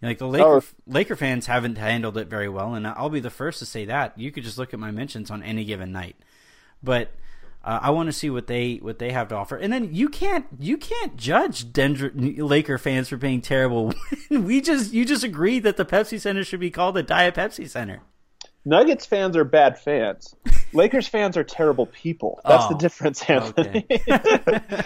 Like 0.00 0.16
the 0.16 0.26
Laker 0.26 0.46
oh. 0.46 0.62
Laker 0.86 1.16
fans 1.16 1.44
haven't 1.44 1.76
handled 1.76 2.16
it 2.16 2.28
very 2.28 2.48
well, 2.48 2.72
and 2.72 2.86
I'll 2.86 3.10
be 3.10 3.20
the 3.20 3.28
first 3.28 3.58
to 3.58 3.66
say 3.66 3.84
that. 3.84 4.18
You 4.18 4.32
could 4.32 4.44
just 4.44 4.56
look 4.56 4.72
at 4.72 4.80
my 4.80 4.90
mentions 4.90 5.30
on 5.30 5.42
any 5.42 5.66
given 5.66 5.92
night, 5.92 6.16
but 6.82 7.10
uh, 7.66 7.80
I 7.82 7.90
want 7.90 8.06
to 8.06 8.12
see 8.12 8.30
what 8.30 8.46
they 8.46 8.76
what 8.76 9.00
they 9.00 9.10
have 9.10 9.28
to 9.28 9.34
offer, 9.34 9.56
and 9.56 9.72
then 9.72 9.92
you 9.92 10.08
can't 10.08 10.46
you 10.58 10.76
can't 10.76 11.16
judge 11.16 11.72
Denver 11.72 12.12
Laker 12.14 12.78
fans 12.78 13.08
for 13.08 13.16
being 13.16 13.40
terrible. 13.40 13.92
we 14.30 14.60
just 14.60 14.92
you 14.92 15.04
just 15.04 15.24
agreed 15.24 15.64
that 15.64 15.76
the 15.76 15.84
Pepsi 15.84 16.20
Center 16.20 16.44
should 16.44 16.60
be 16.60 16.70
called 16.70 16.94
the 16.94 17.02
Diet 17.02 17.34
Pepsi 17.34 17.68
Center. 17.68 18.02
Nuggets 18.64 19.04
fans 19.04 19.36
are 19.36 19.44
bad 19.44 19.78
fans. 19.78 20.34
Lakers 20.72 21.08
fans 21.08 21.36
are 21.36 21.44
terrible 21.44 21.86
people. 21.86 22.40
That's 22.44 22.64
oh, 22.66 22.68
the 22.70 22.74
difference, 22.76 23.28
Anthony. 23.28 23.86
Okay. 23.90 24.00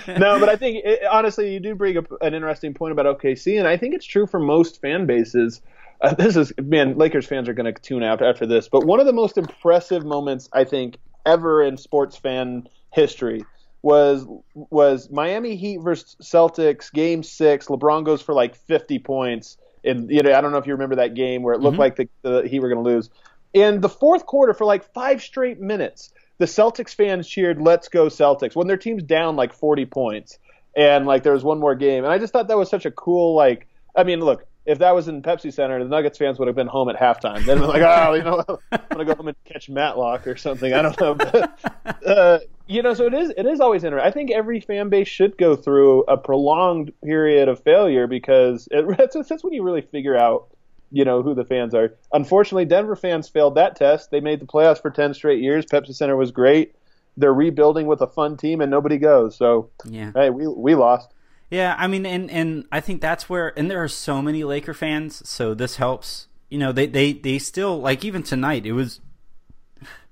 no, 0.18 0.38
but 0.38 0.48
I 0.48 0.56
think 0.56 0.84
it, 0.84 1.00
honestly, 1.10 1.52
you 1.52 1.60
do 1.60 1.74
bring 1.74 1.98
up 1.98 2.06
an 2.22 2.32
interesting 2.32 2.72
point 2.72 2.92
about 2.92 3.18
OKC, 3.18 3.58
and 3.58 3.68
I 3.68 3.76
think 3.76 3.94
it's 3.94 4.06
true 4.06 4.26
for 4.26 4.40
most 4.40 4.80
fan 4.80 5.06
bases. 5.06 5.60
Uh, 6.00 6.14
this 6.14 6.34
is 6.34 6.50
man, 6.58 6.96
Lakers 6.96 7.26
fans 7.26 7.46
are 7.46 7.54
going 7.54 7.72
to 7.72 7.78
tune 7.78 8.02
out 8.02 8.22
after 8.22 8.46
this. 8.46 8.68
But 8.68 8.86
one 8.86 9.00
of 9.00 9.06
the 9.06 9.12
most 9.12 9.36
impressive 9.36 10.04
moments 10.04 10.48
I 10.52 10.64
think 10.64 10.96
ever 11.26 11.62
in 11.62 11.76
sports 11.76 12.16
fan 12.16 12.68
history 12.92 13.44
was 13.82 14.26
was 14.54 15.10
Miami 15.10 15.56
Heat 15.56 15.78
versus 15.78 16.16
Celtics 16.22 16.92
game 16.92 17.22
six. 17.22 17.66
LeBron 17.66 18.04
goes 18.04 18.20
for 18.20 18.34
like 18.34 18.54
50 18.54 18.98
points. 18.98 19.56
And 19.84 20.10
you 20.10 20.22
know, 20.22 20.34
I 20.34 20.40
don't 20.40 20.52
know 20.52 20.58
if 20.58 20.66
you 20.66 20.74
remember 20.74 20.96
that 20.96 21.14
game 21.14 21.42
where 21.42 21.54
it 21.54 21.60
looked 21.60 21.74
mm-hmm. 21.74 21.80
like 21.80 21.96
the, 21.96 22.08
the 22.22 22.48
Heat 22.48 22.60
were 22.60 22.68
going 22.68 22.84
to 22.84 22.90
lose. 22.90 23.08
And 23.54 23.82
the 23.82 23.88
fourth 23.88 24.26
quarter, 24.26 24.54
for 24.54 24.64
like 24.64 24.92
five 24.92 25.22
straight 25.22 25.60
minutes, 25.60 26.12
the 26.38 26.44
Celtics 26.44 26.94
fans 26.94 27.26
cheered, 27.26 27.60
"Let's 27.60 27.88
go 27.88 28.06
Celtics!" 28.06 28.54
when 28.54 28.66
their 28.66 28.76
team's 28.76 29.02
down 29.02 29.36
like 29.36 29.52
40 29.52 29.86
points, 29.86 30.38
and 30.76 31.06
like 31.06 31.22
there 31.22 31.32
was 31.32 31.42
one 31.42 31.58
more 31.58 31.74
game. 31.74 32.04
And 32.04 32.12
I 32.12 32.18
just 32.18 32.32
thought 32.32 32.48
that 32.48 32.58
was 32.58 32.68
such 32.68 32.86
a 32.86 32.90
cool 32.90 33.34
like. 33.34 33.66
I 33.96 34.04
mean, 34.04 34.20
look, 34.20 34.46
if 34.70 34.78
that 34.78 34.94
was 34.94 35.08
in 35.08 35.20
Pepsi 35.22 35.52
Center, 35.52 35.82
the 35.82 35.88
Nuggets 35.88 36.16
fans 36.18 36.38
would 36.38 36.46
have 36.48 36.54
been 36.56 36.66
home 36.68 36.88
at 36.88 36.96
halftime. 36.96 37.38
They'd 37.44 37.54
been 37.58 37.66
like, 37.66 37.82
"Oh, 37.82 38.14
you 38.14 38.22
know, 38.22 38.44
I'm 38.72 38.80
gonna 38.90 39.04
go 39.04 39.14
home 39.14 39.28
and 39.28 39.36
catch 39.44 39.68
Matlock 39.68 40.26
or 40.26 40.36
something." 40.36 40.72
I 40.72 40.82
don't 40.82 41.00
know. 41.00 41.14
But, 41.14 41.58
uh, 42.06 42.38
you 42.66 42.82
know, 42.82 42.94
so 42.94 43.06
it 43.06 43.14
is. 43.14 43.30
It 43.36 43.46
is 43.46 43.60
always 43.60 43.82
interesting. 43.84 44.06
I 44.08 44.12
think 44.12 44.30
every 44.30 44.60
fan 44.60 44.88
base 44.88 45.08
should 45.08 45.36
go 45.36 45.56
through 45.56 46.02
a 46.04 46.16
prolonged 46.16 46.92
period 47.02 47.48
of 47.48 47.62
failure 47.62 48.06
because 48.06 48.68
it, 48.70 48.86
that's, 48.96 49.16
that's 49.28 49.42
when 49.42 49.52
you 49.52 49.62
really 49.64 49.82
figure 49.82 50.16
out, 50.16 50.48
you 50.92 51.04
know, 51.04 51.22
who 51.22 51.34
the 51.34 51.44
fans 51.44 51.74
are. 51.74 51.94
Unfortunately, 52.12 52.64
Denver 52.64 52.94
fans 52.96 53.28
failed 53.28 53.56
that 53.56 53.74
test. 53.76 54.10
They 54.12 54.20
made 54.20 54.40
the 54.40 54.46
playoffs 54.46 54.80
for 54.80 54.90
ten 54.90 55.14
straight 55.14 55.40
years. 55.42 55.66
Pepsi 55.66 55.94
Center 55.94 56.16
was 56.16 56.30
great. 56.30 56.74
They're 57.16 57.34
rebuilding 57.34 57.86
with 57.88 58.00
a 58.02 58.06
fun 58.06 58.36
team, 58.36 58.60
and 58.60 58.70
nobody 58.70 58.96
goes. 58.98 59.36
So, 59.36 59.70
Yeah. 59.84 60.12
hey, 60.14 60.30
we 60.30 60.46
we 60.46 60.74
lost. 60.76 61.10
Yeah, 61.50 61.74
I 61.76 61.86
mean, 61.88 62.06
and 62.06 62.30
and 62.30 62.64
I 62.70 62.80
think 62.80 63.00
that's 63.00 63.28
where, 63.28 63.58
and 63.58 63.68
there 63.70 63.82
are 63.82 63.88
so 63.88 64.22
many 64.22 64.44
Laker 64.44 64.72
fans, 64.74 65.28
so 65.28 65.52
this 65.54 65.76
helps. 65.76 66.28
You 66.48 66.58
know, 66.58 66.70
they 66.72 66.86
they 66.86 67.12
they 67.12 67.38
still 67.38 67.80
like 67.80 68.04
even 68.04 68.22
tonight. 68.22 68.66
It 68.66 68.72
was, 68.72 69.00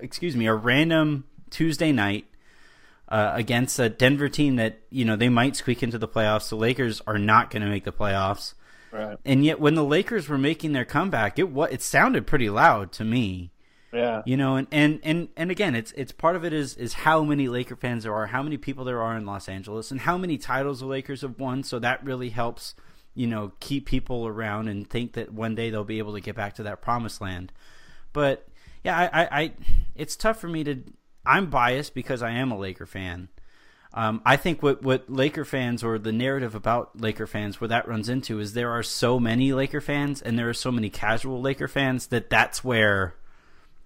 excuse 0.00 0.36
me, 0.36 0.46
a 0.46 0.54
random 0.54 1.24
Tuesday 1.50 1.92
night 1.92 2.26
uh, 3.08 3.32
against 3.34 3.78
a 3.78 3.88
Denver 3.88 4.28
team 4.28 4.56
that 4.56 4.80
you 4.90 5.04
know 5.04 5.16
they 5.16 5.28
might 5.28 5.56
squeak 5.56 5.82
into 5.82 5.98
the 5.98 6.08
playoffs. 6.08 6.48
The 6.48 6.56
Lakers 6.56 7.00
are 7.06 7.18
not 7.18 7.50
going 7.50 7.62
to 7.62 7.68
make 7.68 7.84
the 7.84 7.92
playoffs, 7.92 8.54
Right. 8.90 9.16
and 9.24 9.44
yet 9.44 9.60
when 9.60 9.74
the 9.76 9.84
Lakers 9.84 10.28
were 10.28 10.38
making 10.38 10.72
their 10.72 10.84
comeback, 10.84 11.38
it 11.38 11.50
what 11.50 11.72
it 11.72 11.82
sounded 11.82 12.26
pretty 12.26 12.50
loud 12.50 12.90
to 12.92 13.04
me. 13.04 13.52
Yeah. 13.92 14.22
You 14.26 14.36
know, 14.36 14.56
and, 14.56 14.66
and, 14.70 15.00
and, 15.02 15.28
and 15.36 15.50
again, 15.50 15.74
it's 15.74 15.92
it's 15.92 16.12
part 16.12 16.36
of 16.36 16.44
it 16.44 16.52
is 16.52 16.76
is 16.76 16.92
how 16.92 17.22
many 17.24 17.48
Laker 17.48 17.76
fans 17.76 18.04
there 18.04 18.14
are, 18.14 18.26
how 18.26 18.42
many 18.42 18.56
people 18.58 18.84
there 18.84 19.00
are 19.00 19.16
in 19.16 19.24
Los 19.24 19.48
Angeles, 19.48 19.90
and 19.90 20.00
how 20.00 20.18
many 20.18 20.36
titles 20.36 20.80
the 20.80 20.86
Lakers 20.86 21.22
have 21.22 21.38
won. 21.38 21.62
So 21.62 21.78
that 21.78 22.04
really 22.04 22.28
helps, 22.28 22.74
you 23.14 23.26
know, 23.26 23.52
keep 23.60 23.86
people 23.86 24.26
around 24.26 24.68
and 24.68 24.88
think 24.88 25.14
that 25.14 25.32
one 25.32 25.54
day 25.54 25.70
they'll 25.70 25.84
be 25.84 25.98
able 25.98 26.14
to 26.14 26.20
get 26.20 26.36
back 26.36 26.54
to 26.56 26.62
that 26.64 26.82
promised 26.82 27.20
land. 27.20 27.52
But 28.12 28.46
yeah, 28.84 28.96
I, 28.98 29.22
I, 29.22 29.28
I 29.40 29.52
it's 29.94 30.16
tough 30.16 30.38
for 30.38 30.48
me 30.48 30.64
to. 30.64 30.82
I'm 31.24 31.50
biased 31.50 31.94
because 31.94 32.22
I 32.22 32.30
am 32.32 32.50
a 32.50 32.58
Laker 32.58 32.86
fan. 32.86 33.28
Um, 33.94 34.20
I 34.24 34.36
think 34.36 34.62
what, 34.62 34.82
what 34.82 35.10
Laker 35.10 35.44
fans 35.44 35.82
or 35.82 35.98
the 35.98 36.12
narrative 36.12 36.54
about 36.54 37.00
Laker 37.00 37.26
fans, 37.26 37.60
where 37.60 37.68
that 37.68 37.88
runs 37.88 38.08
into, 38.08 38.38
is 38.38 38.52
there 38.52 38.70
are 38.70 38.82
so 38.82 39.18
many 39.18 39.52
Laker 39.52 39.80
fans 39.80 40.20
and 40.20 40.38
there 40.38 40.48
are 40.48 40.54
so 40.54 40.70
many 40.70 40.90
casual 40.90 41.40
Laker 41.40 41.68
fans 41.68 42.08
that 42.08 42.28
that's 42.28 42.62
where 42.62 43.14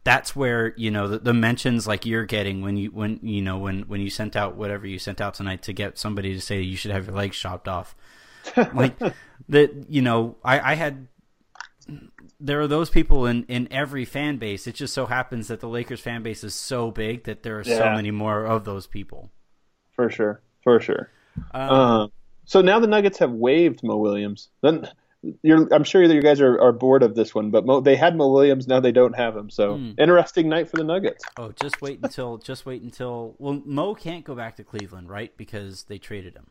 that's 0.04 0.34
where 0.34 0.74
you 0.76 0.90
know 0.90 1.08
the, 1.08 1.18
the 1.18 1.32
mentions 1.32 1.86
like 1.86 2.04
you're 2.04 2.24
getting 2.24 2.60
when 2.60 2.76
you 2.76 2.90
when 2.90 3.20
you 3.22 3.40
know 3.42 3.58
when 3.58 3.82
when 3.82 4.00
you 4.00 4.10
sent 4.10 4.36
out 4.36 4.56
whatever 4.56 4.86
you 4.86 4.98
sent 4.98 5.20
out 5.20 5.34
tonight 5.34 5.62
to 5.62 5.72
get 5.72 5.98
somebody 5.98 6.34
to 6.34 6.40
say 6.40 6.60
you 6.60 6.76
should 6.76 6.90
have 6.90 7.06
your 7.06 7.14
legs 7.14 7.36
chopped 7.36 7.68
off 7.68 7.94
like 8.74 8.98
that 9.48 9.70
you 9.88 10.02
know 10.02 10.36
I, 10.44 10.72
I 10.72 10.74
had 10.74 11.06
there 12.40 12.60
are 12.60 12.66
those 12.66 12.90
people 12.90 13.26
in 13.26 13.44
in 13.44 13.68
every 13.70 14.04
fan 14.04 14.38
base 14.38 14.66
it 14.66 14.74
just 14.74 14.92
so 14.92 15.06
happens 15.06 15.48
that 15.48 15.60
the 15.60 15.68
lakers 15.68 16.00
fan 16.00 16.22
base 16.22 16.42
is 16.42 16.54
so 16.54 16.90
big 16.90 17.24
that 17.24 17.42
there 17.44 17.58
are 17.58 17.64
so 17.64 17.90
many 17.90 18.10
more 18.10 18.44
of 18.44 18.64
those 18.64 18.86
people 18.86 19.30
For 19.94 20.10
sure. 20.10 20.40
For 20.64 20.80
sure. 20.80 21.10
um, 21.52 21.70
Uh, 21.70 22.06
so 22.44 22.60
now 22.60 22.80
the 22.80 22.86
Nuggets 22.86 23.18
have 23.18 23.30
waived 23.30 23.82
Mo 23.82 23.96
Williams. 23.96 24.48
Then 24.62 24.88
I'm 25.44 25.84
sure 25.84 26.08
that 26.08 26.14
you 26.14 26.22
guys 26.22 26.40
are, 26.40 26.60
are 26.60 26.72
bored 26.72 27.02
of 27.02 27.14
this 27.14 27.34
one, 27.34 27.50
but 27.50 27.64
Mo, 27.64 27.80
they 27.80 27.94
had 27.96 28.16
Mo 28.16 28.28
Williams, 28.32 28.66
now 28.66 28.80
they 28.80 28.92
don't 28.92 29.14
have 29.16 29.36
him. 29.36 29.50
So 29.50 29.76
Hmm. 29.76 29.92
interesting 29.98 30.48
night 30.48 30.68
for 30.68 30.76
the 30.76 30.84
Nuggets. 30.84 31.24
oh 31.38 31.52
just 31.52 31.80
wait 31.80 32.00
until 32.02 32.38
just 32.50 32.66
wait 32.66 32.82
until 32.82 33.34
well 33.38 33.60
mo 33.64 33.94
can't 33.94 34.24
go 34.24 34.34
back 34.34 34.56
to 34.56 34.64
cleveland 34.64 35.08
right 35.08 35.36
because 35.36 35.84
they 35.84 35.98
traded 35.98 36.34
him 36.34 36.48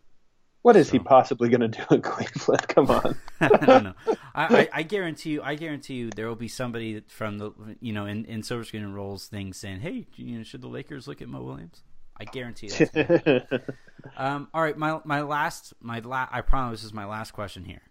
What 0.62 0.76
is 0.76 0.90
he 0.92 1.00
possibly 1.00 1.50
going 1.50 1.62
to 1.62 1.68
do 1.68 1.84
in 1.96 2.02
Cleveland? 2.12 2.68
Come 2.68 2.90
on. 2.92 3.16
I 3.42 3.48
don't 3.66 3.84
know. 3.84 3.94
I, 4.36 4.44
I, 4.62 4.70
I 4.74 4.84
guarantee 4.84 5.32
you. 5.32 5.42
I 5.42 5.56
guarantee 5.56 5.96
you, 5.96 6.10
there 6.12 6.28
will 6.28 6.36
be 6.36 6.48
somebody 6.48 7.02
from 7.08 7.40
the 7.40 7.52
you 7.82 7.92
know 7.94 8.06
in 8.06 8.26
in 8.26 8.44
Silver 8.44 8.64
Screen 8.64 8.84
and 8.84 8.96
Roll's 8.96 9.28
thing 9.28 9.54
saying, 9.54 9.80
"Hey, 9.82 10.06
you 10.16 10.38
know, 10.38 10.44
should 10.44 10.62
the 10.62 10.68
Lakers 10.70 11.08
look 11.08 11.22
at 11.22 11.28
Mo 11.28 11.42
Williams?" 11.44 11.82
I 12.16 12.26
guarantee 12.26 12.68
you. 12.68 12.74
That's 12.74 12.92
gonna 12.92 13.22
happen. 13.42 13.62
um, 14.16 14.48
all 14.54 14.62
right, 14.62 14.78
my 14.78 15.00
my 15.04 15.22
last 15.24 15.74
my 15.82 16.00
la- 16.00 16.30
I 16.32 16.42
promise 16.42 16.80
this 16.82 16.86
is 16.86 16.94
my 16.94 17.06
last 17.06 17.32
question 17.32 17.66
here. 17.66 17.82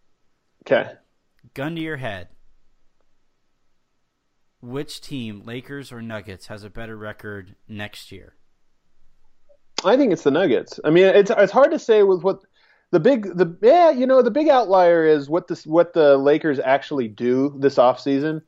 Okay. 0.66 0.92
Gun 1.55 1.77
to 1.77 1.83
your 1.83 1.96
head. 1.96 2.29
Which 4.61 5.01
team, 5.01 5.42
Lakers 5.44 5.90
or 5.90 6.03
Nuggets, 6.03 6.49
has 6.49 6.64
a 6.64 6.70
better 6.70 6.96
record 6.96 7.57
next 7.66 8.12
year? 8.12 8.35
I 9.85 9.96
think 9.96 10.12
it's 10.12 10.25
the 10.25 10.31
Nuggets. 10.31 10.79
I 10.85 10.90
mean, 10.90 11.07
it's 11.07 11.31
it's 11.31 11.53
hard 11.53 11.70
to 11.70 11.79
say 11.79 12.03
with 12.03 12.23
what 12.23 12.40
the 12.90 13.01
big 13.01 13.25
the 13.37 13.57
yeah 13.62 13.90
you 13.90 14.07
know 14.07 14.23
the 14.23 14.31
big 14.31 14.49
outlier 14.49 15.07
is 15.07 15.31
what 15.31 15.49
this 15.49 15.66
what 15.66 15.94
the 15.94 16.16
Lakers 16.18 16.59
actually 16.59 17.09
do 17.09 17.55
this 17.59 17.77
offseason. 17.77 18.42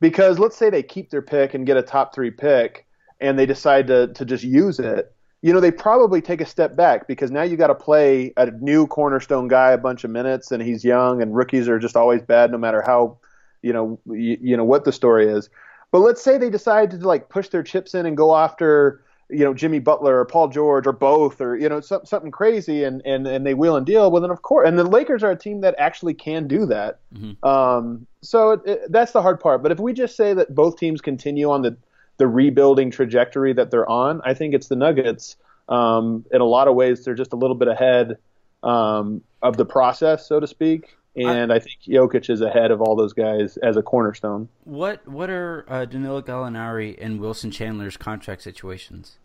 because 0.00 0.38
let's 0.38 0.56
say 0.56 0.70
they 0.70 0.82
keep 0.82 1.10
their 1.10 1.22
pick 1.22 1.54
and 1.54 1.66
get 1.66 1.76
a 1.76 1.82
top 1.82 2.14
three 2.14 2.30
pick 2.30 2.86
and 3.20 3.38
they 3.38 3.46
decide 3.46 3.86
to 3.88 4.12
to 4.12 4.24
just 4.24 4.44
use 4.44 4.78
it. 4.78 5.14
You 5.46 5.52
know, 5.52 5.60
they 5.60 5.70
probably 5.70 6.20
take 6.20 6.40
a 6.40 6.44
step 6.44 6.74
back 6.74 7.06
because 7.06 7.30
now 7.30 7.44
you 7.44 7.56
got 7.56 7.68
to 7.68 7.74
play 7.76 8.32
a 8.36 8.50
new 8.50 8.88
cornerstone 8.88 9.46
guy 9.46 9.70
a 9.70 9.78
bunch 9.78 10.02
of 10.02 10.10
minutes, 10.10 10.50
and 10.50 10.60
he's 10.60 10.84
young, 10.84 11.22
and 11.22 11.36
rookies 11.36 11.68
are 11.68 11.78
just 11.78 11.96
always 11.96 12.20
bad, 12.20 12.50
no 12.50 12.58
matter 12.58 12.82
how, 12.82 13.18
you 13.62 13.72
know, 13.72 13.96
you, 14.06 14.36
you 14.40 14.56
know 14.56 14.64
what 14.64 14.84
the 14.84 14.90
story 14.90 15.28
is. 15.28 15.48
But 15.92 16.00
let's 16.00 16.20
say 16.20 16.36
they 16.36 16.50
decide 16.50 16.90
to 16.90 16.96
like 16.96 17.28
push 17.28 17.46
their 17.46 17.62
chips 17.62 17.94
in 17.94 18.06
and 18.06 18.16
go 18.16 18.34
after, 18.34 19.04
you 19.30 19.44
know, 19.44 19.54
Jimmy 19.54 19.78
Butler 19.78 20.18
or 20.18 20.24
Paul 20.24 20.48
George 20.48 20.84
or 20.84 20.92
both 20.92 21.40
or 21.40 21.56
you 21.56 21.68
know 21.68 21.80
some, 21.80 22.04
something 22.04 22.32
crazy, 22.32 22.82
and 22.82 23.00
and 23.06 23.24
and 23.24 23.46
they 23.46 23.54
wheel 23.54 23.76
and 23.76 23.86
deal. 23.86 24.10
Well, 24.10 24.22
then 24.22 24.32
of 24.32 24.42
course, 24.42 24.66
and 24.66 24.76
the 24.76 24.82
Lakers 24.82 25.22
are 25.22 25.30
a 25.30 25.38
team 25.38 25.60
that 25.60 25.76
actually 25.78 26.14
can 26.14 26.48
do 26.48 26.66
that. 26.66 26.98
Um, 27.44 28.08
so 28.20 28.50
it, 28.50 28.60
it, 28.66 28.80
that's 28.90 29.12
the 29.12 29.22
hard 29.22 29.38
part. 29.38 29.62
But 29.62 29.70
if 29.70 29.78
we 29.78 29.92
just 29.92 30.16
say 30.16 30.34
that 30.34 30.56
both 30.56 30.76
teams 30.76 31.00
continue 31.00 31.48
on 31.52 31.62
the 31.62 31.76
the 32.18 32.26
rebuilding 32.26 32.90
trajectory 32.90 33.52
that 33.52 33.70
they're 33.70 33.88
on, 33.88 34.20
I 34.24 34.34
think 34.34 34.54
it's 34.54 34.68
the 34.68 34.76
Nuggets. 34.76 35.36
Um, 35.68 36.24
in 36.32 36.40
a 36.40 36.44
lot 36.44 36.68
of 36.68 36.74
ways, 36.74 37.04
they're 37.04 37.14
just 37.14 37.32
a 37.32 37.36
little 37.36 37.56
bit 37.56 37.68
ahead 37.68 38.18
um, 38.62 39.22
of 39.42 39.56
the 39.56 39.64
process, 39.64 40.28
so 40.28 40.40
to 40.40 40.46
speak. 40.46 40.96
And 41.16 41.50
I, 41.50 41.58
think 41.58 41.78
Jokic 41.88 42.28
is 42.28 42.42
ahead 42.42 42.70
of 42.70 42.82
all 42.82 42.94
those 42.94 43.14
guys 43.14 43.56
as 43.56 43.78
a 43.78 43.82
cornerstone. 43.82 44.50
What 44.64 45.06
what 45.08 45.30
are 45.30 45.64
uh, 45.66 45.86
Danilo 45.86 46.20
Gallinari 46.20 46.94
and 47.00 47.20
Wilson 47.20 47.50
Chandler's 47.50 47.96
contract 47.96 48.42
situations? 48.42 49.16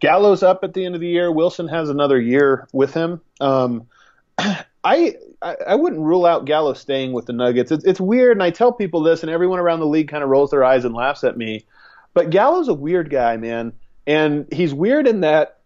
Gallo's 0.00 0.42
up 0.42 0.64
at 0.64 0.74
the 0.74 0.84
end 0.84 0.96
of 0.96 1.00
the 1.00 1.06
year. 1.06 1.30
Wilson 1.30 1.68
has 1.68 1.90
another 1.90 2.20
year 2.20 2.66
with 2.72 2.92
him. 2.92 3.20
Um, 3.40 3.86
I, 4.38 4.64
I 4.84 5.56
I 5.68 5.74
wouldn't 5.76 6.02
rule 6.02 6.26
out 6.26 6.44
Gallo 6.44 6.72
staying 6.74 7.12
with 7.12 7.26
the 7.26 7.32
Nuggets. 7.32 7.70
It's, 7.70 7.84
it's 7.84 8.00
weird, 8.00 8.36
and 8.36 8.42
I 8.42 8.50
tell 8.50 8.72
people 8.72 9.02
this, 9.02 9.22
and 9.22 9.30
everyone 9.30 9.60
around 9.60 9.78
the 9.78 9.86
league 9.86 10.08
kind 10.08 10.24
of 10.24 10.30
rolls 10.30 10.50
their 10.50 10.64
eyes 10.64 10.84
and 10.84 10.94
laughs 10.94 11.22
at 11.22 11.36
me. 11.36 11.64
But 12.14 12.30
Gallo's 12.30 12.68
a 12.68 12.74
weird 12.74 13.10
guy, 13.10 13.36
man, 13.36 13.72
and 14.06 14.46
he's 14.52 14.74
weird 14.74 15.06
in 15.06 15.20
that 15.20 15.58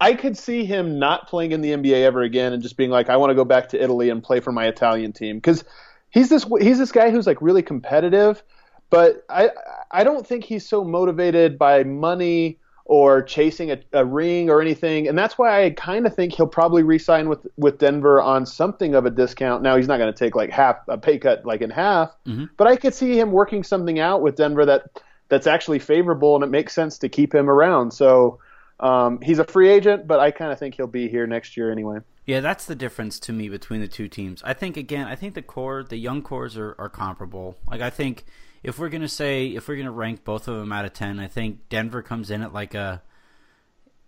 I 0.00 0.14
could 0.14 0.38
see 0.38 0.64
him 0.64 0.98
not 0.98 1.28
playing 1.28 1.52
in 1.52 1.60
the 1.60 1.72
NBA 1.72 2.02
ever 2.02 2.22
again 2.22 2.52
and 2.52 2.62
just 2.62 2.76
being 2.76 2.90
like, 2.90 3.08
I 3.08 3.16
want 3.16 3.30
to 3.30 3.34
go 3.34 3.44
back 3.44 3.70
to 3.70 3.82
Italy 3.82 4.10
and 4.10 4.22
play 4.22 4.40
for 4.40 4.52
my 4.52 4.66
Italian 4.66 5.12
team. 5.12 5.36
Because 5.36 5.64
he's 6.10 6.28
this 6.28 6.46
he's 6.60 6.78
this 6.78 6.92
guy 6.92 7.10
who's 7.10 7.26
like 7.26 7.42
really 7.42 7.62
competitive, 7.62 8.42
but 8.90 9.24
I 9.28 9.50
I 9.90 10.04
don't 10.04 10.26
think 10.26 10.44
he's 10.44 10.68
so 10.68 10.84
motivated 10.84 11.58
by 11.58 11.84
money 11.84 12.58
or 12.84 13.20
chasing 13.22 13.70
a, 13.70 13.78
a 13.92 14.04
ring 14.04 14.48
or 14.48 14.62
anything, 14.62 15.08
and 15.08 15.18
that's 15.18 15.36
why 15.36 15.64
I 15.64 15.70
kind 15.70 16.06
of 16.06 16.14
think 16.14 16.32
he'll 16.32 16.46
probably 16.46 16.82
re-sign 16.82 17.28
with 17.28 17.46
with 17.56 17.78
Denver 17.78 18.22
on 18.22 18.46
something 18.46 18.94
of 18.94 19.04
a 19.04 19.10
discount. 19.10 19.62
Now 19.62 19.76
he's 19.76 19.88
not 19.88 19.98
going 19.98 20.12
to 20.12 20.18
take 20.18 20.36
like 20.36 20.50
half 20.50 20.76
a 20.86 20.96
pay 20.96 21.18
cut, 21.18 21.44
like 21.44 21.60
in 21.60 21.70
half, 21.70 22.10
mm-hmm. 22.26 22.44
but 22.56 22.66
I 22.66 22.76
could 22.76 22.94
see 22.94 23.18
him 23.18 23.32
working 23.32 23.64
something 23.64 23.98
out 23.98 24.22
with 24.22 24.36
Denver 24.36 24.64
that 24.66 25.02
that's 25.28 25.46
actually 25.46 25.78
favorable 25.78 26.34
and 26.34 26.44
it 26.44 26.50
makes 26.50 26.72
sense 26.74 26.98
to 26.98 27.08
keep 27.08 27.34
him 27.34 27.48
around. 27.50 27.92
So. 27.92 28.38
Um, 28.80 29.20
he's 29.20 29.40
a 29.40 29.44
free 29.44 29.68
agent, 29.70 30.06
but 30.06 30.20
I 30.20 30.30
kind 30.30 30.52
of 30.52 30.58
think 30.60 30.76
he'll 30.76 30.86
be 30.86 31.08
here 31.08 31.26
next 31.26 31.56
year 31.56 31.72
anyway. 31.72 31.98
Yeah, 32.26 32.38
that's 32.38 32.64
the 32.64 32.76
difference 32.76 33.18
to 33.18 33.32
me 33.32 33.48
between 33.48 33.80
the 33.80 33.88
two 33.88 34.06
teams. 34.06 34.40
I 34.44 34.52
think 34.52 34.76
again, 34.76 35.08
I 35.08 35.16
think 35.16 35.34
the 35.34 35.42
core, 35.42 35.82
the 35.82 35.96
young 35.96 36.22
cores 36.22 36.56
are, 36.56 36.76
are 36.78 36.88
comparable. 36.88 37.56
Like 37.68 37.80
I 37.80 37.90
think 37.90 38.24
if 38.62 38.78
we're 38.78 38.88
gonna 38.88 39.08
say 39.08 39.48
if 39.48 39.66
we're 39.66 39.78
gonna 39.78 39.90
rank 39.90 40.22
both 40.22 40.46
of 40.46 40.60
them 40.60 40.70
out 40.70 40.84
of 40.84 40.92
ten, 40.92 41.18
I 41.18 41.26
think 41.26 41.68
Denver 41.68 42.02
comes 42.02 42.30
in 42.30 42.40
at 42.40 42.52
like 42.52 42.74
a 42.74 43.02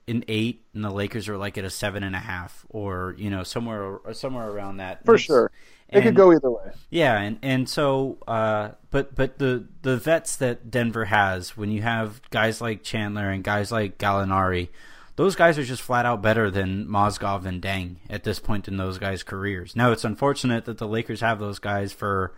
an 0.07 0.25
eight, 0.29 0.64
and 0.73 0.85
the 0.85 0.91
Lakers 0.91 1.29
are 1.29 1.37
like 1.37 1.59
at 1.59 1.64
a 1.64 1.71
seven 1.71 2.05
and 2.05 2.14
a 2.14 2.21
half, 2.21 2.64
or 2.68 3.16
you 3.18 3.29
know 3.29 3.43
somewhere 3.43 3.99
somewhere 4.12 4.49
around 4.49 4.77
that. 4.77 5.05
For 5.05 5.16
It's- 5.16 5.51
it 5.93 6.03
could 6.03 6.14
go 6.14 6.32
either 6.32 6.51
way. 6.51 6.72
Yeah, 6.88 7.18
and 7.18 7.38
and 7.43 7.68
so, 7.68 8.18
uh, 8.26 8.70
but 8.91 9.14
but 9.14 9.38
the 9.38 9.66
the 9.82 9.97
vets 9.97 10.36
that 10.36 10.70
Denver 10.70 11.07
has, 11.07 11.57
when 11.57 11.70
you 11.70 11.82
have 11.82 12.20
guys 12.30 12.61
like 12.61 12.82
Chandler 12.82 13.30
and 13.30 13.43
guys 13.43 13.72
like 13.72 13.99
Gallinari, 13.99 14.68
those 15.16 15.34
guys 15.34 15.59
are 15.59 15.64
just 15.64 15.82
flat 15.82 16.07
out 16.07 16.22
better 16.22 16.51
than 16.51 16.86
Mozgov 16.86 17.45
and 17.45 17.61
Deng 17.61 17.97
at 18.09 18.24
this 18.24 18.38
point 18.38 18.68
in 18.68 18.76
those 18.76 18.99
guys' 18.99 19.22
careers. 19.22 19.74
Now 19.74 19.93
it's 19.93 20.05
unfortunate 20.05 20.64
that 20.64 20.78
the 20.78 20.88
Lakers 20.88 21.20
have 21.20 21.41
those 21.41 21.59
guys 21.59 21.93
for 21.93 22.34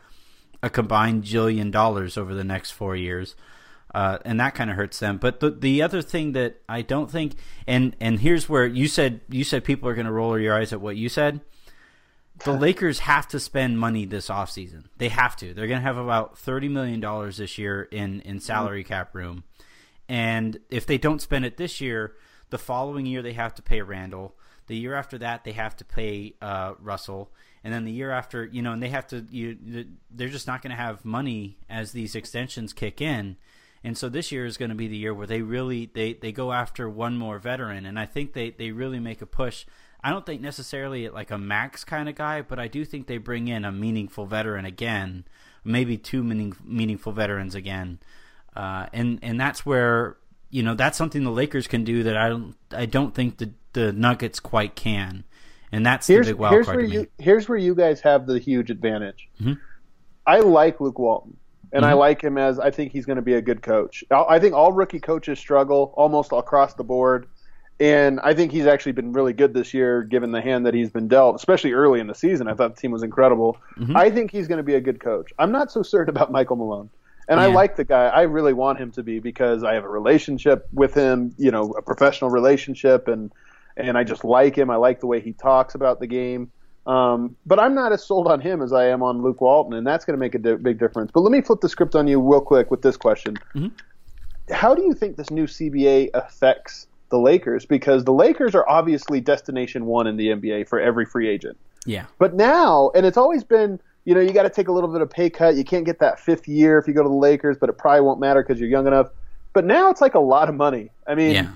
a 0.63 0.71
combined 0.71 1.25
jillion 1.25 1.71
dollars 1.71 2.17
over 2.17 2.35
the 2.35 2.45
next 2.45 2.71
four 2.71 2.97
years, 2.97 3.37
uh, 3.95 4.19
and 4.25 4.41
that 4.41 4.55
kind 4.55 4.71
of 4.71 4.77
hurts 4.77 4.99
them. 4.99 5.19
But 5.19 5.41
the 5.41 5.51
the 5.51 5.83
other 5.83 6.01
thing 6.01 6.33
that 6.33 6.61
I 6.69 6.83
don't 6.83 7.11
think, 7.11 7.35
and 7.67 7.95
and 8.01 8.21
here's 8.21 8.49
where 8.49 8.67
you 8.67 8.89
said 8.89 9.21
you 9.29 9.45
said 9.45 9.65
people 9.65 9.89
are 9.89 9.95
going 9.95 10.07
to 10.07 10.13
roll 10.13 10.39
your 10.39 10.55
eyes 10.55 10.73
at 10.73 10.81
what 10.81 10.97
you 10.97 11.09
said. 11.09 11.41
The 12.45 12.53
Lakers 12.53 12.99
have 13.01 13.29
to 13.29 13.39
spend 13.39 13.79
money 13.79 14.05
this 14.05 14.29
offseason. 14.29 14.87
They 14.99 15.11
have 15.11 15.37
to. 15.37 15.55
They're 15.55 15.69
going 15.69 15.81
to 15.81 15.87
have 15.87 15.97
about 15.97 16.37
thirty 16.37 16.69
million 16.69 16.99
dollars 16.99 17.37
this 17.37 17.57
year 17.57 17.83
in 17.85 18.21
in 18.23 18.41
salary 18.41 18.83
cap 18.83 19.15
room, 19.15 19.45
and 20.09 20.59
if 20.69 20.85
they 20.85 20.99
don't 20.99 21.23
spend 21.23 21.45
it 21.45 21.57
this 21.57 21.81
year, 21.81 22.15
the 22.51 22.59
following 22.59 23.07
year 23.07 23.23
they 23.23 23.35
have 23.35 23.55
to 23.55 23.63
pay 23.63 23.81
Randle. 23.81 24.35
The 24.67 24.77
year 24.77 24.95
after 24.95 25.19
that, 25.19 25.45
they 25.45 25.53
have 25.53 25.77
to 25.77 25.85
pay 25.85 26.35
uh, 26.41 26.75
Russell, 26.81 27.33
and 27.63 27.73
then 27.73 27.85
the 27.85 27.93
year 27.93 28.11
after, 28.11 28.45
you 28.45 28.63
know, 28.63 28.73
and 28.73 28.83
they 28.83 28.89
have 28.89 29.07
to. 29.09 29.25
You, 29.31 29.87
they're 30.11 30.29
just 30.29 30.47
not 30.47 30.63
going 30.63 30.71
to 30.71 30.77
have 30.77 31.05
money 31.05 31.59
as 31.71 31.93
these 31.93 32.15
extensions 32.15 32.73
kick 32.73 33.01
in, 33.01 33.37
and 33.85 33.97
so 33.97 34.09
this 34.09 34.33
year 34.33 34.47
is 34.47 34.57
going 34.57 34.71
to 34.71 34.75
be 34.75 34.89
the 34.89 34.97
year 34.97 35.15
where 35.15 35.27
they 35.27 35.43
really 35.43 35.91
they 35.95 36.15
they 36.15 36.33
go 36.33 36.53
after 36.53 36.89
one 36.89 37.17
more 37.17 37.39
veteran, 37.39 37.87
and 37.87 37.99
I 37.99 38.07
think 38.07 38.33
they 38.33 38.51
they 38.51 38.73
really 38.73 38.99
make 38.99 39.23
a 39.23 39.27
push. 39.27 39.65
I 40.05 40.11
don't 40.11 40.27
think 40.27 40.41
necessarily 40.41 41.09
like 41.09 41.31
a 41.31 41.39
max 41.39 41.85
kind 41.85 42.09
of 42.09 42.15
guy, 42.17 42.43
but 42.43 42.59
I 42.59 42.67
do 42.69 42.85
think 42.85 43.07
they 43.07 43.19
bring 43.19 43.49
in 43.49 43.65
a 43.65 43.71
meaningful 43.73 44.27
veteran 44.27 44.65
again, 44.65 45.25
maybe 45.65 45.97
two 45.97 46.25
meaning, 46.25 46.57
meaningful 46.65 47.13
veterans 47.13 47.55
again, 47.55 48.01
uh, 48.57 48.87
and 48.93 49.19
and 49.23 49.41
that's 49.41 49.65
where 49.65 50.17
you 50.51 50.63
know 50.63 50.75
that's 50.75 50.99
something 50.99 51.23
the 51.25 51.31
Lakers 51.31 51.67
can 51.67 51.85
do 51.85 52.03
that 52.03 52.17
I 52.17 52.29
don't 52.29 52.57
I 52.73 52.87
don't 52.87 53.15
think 53.15 53.39
the 53.39 53.53
the 53.75 53.93
Nuggets 53.93 54.41
quite 54.41 54.75
can, 54.75 55.25
and 55.71 55.87
that's 55.87 56.07
here's, 56.09 56.27
the 56.27 56.33
big 56.33 56.41
wild 56.41 56.53
here's 56.55 56.67
card 56.67 56.79
where 56.79 56.85
you 56.87 57.07
here's 57.19 57.49
where 57.49 57.59
you 57.59 57.75
guys 57.75 58.01
have 58.01 58.27
the 58.27 58.39
huge 58.39 58.71
advantage. 58.71 59.29
Mhm. 59.41 59.59
I 60.27 60.41
like 60.41 60.81
Luke 60.81 60.99
Walton, 60.99 61.37
and 61.73 61.85
I 61.85 61.93
Mhm. 61.93 61.99
like 61.99 62.23
him 62.23 62.39
as 62.39 62.59
I 62.59 62.71
think 62.73 62.93
he's 62.93 63.07
going 63.07 63.17
to 63.17 63.23
be 63.23 63.35
a 63.35 63.43
good 63.43 63.63
coach. 63.63 64.03
I 64.11 64.25
I 64.31 64.39
think 64.41 64.55
all 64.55 64.73
rookie 64.73 65.01
coaches 65.01 65.39
struggle 65.39 65.95
almost 65.97 66.33
across 66.33 66.75
the 66.75 66.85
board, 66.85 67.27
and 67.81 68.21
I 68.21 68.35
think 68.35 68.53
he's 68.53 68.67
actually 68.67 68.93
been 68.93 69.13
really 69.13 69.33
good 69.33 69.55
this 69.55 69.75
year, 69.75 70.03
given 70.03 70.31
the 70.33 70.41
hand 70.41 70.67
that 70.67 70.75
he's 70.75 70.91
been 70.91 71.09
dealt, 71.09 71.37
especially 71.37 71.73
early 71.73 72.01
in 72.01 72.07
the 72.07 72.15
season. 72.15 72.49
I 72.49 72.55
thought 72.55 72.77
the 72.77 72.81
team 72.81 72.93
was 72.93 73.03
incredible. 73.03 73.57
Mhm. 73.77 73.97
I 73.97 74.11
think 74.11 74.31
he's 74.31 74.47
going 74.47 74.59
to 74.59 74.63
be 74.65 74.75
a 74.75 74.81
good 74.81 75.01
coach. 75.01 75.33
I'm 75.39 75.51
not 75.53 75.73
so 75.73 75.83
certain 75.83 76.11
about 76.15 76.31
Michael 76.31 76.57
Malone. 76.57 76.91
And 77.29 77.39
I 77.41 77.47
like 77.55 77.77
the 77.77 77.85
guy. 77.85 78.07
I 78.07 78.23
really 78.23 78.53
want 78.53 78.79
him 78.79 78.91
to 78.93 79.03
be 79.03 79.21
because 79.21 79.63
I 79.63 79.75
have 79.75 79.85
a 79.85 79.89
relationship 79.89 80.67
with 80.73 80.93
him, 80.95 81.33
you 81.39 81.51
know, 81.51 81.71
a 81.79 81.83
professional 81.83 82.31
relationship, 82.31 83.09
and 83.09 83.33
and 83.77 83.97
I 83.97 84.05
just 84.05 84.25
like 84.25 84.57
him. 84.57 84.71
I 84.71 84.77
like 84.77 85.01
the 85.01 85.07
way 85.07 85.21
he 85.21 85.33
talks 85.33 85.75
about 85.75 85.99
the 86.01 86.07
game. 86.07 86.51
Um, 86.85 87.37
but 87.47 87.61
I'm 87.61 87.75
not 87.75 87.93
as 87.93 88.05
sold 88.05 88.27
on 88.27 88.41
him 88.41 88.61
as 88.61 88.73
I 88.73 88.87
am 88.89 89.03
on 89.05 89.23
Luke 89.23 89.41
Walton, 89.41 89.73
and 89.73 89.87
that's 89.87 90.05
going 90.05 90.17
to 90.17 90.19
make 90.19 90.35
a 90.35 90.39
di- 90.39 90.57
big 90.57 90.79
difference. 90.81 91.13
But 91.15 91.21
let 91.21 91.31
me 91.31 91.41
flip 91.41 91.61
the 91.61 91.69
script 91.69 91.95
on 91.95 92.09
you 92.09 92.21
real 92.21 92.41
quick 92.41 92.71
with 92.73 92.83
this 92.83 92.97
question: 92.97 93.39
Mhm. 93.55 93.71
How 94.51 94.75
do 94.75 94.83
you 94.83 94.93
think 94.93 95.17
this 95.17 95.31
new 95.31 95.47
CBA 95.47 96.11
affects 96.15 96.89
the 97.13 97.19
Lakers? 97.19 97.65
Because 97.65 98.03
the 98.03 98.13
Lakers 98.13 98.57
are 98.57 98.69
obviously 98.69 99.21
destination 99.21 99.87
one 99.87 100.09
in 100.09 100.17
the 100.17 100.29
NBA 100.31 100.69
for 100.69 100.81
every 100.81 101.07
free 101.07 101.29
agent. 101.29 101.57
Yeah, 101.87 102.07
But 102.19 102.35
now, 102.35 102.91
and 102.95 103.07
it's 103.07 103.17
always 103.17 103.45
been, 103.45 103.81
you 104.05 104.15
know, 104.15 104.21
you 104.21 104.33
got 104.33 104.45
to 104.45 104.51
take 104.51 104.69
a 104.69 104.73
little 104.73 104.91
bit 104.91 105.01
of 105.01 105.11
pay 105.11 105.31
cut. 105.31 105.57
You 105.57 105.65
can't 105.65 105.85
get 105.85 105.99
that 106.01 106.19
fifth 106.19 106.47
year 106.49 106.79
if 106.79 106.87
you 106.89 106.95
go 106.95 107.03
to 107.03 107.09
the 107.09 107.15
Lakers, 107.15 107.57
but 107.57 107.69
it 107.69 107.79
probably 107.79 108.01
won't 108.03 108.21
matter 108.21 108.43
because 108.43 108.61
you're 108.61 108.69
young 108.69 108.87
enough. 108.87 109.09
But 109.53 109.65
now 109.65 109.91
it's 109.91 110.01
like 110.01 110.15
a 110.15 110.21
lot 110.21 110.49
of 110.49 110.55
money. 110.55 110.91
I 111.07 111.15
mean, 111.15 111.33
yeah, 111.35 111.53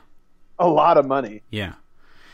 a 0.58 0.68
lot 0.68 0.96
of 0.98 1.06
money. 1.06 1.42
yeah. 1.50 1.74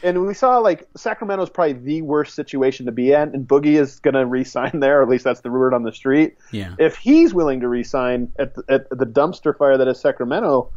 And 0.05 0.27
we 0.27 0.35
saw 0.35 0.59
like 0.59 0.89
Sacramento's 0.97 1.49
probably 1.49 1.75
the 1.75 2.03
worst 2.03 2.35
situation 2.35 2.87
to 2.87 2.93
be 2.93 3.13
in, 3.13 3.29
and 3.35 3.47
Boogie 3.47 3.79
is 3.81 4.01
going 4.01 4.15
to 4.15 4.27
re-sign 4.27 4.81
there, 4.81 4.99
or 4.99 5.03
at 5.03 5.09
least 5.09 5.23
that's 5.23 5.43
the 5.43 5.51
word 5.51 5.73
on 5.75 5.85
the 5.85 5.93
street. 5.93 6.37
Yeah. 6.51 6.75
If 6.79 6.97
he's 6.97 7.33
willing 7.33 7.61
to 7.61 7.69
re-sign 7.69 8.33
at 8.39 8.55
the, 8.55 8.65
at 8.69 8.91
the 8.91 9.07
dumpster 9.07 9.57
fire 9.57 9.79
that 9.79 9.87
is 9.87 10.01
Sacramento, 10.01 10.73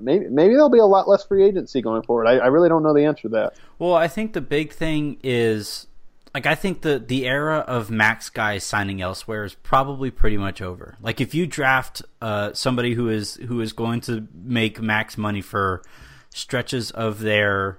maybe 0.00 0.28
maybe 0.28 0.54
there'll 0.54 0.70
be 0.70 0.78
a 0.78 0.86
lot 0.86 1.08
less 1.08 1.24
free 1.24 1.44
agency 1.44 1.82
going 1.82 2.02
forward. 2.02 2.26
I, 2.26 2.38
I 2.38 2.46
really 2.46 2.68
don't 2.68 2.82
know 2.82 2.94
the 2.94 3.04
answer 3.04 3.22
to 3.22 3.28
that. 3.30 3.54
Well, 3.78 3.94
I 3.94 4.08
think 4.08 4.32
the 4.32 4.40
big 4.40 4.72
thing 4.72 5.18
is 5.22 5.86
like 6.34 6.46
I 6.46 6.54
think 6.54 6.82
the 6.82 6.98
the 6.98 7.26
era 7.26 7.58
of 7.58 7.90
max 7.90 8.30
guys 8.30 8.64
signing 8.64 9.02
elsewhere 9.02 9.44
is 9.44 9.54
probably 9.54 10.10
pretty 10.10 10.38
much 10.38 10.62
over. 10.62 10.96
Like 11.00 11.20
if 11.20 11.34
you 11.34 11.46
draft 11.46 12.02
uh, 12.20 12.52
somebody 12.54 12.94
who 12.94 13.08
is 13.08 13.34
who 13.34 13.60
is 13.60 13.72
going 13.72 14.00
to 14.02 14.26
make 14.34 14.80
max 14.80 15.18
money 15.18 15.42
for 15.42 15.82
stretches 16.30 16.90
of 16.90 17.20
their 17.20 17.78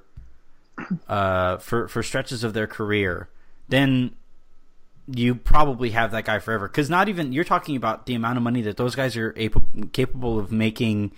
uh, 1.07 1.57
for 1.57 1.87
for 1.87 2.03
stretches 2.03 2.43
of 2.43 2.53
their 2.53 2.67
career, 2.67 3.29
then 3.69 4.15
you 5.07 5.35
probably 5.35 5.89
have 5.89 6.11
that 6.11 6.25
guy 6.25 6.39
forever. 6.39 6.67
Because 6.67 6.89
not 6.89 7.09
even 7.09 7.33
you're 7.33 7.43
talking 7.43 7.75
about 7.75 8.05
the 8.05 8.13
amount 8.13 8.37
of 8.37 8.43
money 8.43 8.61
that 8.61 8.77
those 8.77 8.95
guys 8.95 9.17
are 9.17 9.33
able, 9.35 9.63
capable 9.91 10.39
of 10.39 10.51
making 10.51 11.11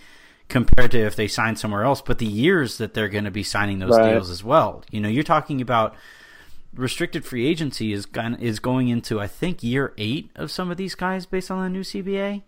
compared 0.49 0.91
to 0.91 0.99
if 0.99 1.15
they 1.15 1.27
sign 1.27 1.55
somewhere 1.55 1.83
else, 1.83 2.01
but 2.01 2.19
the 2.19 2.25
years 2.25 2.77
that 2.77 2.93
they're 2.93 3.09
going 3.09 3.23
to 3.25 3.31
be 3.31 3.43
signing 3.43 3.79
those 3.79 3.97
Right. 3.97 4.11
deals 4.13 4.29
as 4.29 4.43
well. 4.43 4.83
You 4.91 5.01
know, 5.01 5.09
you're 5.09 5.23
talking 5.23 5.61
about 5.61 5.95
restricted 6.73 7.23
free 7.25 7.47
agency 7.47 7.93
is 7.93 8.05
is 8.39 8.59
going 8.59 8.89
into 8.89 9.19
I 9.19 9.27
think 9.27 9.63
year 9.63 9.93
eight 9.97 10.29
of 10.35 10.51
some 10.51 10.69
of 10.69 10.77
these 10.77 10.93
guys 10.95 11.25
based 11.25 11.49
on 11.49 11.63
the 11.63 11.69
new 11.69 11.83
CBA. 11.83 12.43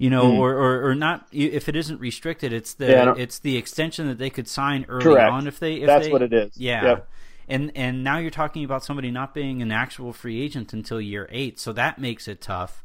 You 0.00 0.10
know, 0.10 0.30
hmm. 0.30 0.38
or, 0.38 0.52
or, 0.54 0.90
or 0.90 0.94
not. 0.94 1.26
If 1.32 1.68
it 1.68 1.74
isn't 1.74 1.98
restricted, 2.00 2.52
it's 2.52 2.72
the. 2.74 2.86
Yeah, 2.86 3.14
it's 3.16 3.40
the 3.40 3.56
extension 3.56 4.06
that 4.06 4.18
they 4.18 4.30
could 4.30 4.46
sign 4.46 4.86
early 4.88 5.02
Correct. 5.02 5.32
on 5.32 5.48
if 5.48 5.58
they. 5.58 5.74
If 5.76 5.86
That's 5.86 6.06
they- 6.06 6.12
what 6.12 6.22
it 6.22 6.32
is. 6.32 6.56
Yeah. 6.56 6.84
Yep. 6.84 7.08
And 7.48 7.72
and 7.74 8.04
now 8.04 8.18
you're 8.18 8.30
talking 8.30 8.62
about 8.62 8.84
somebody 8.84 9.10
not 9.10 9.34
being 9.34 9.60
an 9.60 9.72
actual 9.72 10.12
free 10.12 10.40
agent 10.40 10.72
until 10.72 11.00
year 11.00 11.26
eight, 11.32 11.58
so 11.58 11.72
that 11.72 11.98
makes 11.98 12.28
it 12.28 12.40
tough. 12.40 12.84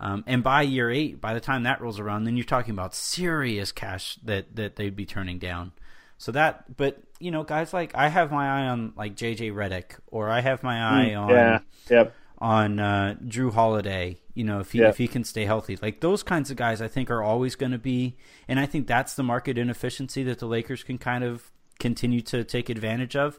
Um, 0.00 0.24
and 0.26 0.42
by 0.42 0.62
year 0.62 0.90
eight, 0.90 1.20
by 1.20 1.34
the 1.34 1.40
time 1.40 1.62
that 1.62 1.80
rolls 1.80 2.00
around, 2.00 2.24
then 2.24 2.36
you're 2.36 2.44
talking 2.44 2.72
about 2.72 2.94
serious 2.94 3.70
cash 3.72 4.16
that 4.24 4.56
that 4.56 4.76
they'd 4.76 4.96
be 4.96 5.06
turning 5.06 5.38
down. 5.38 5.72
So 6.18 6.32
that, 6.32 6.76
but 6.76 7.02
you 7.20 7.30
know, 7.30 7.44
guys 7.44 7.72
like 7.72 7.94
I 7.94 8.08
have 8.08 8.30
my 8.32 8.46
eye 8.64 8.66
on 8.68 8.92
like 8.96 9.14
JJ 9.16 9.52
Redick, 9.52 9.98
or 10.08 10.30
I 10.30 10.40
have 10.40 10.62
my 10.62 10.80
eye 10.80 11.14
on 11.14 11.28
Hmm. 11.28 11.34
Yeah. 11.34 11.58
Yep. 11.90 12.14
on 12.38 12.80
uh, 12.80 13.14
Jrue 13.24 13.52
Holiday. 13.52 14.18
You 14.34 14.42
know, 14.44 14.58
if 14.60 14.72
he 14.72 14.80
Yeah. 14.80 14.88
if 14.88 14.98
he 14.98 15.06
can 15.06 15.22
stay 15.22 15.44
healthy, 15.44 15.78
like 15.80 16.00
those 16.00 16.22
kinds 16.24 16.50
of 16.50 16.56
guys, 16.56 16.82
I 16.82 16.88
think 16.88 17.08
are 17.10 17.22
always 17.22 17.54
going 17.54 17.72
to 17.72 17.78
be, 17.78 18.16
and 18.48 18.58
I 18.58 18.66
think 18.66 18.86
that's 18.88 19.14
the 19.14 19.22
market 19.22 19.56
inefficiency 19.58 20.24
that 20.24 20.40
the 20.40 20.46
Lakers 20.46 20.82
can 20.82 20.98
kind 20.98 21.22
of 21.22 21.52
continue 21.78 22.20
to 22.22 22.42
take 22.44 22.68
advantage 22.68 23.14
of. 23.16 23.38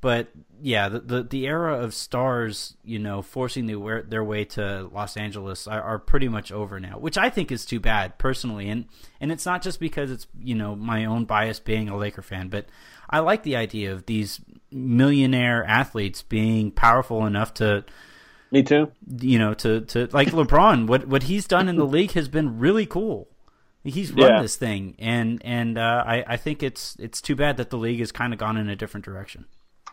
But 0.00 0.28
yeah, 0.62 0.88
the 0.88 1.00
the, 1.00 1.22
the 1.24 1.46
era 1.46 1.78
of 1.82 1.92
stars, 1.92 2.76
you 2.84 2.98
know, 3.00 3.20
forcing 3.22 3.66
their 3.66 4.02
their 4.02 4.22
way 4.24 4.44
to 4.44 4.88
Los 4.92 5.16
Angeles 5.16 5.66
are, 5.66 5.82
are 5.82 5.98
pretty 5.98 6.28
much 6.28 6.52
over 6.52 6.78
now, 6.78 6.98
which 6.98 7.18
I 7.18 7.30
think 7.30 7.50
is 7.50 7.64
too 7.64 7.80
bad 7.80 8.16
personally. 8.18 8.68
And 8.68 8.86
and 9.20 9.32
it's 9.32 9.44
not 9.46 9.60
just 9.62 9.80
because 9.80 10.10
it's 10.12 10.26
you 10.40 10.54
know 10.54 10.76
my 10.76 11.04
own 11.04 11.24
bias 11.24 11.58
being 11.58 11.88
a 11.88 11.96
Laker 11.96 12.22
fan, 12.22 12.48
but 12.48 12.66
I 13.10 13.18
like 13.20 13.42
the 13.42 13.56
idea 13.56 13.92
of 13.92 14.06
these 14.06 14.40
millionaire 14.70 15.64
athletes 15.64 16.22
being 16.22 16.70
powerful 16.70 17.26
enough 17.26 17.54
to 17.54 17.84
Me 18.52 18.62
too. 18.62 18.92
you 19.20 19.38
know, 19.38 19.54
to, 19.54 19.80
to 19.82 20.08
like 20.12 20.28
LeBron, 20.28 20.86
what 20.86 21.06
what 21.08 21.24
he's 21.24 21.46
done 21.46 21.68
in 21.68 21.76
the 21.76 21.86
league 21.86 22.12
has 22.12 22.28
been 22.28 22.58
really 22.58 22.86
cool. 22.86 23.28
He's 23.84 24.12
run 24.12 24.28
Yeah. 24.34 24.42
this 24.42 24.56
thing, 24.56 24.94
and 24.98 25.40
and 25.44 25.78
uh, 25.78 26.04
I 26.06 26.24
I 26.26 26.36
think 26.36 26.62
it's 26.62 26.96
it's 26.98 27.20
too 27.20 27.34
bad 27.36 27.56
that 27.56 27.70
the 27.70 27.78
league 27.78 28.00
has 28.00 28.12
kind 28.12 28.32
of 28.32 28.38
gone 28.38 28.56
in 28.56 28.68
a 28.68 28.76
different 28.76 29.04
direction. 29.04 29.46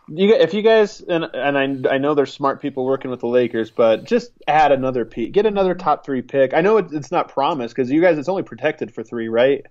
You, 0.08 0.34
if 0.34 0.54
you 0.54 0.62
guys 0.62 1.00
and 1.00 1.24
and 1.34 1.58
I 1.88 1.94
I 1.94 1.98
know 1.98 2.14
there's 2.14 2.32
smart 2.32 2.62
people 2.62 2.84
working 2.84 3.10
with 3.10 3.20
the 3.20 3.26
Lakers, 3.26 3.70
but 3.70 4.04
just 4.04 4.30
add 4.46 4.70
another 4.70 5.04
pick, 5.04 5.32
get 5.32 5.46
another 5.46 5.74
top 5.74 6.04
three 6.04 6.22
pick. 6.22 6.54
I 6.54 6.60
know 6.60 6.76
it, 6.76 6.92
it's 6.92 7.10
not 7.10 7.28
promised 7.28 7.74
because 7.74 7.90
you 7.90 8.00
guys 8.00 8.16
it's 8.16 8.28
only 8.28 8.44
protected 8.44 8.94
for 8.94 9.02
three, 9.02 9.28
right? 9.28 9.64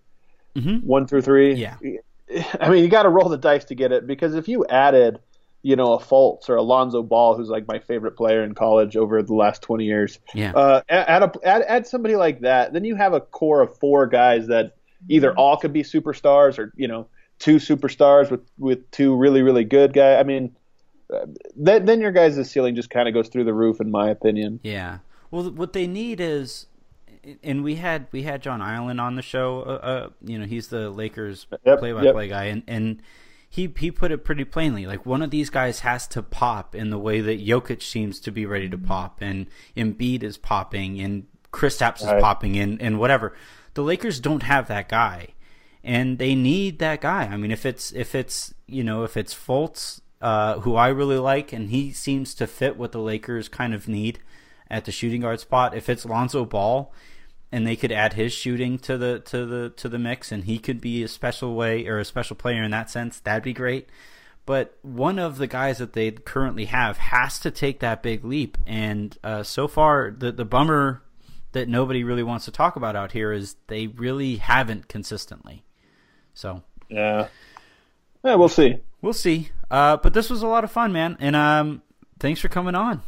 Mhm. 0.56 0.84
One 0.84 1.08
through 1.08 1.22
three. 1.22 1.54
Yeah. 1.54 1.78
I 2.60 2.70
mean, 2.70 2.84
you 2.84 2.90
got 2.90 3.04
to 3.04 3.10
roll 3.10 3.30
the 3.30 3.38
dice 3.38 3.66
to 3.66 3.76
get 3.76 3.92
it 3.92 4.08
because 4.08 4.36
if 4.36 4.48
you 4.48 4.66
added, 4.66 5.20
you 5.62 5.76
know, 5.76 5.94
a 5.94 6.00
Fultz 6.00 6.50
or 6.50 6.56
Alonzo 6.56 7.02
Ball, 7.04 7.36
who's 7.36 7.50
like 7.50 7.68
my 7.68 7.80
favorite 7.80 8.18
player 8.18 8.44
in 8.44 8.56
college 8.56 8.98
over 8.98 9.22
the 9.22 9.36
last 9.36 9.62
20 9.62 9.86
years, 9.86 10.20
Yeah. 10.34 10.52
uh, 10.54 10.82
add, 10.90 11.24
a, 11.24 11.32
add 11.44 11.62
add 11.62 11.88
somebody 11.88 12.16
like 12.16 12.42
that, 12.42 12.74
then 12.74 12.84
you 12.84 12.96
have 12.96 13.14
a 13.14 13.22
core 13.22 13.62
of 13.62 13.78
four 13.78 14.08
guys 14.08 14.48
that 14.48 14.76
either 15.08 15.34
all 15.34 15.56
could 15.58 15.72
be 15.72 15.84
superstars 15.84 16.58
or 16.58 16.74
you 16.76 16.88
know 16.88 17.08
two 17.40 17.58
superstars 17.58 18.32
with 18.32 18.42
with 18.58 18.90
two 18.92 19.16
really 19.16 19.42
really 19.42 19.64
good 19.64 19.94
guys. 19.94 20.20
I 20.20 20.24
mean, 20.24 20.56
uh, 21.14 21.26
then 21.56 22.02
your 22.02 22.12
guys' 22.12 22.50
ceiling 22.50 22.76
just 22.76 22.90
kind 22.90 23.08
of 23.08 23.14
goes 23.14 23.30
through 23.30 23.44
the 23.46 23.54
roof, 23.54 23.80
in 23.80 23.92
my 23.92 24.10
opinion. 24.10 24.60
Yeah. 24.64 25.00
Well, 25.32 25.52
what 25.52 25.74
they 25.74 25.88
need 25.88 26.22
is, 26.22 26.68
and 27.44 27.64
we 27.64 27.76
had 27.76 28.08
we 28.12 28.24
had 28.24 28.42
John 28.42 28.62
Ireland 28.62 29.02
on 29.02 29.16
the 29.16 29.22
show. 29.22 29.62
Uh, 29.62 29.70
uh, 29.86 30.10
you 30.24 30.40
know, 30.40 30.46
he's 30.46 30.68
the 30.68 30.90
Lakers 30.90 31.48
Yep, 31.66 31.80
play-by-play 31.80 32.28
guy, 32.30 32.46
and 32.46 32.64
and 32.68 33.02
he 33.50 33.74
he 33.78 33.92
put 33.92 34.12
it 34.12 34.24
pretty 34.24 34.46
plainly. 34.46 34.86
Like 34.86 35.06
one 35.06 35.22
of 35.22 35.32
these 35.32 35.50
guys 35.50 35.82
has 35.82 36.08
to 36.10 36.24
pop 36.24 36.76
in 36.76 36.90
the 36.90 36.98
way 37.00 37.22
that 37.22 37.46
Jokic 37.46 37.82
seems 37.82 38.20
to 38.22 38.32
be 38.32 38.46
ready 38.46 38.70
to 38.70 38.78
pop, 38.78 39.18
and 39.22 39.48
Embiid 39.76 40.24
is 40.24 40.38
popping, 40.38 41.00
and 41.02 41.28
Chris 41.52 41.78
Kristaps 41.78 42.02
is 42.02 42.08
Right. 42.08 42.22
popping, 42.22 42.58
and 42.58 42.82
and 42.82 43.00
whatever. 43.00 43.34
The 43.74 43.84
Lakers 43.84 44.20
don't 44.22 44.44
have 44.44 44.68
that 44.70 44.88
guy, 44.88 45.30
and 45.86 46.18
they 46.18 46.34
need 46.34 46.80
that 46.80 47.00
guy. 47.00 47.26
I 47.26 47.38
mean, 47.38 47.52
if 47.52 47.66
it's 47.66 47.92
if 47.94 48.16
it's 48.16 48.54
you 48.66 48.84
know 48.84 49.04
if 49.04 49.16
it's 49.16 49.34
Fultz, 49.34 50.02
uh, 50.20 50.60
who 50.62 50.76
I 50.76 50.88
really 50.88 51.20
like, 51.20 51.54
and 51.54 51.70
he 51.70 51.92
seems 51.92 52.34
to 52.36 52.48
fit 52.48 52.76
what 52.76 52.92
the 52.92 53.00
Lakers 53.00 53.48
kind 53.48 53.74
of 53.74 53.88
need 53.88 54.20
at 54.70 54.86
the 54.86 54.92
shooting 54.92 55.22
guard 55.22 55.40
spot. 55.40 55.78
If 55.78 55.88
it's 55.88 56.04
Lonzo 56.04 56.44
Ball, 56.44 56.92
and 57.52 57.68
they 57.68 57.76
could 57.76 57.92
add 57.92 58.14
his 58.14 58.34
shooting 58.34 58.80
to 58.80 58.98
the 58.98 59.20
to 59.20 59.46
the 59.46 59.70
to 59.78 59.88
the 59.88 60.00
mix, 60.00 60.32
and 60.32 60.46
he 60.46 60.58
could 60.58 60.82
be 60.82 61.04
a 61.04 61.08
special 61.08 61.54
way 61.54 61.86
or 61.86 62.00
a 62.00 62.06
special 62.06 62.36
player 62.36 62.64
in 62.64 62.72
that 62.72 62.90
sense. 62.90 63.20
That'd 63.20 63.44
be 63.44 63.54
great. 63.54 63.88
But 64.48 64.78
one 64.82 65.18
of 65.20 65.38
the 65.38 65.48
guys 65.48 65.78
that 65.78 65.94
they 65.94 66.12
currently 66.12 66.66
have 66.66 66.98
has 66.98 67.40
to 67.40 67.52
take 67.52 67.80
that 67.80 68.02
big 68.02 68.26
leap, 68.26 68.58
and 68.66 69.16
uh, 69.24 69.44
so 69.44 69.68
far 69.68 70.16
the 70.18 70.32
the 70.32 70.46
bummer 70.46 71.04
that 71.52 71.70
nobody 71.70 72.04
really 72.04 72.24
wants 72.24 72.46
to 72.46 72.52
talk 72.52 72.76
about 72.76 72.96
out 72.96 73.12
here 73.12 73.32
is 73.32 73.56
they 73.68 73.86
really 73.88 74.38
haven't 74.38 74.88
consistently. 74.88 75.65
So 76.36 76.62
yeah, 76.90 77.28
yeah, 78.24 78.36
we'll 78.36 78.50
see. 78.50 78.78
We'll 79.02 79.14
see. 79.14 79.50
Uh, 79.72 79.98
but 79.98 80.14
this 80.14 80.30
was 80.30 80.44
a 80.44 80.48
lot 80.48 80.64
of 80.64 80.72
fun, 80.72 80.94
man, 80.94 81.18
and 81.20 81.36
um, 81.36 81.82
thanks 82.20 82.40
for 82.40 82.50
coming 82.50 82.76
on. 82.76 83.02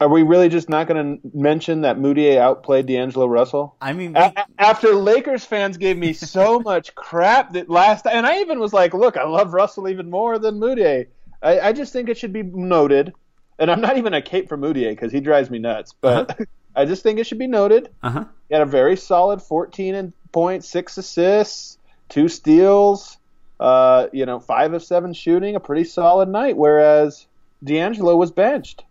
Are 0.00 0.08
we 0.08 0.24
really 0.24 0.48
just 0.48 0.68
not 0.68 0.88
going 0.88 1.20
to 1.20 1.30
mention 1.32 1.82
that 1.82 1.96
Mudiay 1.96 2.36
outplayed 2.36 2.86
D'Angelo 2.86 3.26
Russell? 3.26 3.76
I 3.80 3.92
mean, 3.92 4.14
we... 4.14 4.32
after 4.58 4.96
Lakers 4.96 5.44
fans 5.44 5.76
gave 5.76 5.96
me 5.96 6.12
so 6.12 6.58
much 6.64 6.92
crap 6.96 7.52
that 7.52 7.70
last, 7.70 8.06
and 8.06 8.26
I 8.26 8.40
even 8.40 8.58
was 8.58 8.72
like, 8.72 8.94
"Look, 8.94 9.16
I 9.16 9.22
love 9.22 9.52
Russell 9.52 9.88
even 9.88 10.10
more 10.10 10.40
than 10.40 10.58
Mudiay." 10.58 11.06
I, 11.42 11.60
I 11.60 11.72
just 11.72 11.92
think 11.92 12.08
it 12.08 12.18
should 12.18 12.32
be 12.32 12.42
noted, 12.42 13.12
and 13.58 13.70
I'm 13.70 13.80
not 13.80 13.96
even 13.96 14.14
a 14.14 14.22
cape 14.22 14.48
for 14.48 14.58
Mudiay 14.58 14.90
because 14.90 15.12
he 15.12 15.20
drives 15.20 15.50
me 15.50 15.58
nuts, 15.58 15.94
but 16.00 16.30
uh-huh. 16.30 16.44
I 16.74 16.84
just 16.84 17.02
think 17.02 17.20
it 17.20 17.26
should 17.26 17.38
be 17.38 17.46
noted. 17.46 17.90
Uh-huh. 18.02 18.24
He 18.48 18.54
had 18.54 18.62
a 18.62 18.66
very 18.66 18.96
solid 18.96 19.42
14 19.42 19.94
and 19.94 20.12
point, 20.32 20.64
six 20.64 20.98
assists, 20.98 21.78
two 22.08 22.28
steals, 22.28 23.18
uh, 23.60 24.08
you 24.12 24.26
know, 24.26 24.40
five 24.40 24.72
of 24.72 24.82
seven 24.82 25.12
shooting, 25.12 25.54
a 25.54 25.60
pretty 25.60 25.84
solid 25.84 26.28
night. 26.28 26.56
Whereas 26.56 27.26
D'Angelo 27.62 28.16
was 28.16 28.30
benched. 28.30 28.84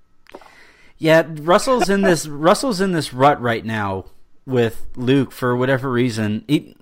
Yeah, 0.98 1.28
Russell's 1.28 1.90
in 1.90 2.02
this. 2.02 2.28
Russell's 2.28 2.80
in 2.80 2.92
this 2.92 3.14
rut 3.14 3.42
right 3.42 3.66
now 3.66 4.06
with 4.46 4.86
Luke 4.96 5.32
for 5.32 5.56
whatever 5.56 5.92
reason. 5.92 6.46
He, 6.48 6.76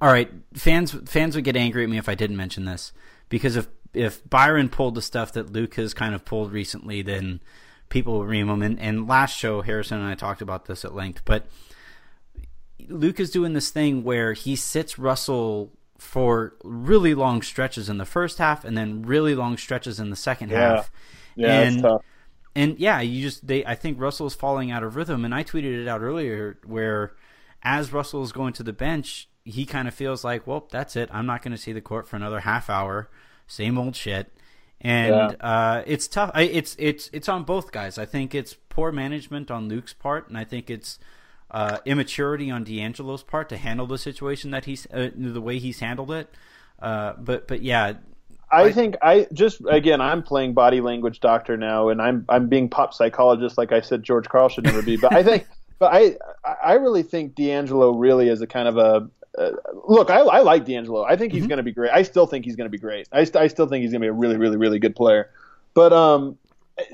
all 0.00 0.10
right, 0.10 0.30
fans 0.54 0.92
fans 1.06 1.36
would 1.36 1.44
get 1.44 1.56
angry 1.56 1.84
at 1.84 1.90
me 1.90 1.98
if 1.98 2.08
I 2.08 2.14
didn't 2.14 2.36
mention 2.36 2.64
this 2.64 2.92
because 3.28 3.56
if 3.56 3.68
if 3.92 4.28
Byron 4.28 4.68
pulled 4.68 4.94
the 4.94 5.02
stuff 5.02 5.32
that 5.32 5.52
Luke 5.52 5.74
has 5.74 5.94
kind 5.94 6.14
of 6.14 6.24
pulled 6.24 6.52
recently, 6.52 7.02
then 7.02 7.40
people 7.88 8.14
will 8.14 8.26
ream 8.26 8.48
him. 8.48 8.62
And, 8.62 8.78
and 8.78 9.08
last 9.08 9.36
show, 9.36 9.62
Harrison 9.62 9.98
and 9.98 10.06
I 10.06 10.14
talked 10.14 10.42
about 10.42 10.66
this 10.66 10.84
at 10.84 10.94
length, 10.94 11.22
but 11.24 11.46
Luke 12.90 13.20
is 13.20 13.30
doing 13.30 13.52
this 13.52 13.70
thing 13.70 14.04
where 14.04 14.32
he 14.32 14.56
sits 14.56 14.98
Russell 14.98 15.72
for 15.98 16.54
really 16.64 17.14
long 17.14 17.42
stretches 17.42 17.88
in 17.88 17.98
the 17.98 18.06
first 18.06 18.38
half 18.38 18.64
and 18.64 18.76
then 18.76 19.02
really 19.02 19.34
long 19.34 19.56
stretches 19.56 20.00
in 20.00 20.10
the 20.10 20.16
second 20.16 20.50
yeah. 20.50 20.76
half. 20.76 20.90
Yeah, 21.36 21.60
and, 21.60 21.86
and 22.54 22.78
yeah, 22.78 23.00
you 23.00 23.22
just 23.22 23.46
they 23.46 23.64
I 23.64 23.74
think 23.74 24.00
Russell's 24.00 24.34
falling 24.34 24.70
out 24.70 24.82
of 24.82 24.96
rhythm 24.96 25.24
and 25.24 25.34
I 25.34 25.44
tweeted 25.44 25.82
it 25.82 25.88
out 25.88 26.00
earlier 26.00 26.58
where 26.66 27.14
as 27.62 27.92
Russell 27.92 28.22
is 28.22 28.32
going 28.32 28.52
to 28.54 28.62
the 28.62 28.72
bench, 28.72 29.28
he 29.44 29.66
kind 29.66 29.86
of 29.86 29.94
feels 29.94 30.24
like, 30.24 30.46
well, 30.46 30.66
that's 30.70 30.96
it. 30.96 31.08
I'm 31.12 31.26
not 31.26 31.42
going 31.42 31.52
to 31.52 31.58
see 31.58 31.72
the 31.72 31.80
court 31.80 32.08
for 32.08 32.16
another 32.16 32.40
half 32.40 32.70
hour. 32.70 33.10
Same 33.46 33.78
old 33.78 33.96
shit. 33.96 34.32
And 34.80 35.14
yeah. 35.14 35.46
uh, 35.46 35.82
it's 35.86 36.08
tough. 36.08 36.30
I, 36.34 36.42
it's 36.42 36.74
it's 36.78 37.10
it's 37.12 37.28
on 37.28 37.44
both 37.44 37.70
guys. 37.70 37.98
I 37.98 38.06
think 38.06 38.34
it's 38.34 38.54
poor 38.70 38.90
management 38.92 39.50
on 39.50 39.68
Luke's 39.68 39.92
part, 39.92 40.28
and 40.28 40.38
I 40.38 40.44
think 40.44 40.70
it's 40.70 40.98
uh, 41.50 41.78
immaturity 41.84 42.50
on 42.50 42.64
D'Angelo's 42.64 43.22
part 43.22 43.48
to 43.48 43.56
handle 43.56 43.86
the 43.86 43.98
situation 43.98 44.50
that 44.52 44.64
he's 44.66 44.86
uh, 44.92 45.10
the 45.14 45.40
way 45.40 45.58
he's 45.58 45.80
handled 45.80 46.10
it. 46.10 46.32
Uh, 46.80 47.14
but 47.18 47.48
but 47.48 47.62
yeah, 47.62 47.94
I, 48.50 48.64
I 48.64 48.72
think 48.72 48.96
I 49.02 49.26
just 49.32 49.60
again 49.68 50.00
I'm 50.00 50.22
playing 50.22 50.54
body 50.54 50.80
language 50.80 51.20
doctor 51.20 51.56
now, 51.56 51.88
and 51.88 52.00
I'm 52.00 52.24
I'm 52.28 52.48
being 52.48 52.68
pop 52.68 52.94
psychologist 52.94 53.58
like 53.58 53.72
I 53.72 53.80
said 53.80 54.02
George 54.02 54.28
Karl 54.28 54.48
should 54.48 54.64
never 54.64 54.82
be. 54.82 54.96
But 54.96 55.12
I 55.12 55.22
think, 55.22 55.46
but 55.78 55.92
I 55.92 56.16
I 56.62 56.74
really 56.74 57.02
think 57.02 57.34
D'Angelo 57.34 57.92
really 57.92 58.28
is 58.28 58.40
a 58.40 58.46
kind 58.46 58.68
of 58.68 58.76
a 58.76 59.08
uh, 59.38 59.52
look. 59.86 60.10
I, 60.10 60.20
I 60.20 60.40
like 60.40 60.64
D'Angelo. 60.64 61.04
I 61.04 61.16
think 61.16 61.32
he's 61.32 61.42
mm-hmm. 61.42 61.48
going 61.48 61.56
to 61.58 61.62
be 61.62 61.72
great. 61.72 61.92
I 61.92 62.02
still 62.02 62.26
think 62.26 62.44
he's 62.44 62.56
going 62.56 62.66
to 62.66 62.70
be 62.70 62.78
great. 62.78 63.08
I, 63.12 63.24
st- 63.24 63.36
I 63.36 63.48
still 63.48 63.66
think 63.66 63.82
he's 63.82 63.92
going 63.92 64.00
to 64.00 64.04
be 64.04 64.08
a 64.08 64.12
really 64.12 64.36
really 64.36 64.56
really 64.56 64.78
good 64.78 64.96
player. 64.96 65.30
But 65.74 65.92
um, 65.92 66.38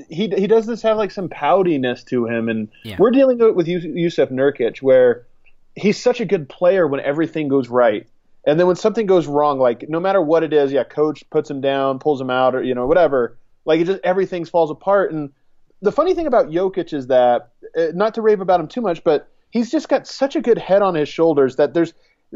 he 0.08 0.28
he 0.28 0.46
does 0.46 0.66
this 0.66 0.82
have 0.82 0.96
like 0.96 1.10
some 1.10 1.28
poutiness 1.28 2.04
to 2.06 2.26
him, 2.26 2.48
and 2.48 2.68
yeah. 2.82 2.96
we're 2.98 3.10
dealing 3.10 3.38
with 3.54 3.66
Jusuf 3.66 4.30
Nurkic 4.30 4.82
where 4.82 5.26
he's 5.74 6.00
such 6.00 6.20
a 6.20 6.24
good 6.24 6.48
player 6.48 6.86
when 6.86 7.00
everything 7.00 7.48
goes 7.48 7.68
right 7.68 8.06
and 8.46 8.60
then 8.60 8.68
when 8.68 8.76
something 8.76 9.06
goes 9.06 9.26
wrong, 9.26 9.58
like 9.58 9.88
no 9.88 9.98
matter 9.98 10.22
what 10.22 10.44
it 10.44 10.52
is, 10.52 10.72
yeah, 10.72 10.84
coach 10.84 11.28
puts 11.30 11.50
him 11.50 11.60
down, 11.60 11.98
pulls 11.98 12.20
him 12.20 12.30
out, 12.30 12.54
or 12.54 12.62
you 12.62 12.74
know 12.74 12.86
whatever. 12.86 13.36
Like 13.64 13.80
it 13.80 13.86
just 13.86 14.00
everything 14.04 14.44
falls 14.44 14.70
apart. 14.70 15.12
And 15.12 15.32
the 15.82 15.90
funny 15.90 16.14
thing 16.14 16.28
about 16.28 16.46
Jokic 16.46 16.92
is 16.92 17.08
that, 17.08 17.50
uh, 17.76 17.88
not 17.92 18.14
to 18.14 18.22
rave 18.22 18.40
about 18.40 18.60
him 18.60 18.68
too 18.68 18.80
much, 18.80 19.02
but 19.02 19.28
he's 19.50 19.70
just 19.70 19.88
got 19.88 20.06
such 20.06 20.36
a 20.36 20.40
good 20.40 20.58
head 20.58 20.80
on 20.80 20.94
his 20.94 21.08
shoulders 21.08 21.56
that 21.56 21.74
there's 21.74 21.92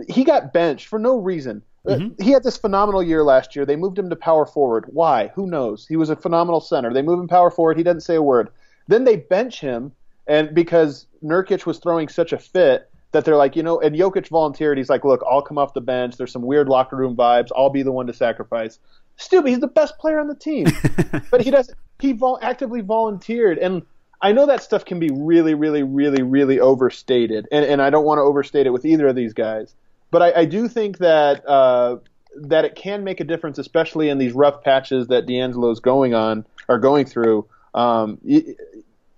he 0.09 0.25
got 0.25 0.53
benched 0.53 0.89
for 0.89 0.99
no 0.99 1.17
reason. 1.17 1.63
Uh, 1.87 1.93
mm-hmm. 1.93 2.23
He 2.23 2.31
had 2.31 2.43
this 2.43 2.59
phenomenal 2.59 3.03
year 3.03 3.25
last 3.25 3.57
year. 3.57 3.65
They 3.65 3.77
moved 3.77 3.99
him 3.99 4.11
to 4.11 4.17
power 4.17 4.45
forward. 4.45 4.85
Why? 4.89 5.29
Who 5.35 5.47
knows? 5.47 5.87
He 5.87 5.97
was 5.97 6.11
a 6.11 6.17
phenomenal 6.17 6.61
center. 6.61 6.93
They 6.93 7.03
move 7.03 7.19
him 7.19 7.29
power 7.29 7.51
forward. 7.51 7.79
He 7.79 7.83
doesn't 7.83 8.03
say 8.03 8.17
a 8.17 8.23
word. 8.23 8.51
Then 8.89 9.05
they 9.05 9.17
bench 9.17 9.61
him, 9.61 9.93
and 10.27 10.55
because 10.55 11.07
Nurkic 11.23 11.65
was 11.65 11.79
throwing 11.79 12.09
such 12.09 12.33
a 12.33 12.39
fit, 12.39 12.91
that 13.13 13.25
they're 13.25 13.37
like, 13.37 13.57
you 13.57 13.63
know, 13.63 13.81
and 13.81 13.95
Jokic 13.95 14.29
volunteered. 14.29 14.79
He's 14.79 14.91
like, 14.91 15.05
look, 15.05 15.23
I'll 15.29 15.43
come 15.43 15.59
off 15.59 15.75
the 15.75 15.81
bench. 15.81 16.17
There's 16.17 16.33
some 16.33 16.43
weird 16.43 16.69
locker 16.69 16.97
room 16.97 17.17
vibes. 17.17 17.49
I'll 17.57 17.71
be 17.71 17.83
the 17.83 17.93
one 17.93 18.07
to 18.07 18.13
sacrifice. 18.13 18.79
Stupid. 19.17 19.49
He's 19.49 19.61
the 19.61 19.67
best 19.67 19.99
player 19.99 20.19
on 20.19 20.29
the 20.29 20.35
team, 20.35 20.67
but 21.31 21.43
he 21.43 21.51
doesn't. 21.51 21.77
He 21.99 22.13
vol- 22.13 22.39
actively 22.41 22.81
volunteered, 22.81 23.59
and 23.59 23.83
I 24.23 24.33
know 24.33 24.47
that 24.47 24.63
stuff 24.63 24.85
can 24.85 24.99
be 24.99 25.11
really, 25.13 25.55
really, 25.55 25.83
really, 25.83 26.23
really 26.23 26.59
overstated, 26.61 27.47
and 27.53 27.65
and 27.65 27.83
I 27.83 27.91
don't 27.91 28.05
want 28.05 28.19
to 28.19 28.23
overstate 28.23 28.67
it 28.67 28.71
with 28.71 28.87
either 28.87 29.09
of 29.09 29.17
these 29.17 29.35
guys. 29.35 29.75
But 30.11 30.23
I, 30.23 30.41
I 30.41 30.45
do 30.45 30.69
think 30.69 30.99
that 30.99 31.47
uh, 31.49 31.99
that 32.37 32.65
it 32.65 32.75
can 32.75 33.05
make 33.05 33.21
a 33.21 33.25
difference, 33.25 33.59
especially 33.59 34.09
in 34.09 34.19
these 34.19 34.33
rough 34.33 34.63
patches 34.63 35.09
that 35.09 35.27
D'Angelo's 35.27 35.81
going 35.81 36.15
on 36.15 36.45
or 36.69 36.79
going 36.79 37.07
through. 37.07 37.47
Um, 37.75 38.19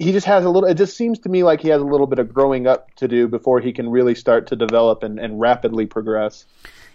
he 0.03 0.13
just 0.13 0.27
has 0.27 0.45
a 0.45 0.51
little. 0.51 0.69
It 0.69 0.75
just 0.75 0.97
seems 0.97 1.19
to 1.21 1.29
me 1.29 1.43
like 1.43 1.61
he 1.61 1.69
has 1.69 1.81
a 1.81 1.85
little 1.85 2.07
bit 2.07 2.19
of 2.19 2.33
growing 2.33 2.67
up 2.67 2.95
to 2.97 3.09
do 3.09 3.29
before 3.29 3.61
he 3.61 3.73
can 3.73 3.89
really 3.89 4.15
start 4.15 4.49
to 4.49 4.57
develop 4.57 5.03
and, 5.03 5.19
and 5.19 5.41
rapidly 5.41 5.87
progress. 5.87 6.45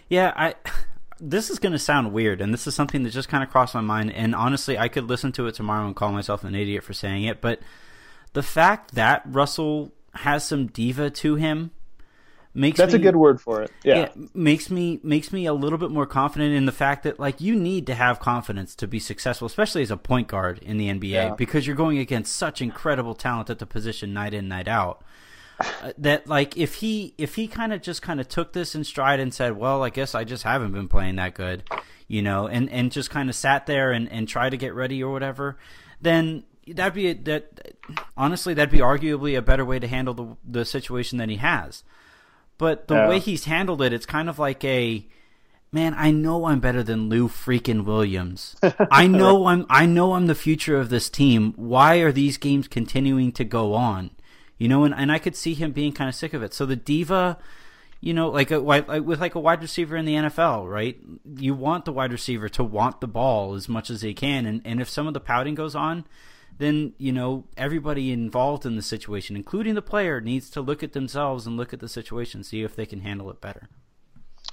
Yeah, 0.08 0.32
I. 0.36 0.54
This 1.20 1.50
is 1.50 1.58
going 1.58 1.72
to 1.72 1.80
sound 1.80 2.12
weird, 2.12 2.40
and 2.40 2.54
this 2.54 2.68
is 2.68 2.76
something 2.76 3.02
that 3.02 3.10
just 3.10 3.28
kind 3.28 3.42
of 3.42 3.50
crossed 3.50 3.74
my 3.74 3.80
mind. 3.80 4.12
And 4.12 4.36
honestly, 4.36 4.78
I 4.78 4.86
could 4.86 5.08
listen 5.08 5.32
to 5.32 5.48
it 5.48 5.54
tomorrow 5.56 5.84
and 5.84 5.96
call 5.96 6.12
myself 6.12 6.44
an 6.44 6.54
idiot 6.54 6.84
for 6.84 6.92
saying 6.92 7.24
it. 7.24 7.40
But 7.40 7.58
the 8.34 8.42
fact 8.42 8.94
that 8.94 9.22
Russell 9.26 9.90
has 10.14 10.46
some 10.46 10.68
diva 10.68 11.10
to 11.10 11.34
him 11.34 11.72
makes 12.58 12.78
that's 12.78 12.92
me, 12.92 12.98
a 12.98 13.02
good 13.02 13.16
word 13.16 13.40
for 13.40 13.62
it. 13.62 13.70
Yeah. 13.84 13.96
yeah, 13.96 14.08
makes 14.34 14.70
me 14.70 15.00
makes 15.02 15.32
me 15.32 15.46
a 15.46 15.52
little 15.52 15.78
bit 15.78 15.90
more 15.90 16.06
confident 16.06 16.54
in 16.54 16.66
the 16.66 16.72
fact 16.72 17.04
that 17.04 17.18
like 17.18 17.40
you 17.40 17.54
need 17.54 17.86
to 17.86 17.94
have 17.94 18.20
confidence 18.20 18.74
to 18.76 18.86
be 18.86 18.98
successful, 18.98 19.46
especially 19.46 19.82
as 19.82 19.90
a 19.90 19.96
point 19.96 20.28
guard 20.28 20.58
in 20.58 20.76
the 20.76 20.88
NBA, 20.88 21.10
yeah. 21.10 21.34
because 21.34 21.66
you're 21.66 21.76
going 21.76 21.98
against 21.98 22.34
such 22.36 22.60
incredible 22.60 23.14
talent 23.14 23.48
at 23.48 23.58
the 23.58 23.66
position 23.66 24.12
night 24.12 24.34
in 24.34 24.48
night 24.48 24.68
out. 24.68 25.02
Uh, 25.60 25.92
that 25.98 26.26
like 26.26 26.56
if 26.56 26.74
he 26.76 27.14
if 27.18 27.34
he 27.34 27.48
kind 27.48 27.72
of 27.72 27.82
just 27.82 28.02
kind 28.02 28.20
of 28.20 28.28
took 28.28 28.52
this 28.52 28.74
in 28.74 28.84
stride 28.84 29.20
and 29.20 29.32
said, 29.32 29.56
well, 29.56 29.82
I 29.82 29.90
guess 29.90 30.14
I 30.14 30.24
just 30.24 30.42
haven't 30.42 30.72
been 30.72 30.88
playing 30.88 31.16
that 31.16 31.34
good, 31.34 31.64
you 32.06 32.22
know, 32.22 32.46
and 32.46 32.70
and 32.70 32.92
just 32.92 33.10
kind 33.10 33.28
of 33.28 33.34
sat 33.34 33.66
there 33.66 33.92
and 33.92 34.10
and 34.10 34.28
try 34.28 34.50
to 34.50 34.56
get 34.56 34.74
ready 34.74 35.02
or 35.02 35.12
whatever, 35.12 35.58
then 36.00 36.44
that'd 36.68 36.94
be 36.94 37.08
a, 37.08 37.14
that 37.14 37.76
honestly 38.16 38.54
that'd 38.54 38.70
be 38.70 38.78
arguably 38.78 39.36
a 39.36 39.42
better 39.42 39.64
way 39.64 39.78
to 39.78 39.88
handle 39.88 40.14
the 40.14 40.36
the 40.44 40.64
situation 40.64 41.18
than 41.18 41.28
he 41.28 41.36
has. 41.36 41.82
But 42.58 42.88
the 42.88 42.94
yeah. 42.94 43.08
way 43.08 43.20
he's 43.20 43.44
handled 43.44 43.80
it, 43.82 43.92
it's 43.92 44.06
kind 44.06 44.28
of 44.28 44.38
like 44.38 44.64
a 44.64 45.06
man. 45.70 45.94
I 45.96 46.10
know 46.10 46.46
I'm 46.46 46.58
better 46.58 46.82
than 46.82 47.08
Lou 47.08 47.28
freaking 47.28 47.84
Williams. 47.84 48.56
I 48.90 49.06
know 49.06 49.46
I'm. 49.46 49.64
I 49.70 49.86
know 49.86 50.14
I'm 50.14 50.26
the 50.26 50.34
future 50.34 50.78
of 50.78 50.90
this 50.90 51.08
team. 51.08 51.54
Why 51.56 51.96
are 51.98 52.12
these 52.12 52.36
games 52.36 52.66
continuing 52.66 53.32
to 53.32 53.44
go 53.44 53.74
on? 53.74 54.10
You 54.58 54.66
know, 54.66 54.82
and, 54.82 54.92
and 54.92 55.12
I 55.12 55.20
could 55.20 55.36
see 55.36 55.54
him 55.54 55.70
being 55.70 55.92
kind 55.92 56.08
of 56.08 56.16
sick 56.16 56.34
of 56.34 56.42
it. 56.42 56.52
So 56.52 56.66
the 56.66 56.74
diva, 56.74 57.38
you 58.00 58.12
know, 58.12 58.28
like 58.28 58.50
a 58.50 58.58
like 58.58 58.88
with 58.88 59.20
like 59.20 59.36
a 59.36 59.40
wide 59.40 59.62
receiver 59.62 59.96
in 59.96 60.04
the 60.04 60.14
NFL, 60.14 60.68
right? 60.68 60.98
You 61.36 61.54
want 61.54 61.84
the 61.84 61.92
wide 61.92 62.10
receiver 62.10 62.48
to 62.50 62.64
want 62.64 63.00
the 63.00 63.06
ball 63.06 63.54
as 63.54 63.68
much 63.68 63.88
as 63.88 64.00
they 64.00 64.14
can, 64.14 64.46
and 64.46 64.60
and 64.64 64.80
if 64.80 64.88
some 64.88 65.06
of 65.06 65.14
the 65.14 65.20
pouting 65.20 65.54
goes 65.54 65.76
on, 65.76 66.06
then 66.58 66.92
you 66.98 67.12
know 67.12 67.44
everybody 67.56 68.12
involved 68.12 68.66
in 68.66 68.76
the 68.76 68.82
situation, 68.82 69.36
including 69.36 69.74
the 69.74 69.82
player, 69.82 70.20
needs 70.20 70.50
to 70.50 70.60
look 70.60 70.82
at 70.82 70.92
themselves 70.92 71.46
and 71.46 71.56
look 71.56 71.72
at 71.72 71.80
the 71.80 71.88
situation, 71.88 72.44
see 72.44 72.62
if 72.62 72.76
they 72.76 72.86
can 72.86 73.00
handle 73.00 73.30
it 73.30 73.40
better. 73.40 73.68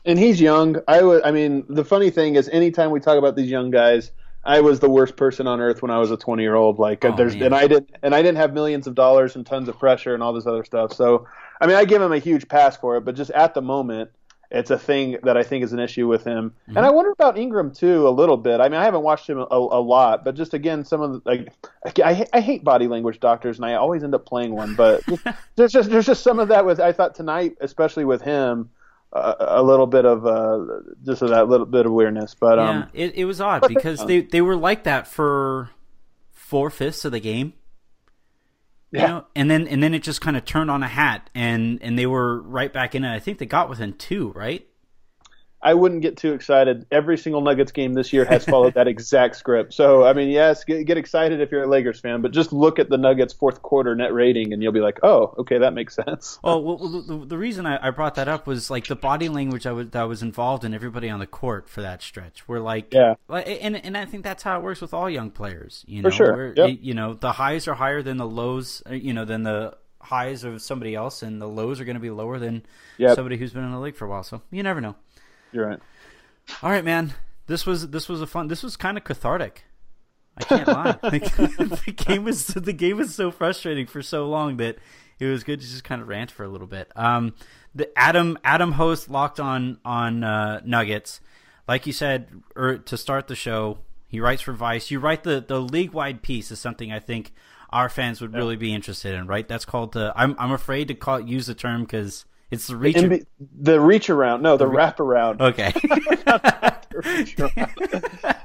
And 0.06 0.20
he's 0.20 0.40
young. 0.40 0.78
I 0.88 1.02
would. 1.02 1.24
I 1.24 1.32
mean, 1.32 1.66
the 1.68 1.84
funny 1.84 2.12
thing 2.12 2.36
is, 2.36 2.48
anytime 2.50 2.92
we 2.92 3.00
talk 3.00 3.18
about 3.18 3.36
these 3.36 3.50
young 3.50 3.72
guys, 3.72 4.12
I 4.44 4.62
was 4.62 4.80
the 4.80 4.90
worst 4.90 5.18
person 5.18 5.48
on 5.48 5.60
earth 5.60 5.82
when 5.82 5.90
I 5.90 5.98
was 5.98 6.12
a 6.12 6.18
20 6.18 6.44
year 6.44 6.54
old. 6.54 6.78
Like, 6.78 7.04
oh, 7.04 7.16
there's, 7.16 7.34
man. 7.34 7.48
and 7.48 7.56
I 7.56 7.68
didn't, 7.68 7.90
and 8.04 8.14
I 8.14 8.22
didn't 8.22 8.38
have 8.38 8.54
millions 8.54 8.86
of 8.86 8.94
dollars 8.94 9.36
and 9.36 9.46
tons 9.46 9.68
of 9.68 9.80
pressure 9.80 10.14
and 10.14 10.22
all 10.22 10.34
this 10.34 10.46
other 10.46 10.64
stuff. 10.64 10.94
So, 10.94 11.28
I 11.60 11.66
mean, 11.66 11.76
I 11.76 11.86
give 11.86 12.02
him 12.02 12.12
a 12.12 12.20
huge 12.20 12.48
pass 12.48 12.78
for 12.78 12.98
it, 12.98 13.02
but 13.02 13.16
just 13.16 13.32
at 13.32 13.56
the 13.56 13.62
moment, 13.64 14.12
it's 14.52 14.72
a 14.72 14.78
thing 14.78 15.18
that 15.24 15.38
I 15.38 15.44
think 15.44 15.64
is 15.64 15.74
an 15.74 15.80
issue 15.80 16.08
with 16.08 16.24
him. 16.24 16.54
Mm-hmm. 16.68 16.78
And 16.78 16.86
I 16.86 16.92
wonder 16.92 17.12
about 17.12 17.38
Ingram 17.38 17.74
too 17.74 18.08
a 18.08 18.10
little 18.10 18.38
bit. 18.38 18.60
I 18.60 18.70
mean, 18.70 18.80
I 18.80 18.84
haven't 18.84 19.04
watched 19.04 19.30
him 19.30 19.40
a, 19.40 19.46
a 19.50 19.82
lot, 19.82 20.24
but 20.24 20.36
just 20.36 20.54
again, 20.54 20.84
some 20.84 21.02
of 21.02 21.24
the, 21.24 21.30
like 21.84 22.00
I, 22.04 22.26
I 22.34 22.40
hate 22.42 22.64
body 22.64 22.88
language 22.88 23.20
doctors, 23.20 23.58
and 23.58 23.66
I 23.66 23.74
always 23.76 24.04
end 24.04 24.16
up 24.16 24.26
playing 24.26 24.54
one. 24.56 24.76
But 24.76 25.04
there's 25.56 25.72
just 25.72 25.90
there's 25.90 26.06
just 26.06 26.24
some 26.24 26.40
of 26.40 26.50
that 26.50 26.66
with 26.66 26.80
I 26.80 26.92
thought 26.92 27.16
tonight, 27.16 27.58
especially 27.62 28.06
with 28.06 28.22
him. 28.22 28.70
Uh, 29.14 29.36
a 29.40 29.64
little 29.64 29.88
bit 29.88 30.04
of 30.04 30.26
uh, 30.26 30.82
just 31.06 31.22
of 31.22 31.30
that 31.30 31.48
little 31.48 31.66
bit 31.66 31.86
of 31.86 31.92
weirdness, 31.94 32.36
but 32.38 32.58
yeah, 32.58 32.70
um, 32.70 32.90
it, 32.92 33.16
it 33.16 33.24
was 33.24 33.40
odd 33.40 33.66
because 33.66 34.06
they, 34.08 34.20
they 34.20 34.42
were 34.42 34.58
like 34.58 34.84
that 34.84 35.08
for 35.08 35.70
four 36.34 36.70
fifths 36.70 37.06
of 37.06 37.14
the 37.14 37.20
game. 37.22 37.54
You 38.96 39.02
Yeah. 39.02 39.08
know, 39.08 39.26
and 39.36 39.52
then 39.52 39.68
and 39.68 39.84
then 39.84 39.94
it 39.94 40.04
just 40.04 40.22
kind 40.22 40.38
of 40.38 40.46
turned 40.46 40.72
on 40.72 40.82
a 40.82 40.88
hat, 40.88 41.30
and 41.36 41.80
and 41.82 42.00
they 42.00 42.06
were 42.06 42.42
right 42.42 42.72
back 42.72 42.96
in 42.96 43.04
it. 43.04 43.14
I 43.14 43.20
think 43.20 43.40
they 43.40 43.46
got 43.46 43.68
within 43.70 43.92
two, 43.94 44.32
right? 44.34 44.66
I 45.66 45.74
wouldn't 45.74 46.02
get 46.04 46.16
too 46.16 46.34
excited. 46.34 46.86
Every 46.92 47.18
single 47.18 47.42
Nuggets 47.42 47.72
game 47.72 47.94
this 47.94 48.14
year 48.14 48.24
has 48.26 48.46
followed 48.46 48.76
that 48.76 48.88
exact 48.88 49.36
script. 49.36 49.74
So, 49.74 50.06
I 50.06 50.14
mean, 50.14 50.30
yes, 50.30 50.64
get, 50.64 50.86
get 50.86 50.98
excited 50.98 51.42
if 51.42 51.52
you're 51.52 51.64
a 51.64 51.68
Lakers 51.68 52.00
fan, 52.00 52.22
but 52.22 52.32
just 52.32 52.54
look 52.54 52.78
at 52.80 52.88
the 52.90 52.98
Nuggets 52.98 53.34
fourth 53.34 53.62
quarter 53.64 53.96
net 53.96 54.14
rating 54.14 54.54
and 54.54 54.62
you'll 54.62 54.72
be 54.72 54.80
like, 54.80 55.00
oh, 55.04 55.34
okay, 55.40 55.58
that 55.58 55.74
makes 55.74 55.96
sense. 55.96 56.40
Oh, 56.44 56.60
well, 56.60 56.78
well, 56.78 57.02
the, 57.02 57.26
the 57.26 57.38
reason 57.38 57.66
I, 57.66 57.88
I 57.88 57.90
brought 57.90 58.16
that 58.16 58.28
up 58.28 58.46
was 58.46 58.70
like 58.70 58.86
the 58.88 58.96
body 58.96 59.28
language 59.30 59.66
I 59.66 59.72
was 59.72 59.90
that 59.90 60.04
was 60.04 60.22
involved 60.22 60.64
in 60.64 60.74
everybody 60.76 61.10
on 61.10 61.20
the 61.20 61.26
court 61.28 61.68
for 61.68 61.82
that 61.82 62.02
stretch. 62.04 62.48
We're 62.48 62.60
like, 62.60 62.94
Yeah. 62.94 63.16
and 63.30 63.76
and 63.76 63.98
I 63.98 64.06
think 64.06 64.24
that's 64.24 64.44
how 64.44 64.60
it 64.60 64.64
works 64.64 64.82
with 64.82 64.94
all 64.94 65.10
young 65.10 65.32
players. 65.32 65.84
You 65.88 66.04
know, 66.04 66.10
For 66.12 66.16
sure. 66.16 66.54
Yep. 66.56 66.78
you 66.82 66.94
know, 66.94 67.14
the 67.16 67.32
highs 67.32 67.68
are 67.68 67.74
higher 67.74 68.04
than 68.04 68.18
the 68.18 68.28
lows. 68.28 68.84
uh, 68.90 68.94
You 68.94 69.14
know, 69.14 69.26
than 69.26 69.42
the 69.44 69.76
highs 70.00 70.44
of 70.44 70.62
somebody 70.62 70.94
else, 70.94 71.24
and 71.24 71.42
the 71.42 71.48
lows 71.48 71.82
are 71.82 71.86
going 71.86 71.96
to 71.96 72.00
be 72.02 72.12
lower 72.12 72.38
than 72.38 72.64
Yep. 73.00 73.16
somebody 73.16 73.38
who's 73.38 73.52
been 73.54 73.64
in 73.64 73.72
the 73.72 73.80
league 73.80 73.96
for 73.96 74.06
a 74.06 74.10
while. 74.10 74.22
So 74.24 74.42
you 74.52 74.62
never 74.62 74.80
know. 74.80 74.96
You're 75.56 75.68
right. 75.68 75.80
All 76.62 76.70
right, 76.70 76.84
man. 76.84 77.14
This 77.48 77.66
was 77.66 77.90
this 77.90 78.10
was 78.10 78.22
a 78.22 78.28
fun. 78.28 78.50
This 78.50 78.62
was 78.62 78.76
kind 78.76 78.98
of 78.98 79.06
cathartic. 79.06 79.64
I 80.38 80.44
can't 80.44 80.68
lie. 80.68 81.00
The 81.04 81.94
game 81.96 82.26
was 82.26 82.48
the 82.48 82.74
game 82.74 82.98
was 82.98 83.16
so 83.16 83.32
frustrating 83.32 83.88
for 83.88 84.02
so 84.02 84.28
long 84.28 84.58
that 84.58 84.78
it 85.18 85.28
was 85.28 85.46
good 85.46 85.62
to 85.62 85.66
just 85.66 85.86
kind 85.86 86.02
of 86.02 86.10
rant 86.10 86.30
for 86.30 86.44
a 86.44 86.50
little 86.50 86.68
bit. 86.68 86.92
Um, 86.94 87.36
the 87.74 87.90
Adam 87.98 88.38
Adam 88.44 88.74
host 88.74 89.10
locked 89.10 89.40
on 89.40 89.80
on 89.86 90.26
uh, 90.26 90.60
Nuggets, 90.66 91.22
like 91.70 91.88
you 91.88 91.94
said, 91.94 92.30
or 92.56 92.78
to 92.80 92.98
start 92.98 93.28
the 93.28 93.36
show. 93.36 93.78
He 94.10 94.20
writes 94.20 94.42
for 94.42 94.52
Vice. 94.52 94.92
You 94.92 95.00
write 95.00 95.24
the 95.24 95.44
the 95.46 95.62
league 95.62 95.92
wide 95.92 96.22
piece 96.22 96.52
is 96.52 96.60
something 96.60 96.92
I 96.92 97.00
think 97.00 97.34
our 97.70 97.88
fans 97.88 98.20
would 98.20 98.34
really 98.34 98.58
be 98.58 98.74
interested 98.74 99.14
in. 99.14 99.26
Right? 99.26 99.48
That's 99.48 99.66
called 99.66 99.94
the. 99.94 100.12
I'm 100.18 100.36
I'm 100.38 100.52
afraid 100.52 100.90
to 100.90 100.96
call 100.96 101.22
use 101.22 101.48
the 101.48 101.56
term 101.56 101.84
because 101.84 102.26
it's 102.52 102.68
the 102.68 102.76
reach. 102.76 102.96
NB 102.96 103.26
the 103.60 103.80
reach 103.80 104.10
around, 104.10 104.42
no, 104.44 104.58
the 104.58 104.68
wrap 104.68 105.00
around. 105.00 105.42
Okay. 105.42 105.74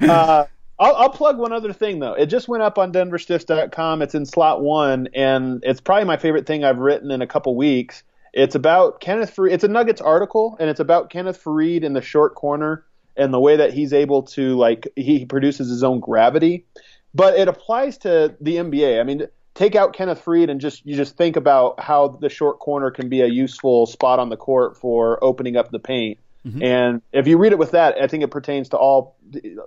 uh, 0.09 0.45
I'll, 0.81 0.97
I'll 0.97 1.11
plug 1.11 1.39
one 1.39 1.53
other 1.53 1.73
thing 1.73 1.99
though. 1.99 2.15
It 2.15 2.27
just 2.27 2.49
went 2.49 2.63
up 2.63 2.79
on 2.79 2.93
DenverStiffs.com. 2.93 4.03
It's 4.03 4.15
in 4.15 4.25
slot 4.25 4.63
one, 4.63 5.09
and 5.15 5.63
it's 5.65 5.81
probably 5.81 6.07
my 6.07 6.17
favorite 6.17 6.47
thing 6.47 6.65
I've 6.65 6.79
written 6.79 7.11
in 7.11 7.21
a 7.21 7.27
couple 7.27 7.55
weeks. 7.55 8.03
It's 8.33 8.55
about 8.55 9.01
Kenneth 9.01 9.35
Faried. 9.35 9.53
It's 9.53 9.65
a 9.65 9.69
Nuggets 9.69 10.01
article, 10.01 10.57
and 10.59 10.71
it's 10.71 10.81
about 10.81 11.11
Kenneth 11.11 11.43
Faried 11.43 11.83
in 11.83 11.93
the 11.93 12.01
short 12.01 12.35
corner 12.35 12.85
and 13.17 13.35
the 13.35 13.41
way 13.41 13.57
that 13.57 13.75
he's 13.75 13.93
able 13.93 14.23
to 14.23 14.57
like 14.57 14.89
he 14.97 15.27
produces 15.27 15.69
his 15.69 15.85
own 15.85 16.01
gravity. 16.01 16.65
But 17.13 17.39
it 17.39 17.49
applies 17.49 17.99
to 17.99 18.35
the 18.41 18.57
NBA. 18.57 19.01
I 19.01 19.03
mean, 19.03 19.27
take 19.55 19.75
out 19.75 19.93
Kenneth 19.95 20.25
Faried 20.25 20.51
and 20.51 20.61
just 20.61 20.85
you 20.87 20.97
just 20.97 21.17
think 21.17 21.37
about 21.37 21.81
how 21.81 22.09
the 22.09 22.29
short 22.29 22.59
corner 22.59 22.91
can 22.91 23.09
be 23.09 23.21
a 23.21 23.27
useful 23.27 23.87
spot 23.87 24.19
on 24.19 24.29
the 24.29 24.37
court 24.37 24.77
for 24.77 25.23
opening 25.23 25.57
up 25.57 25.71
the 25.71 25.79
paint. 25.79 26.19
And 26.63 27.03
if 27.13 27.27
you 27.27 27.37
read 27.37 27.53
it 27.53 27.59
with 27.59 27.73
that, 27.73 28.01
I 28.01 28.07
think 28.07 28.25
it 28.25 28.29
pertains 28.31 28.71
to 28.71 28.79
all 28.79 29.17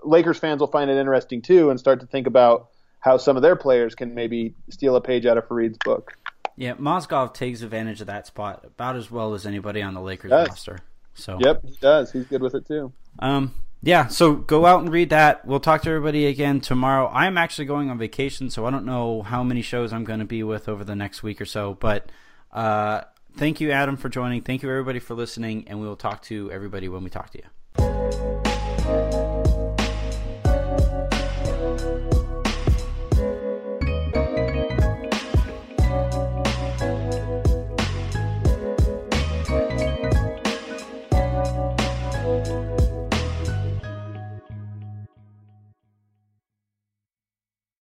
Lakers 0.04 0.40
fans 0.40 0.60
will 0.60 0.68
find 0.68 0.90
it 0.90 0.98
interesting 0.98 1.44
too 1.44 1.70
and 1.70 1.80
start 1.80 2.00
to 2.00 2.08
think 2.08 2.26
about 2.26 2.70
how 3.00 3.18
some 3.18 3.36
of 3.36 3.44
their 3.44 3.56
players 3.56 3.94
can 3.94 4.16
maybe 4.16 4.56
steal 4.72 4.96
a 4.96 5.02
page 5.02 5.28
out 5.28 5.38
of 5.38 5.48
Faried's 5.48 5.78
book. 5.86 6.14
Yeah, 6.56 6.74
Mozgov 6.74 7.36
takes 7.36 7.62
advantage 7.62 8.02
of 8.02 8.08
that 8.08 8.26
spot 8.26 8.64
about 8.66 8.96
as 8.96 9.12
well 9.12 9.36
as 9.36 9.46
anybody 9.46 9.84
on 9.84 9.94
the 9.94 10.02
Lakers 10.02 10.32
roster. 10.32 10.80
So, 11.14 11.38
Yep, 11.40 11.62
he 11.64 11.76
does. 11.80 12.12
He's 12.12 12.26
good 12.26 12.42
with 12.42 12.56
it 12.56 12.66
too. 12.68 12.92
um, 13.20 13.54
yeah. 13.84 14.08
So 14.08 14.34
go 14.34 14.66
out 14.66 14.82
and 14.82 14.92
read 14.92 15.10
that. 15.10 15.46
We'll 15.46 15.60
talk 15.60 15.82
to 15.84 15.90
everybody 15.90 16.26
again 16.26 16.62
tomorrow. 16.62 17.10
I'm 17.14 17.38
actually 17.38 17.66
going 17.66 17.90
on 17.90 17.98
vacation, 17.98 18.50
so 18.50 18.66
I 18.66 18.72
don't 18.72 18.86
know 18.86 19.22
how 19.24 19.44
many 19.44 19.62
shows 19.62 19.92
I'm 19.92 20.06
going 20.06 20.20
to 20.20 20.26
be 20.26 20.42
with 20.42 20.70
over 20.70 20.86
the 20.86 20.96
next 20.96 21.22
week 21.22 21.42
or 21.42 21.46
so. 21.46 21.76
But 21.80 22.10
uh, 22.54 23.02
thank 23.36 23.60
you, 23.60 23.72
Adam, 23.72 23.98
for 23.98 24.08
joining. 24.08 24.42
Thank 24.42 24.64
you, 24.64 24.70
everybody, 24.70 25.00
for 25.00 25.16
listening, 25.16 25.66
and 25.68 25.82
we 25.82 25.88
will 25.88 25.98
talk 25.98 26.22
to 26.24 26.50
everybody 26.52 26.88
when 26.88 27.04
we 27.04 27.10
talk 27.10 27.32
to 27.32 27.40
you. 27.40 28.53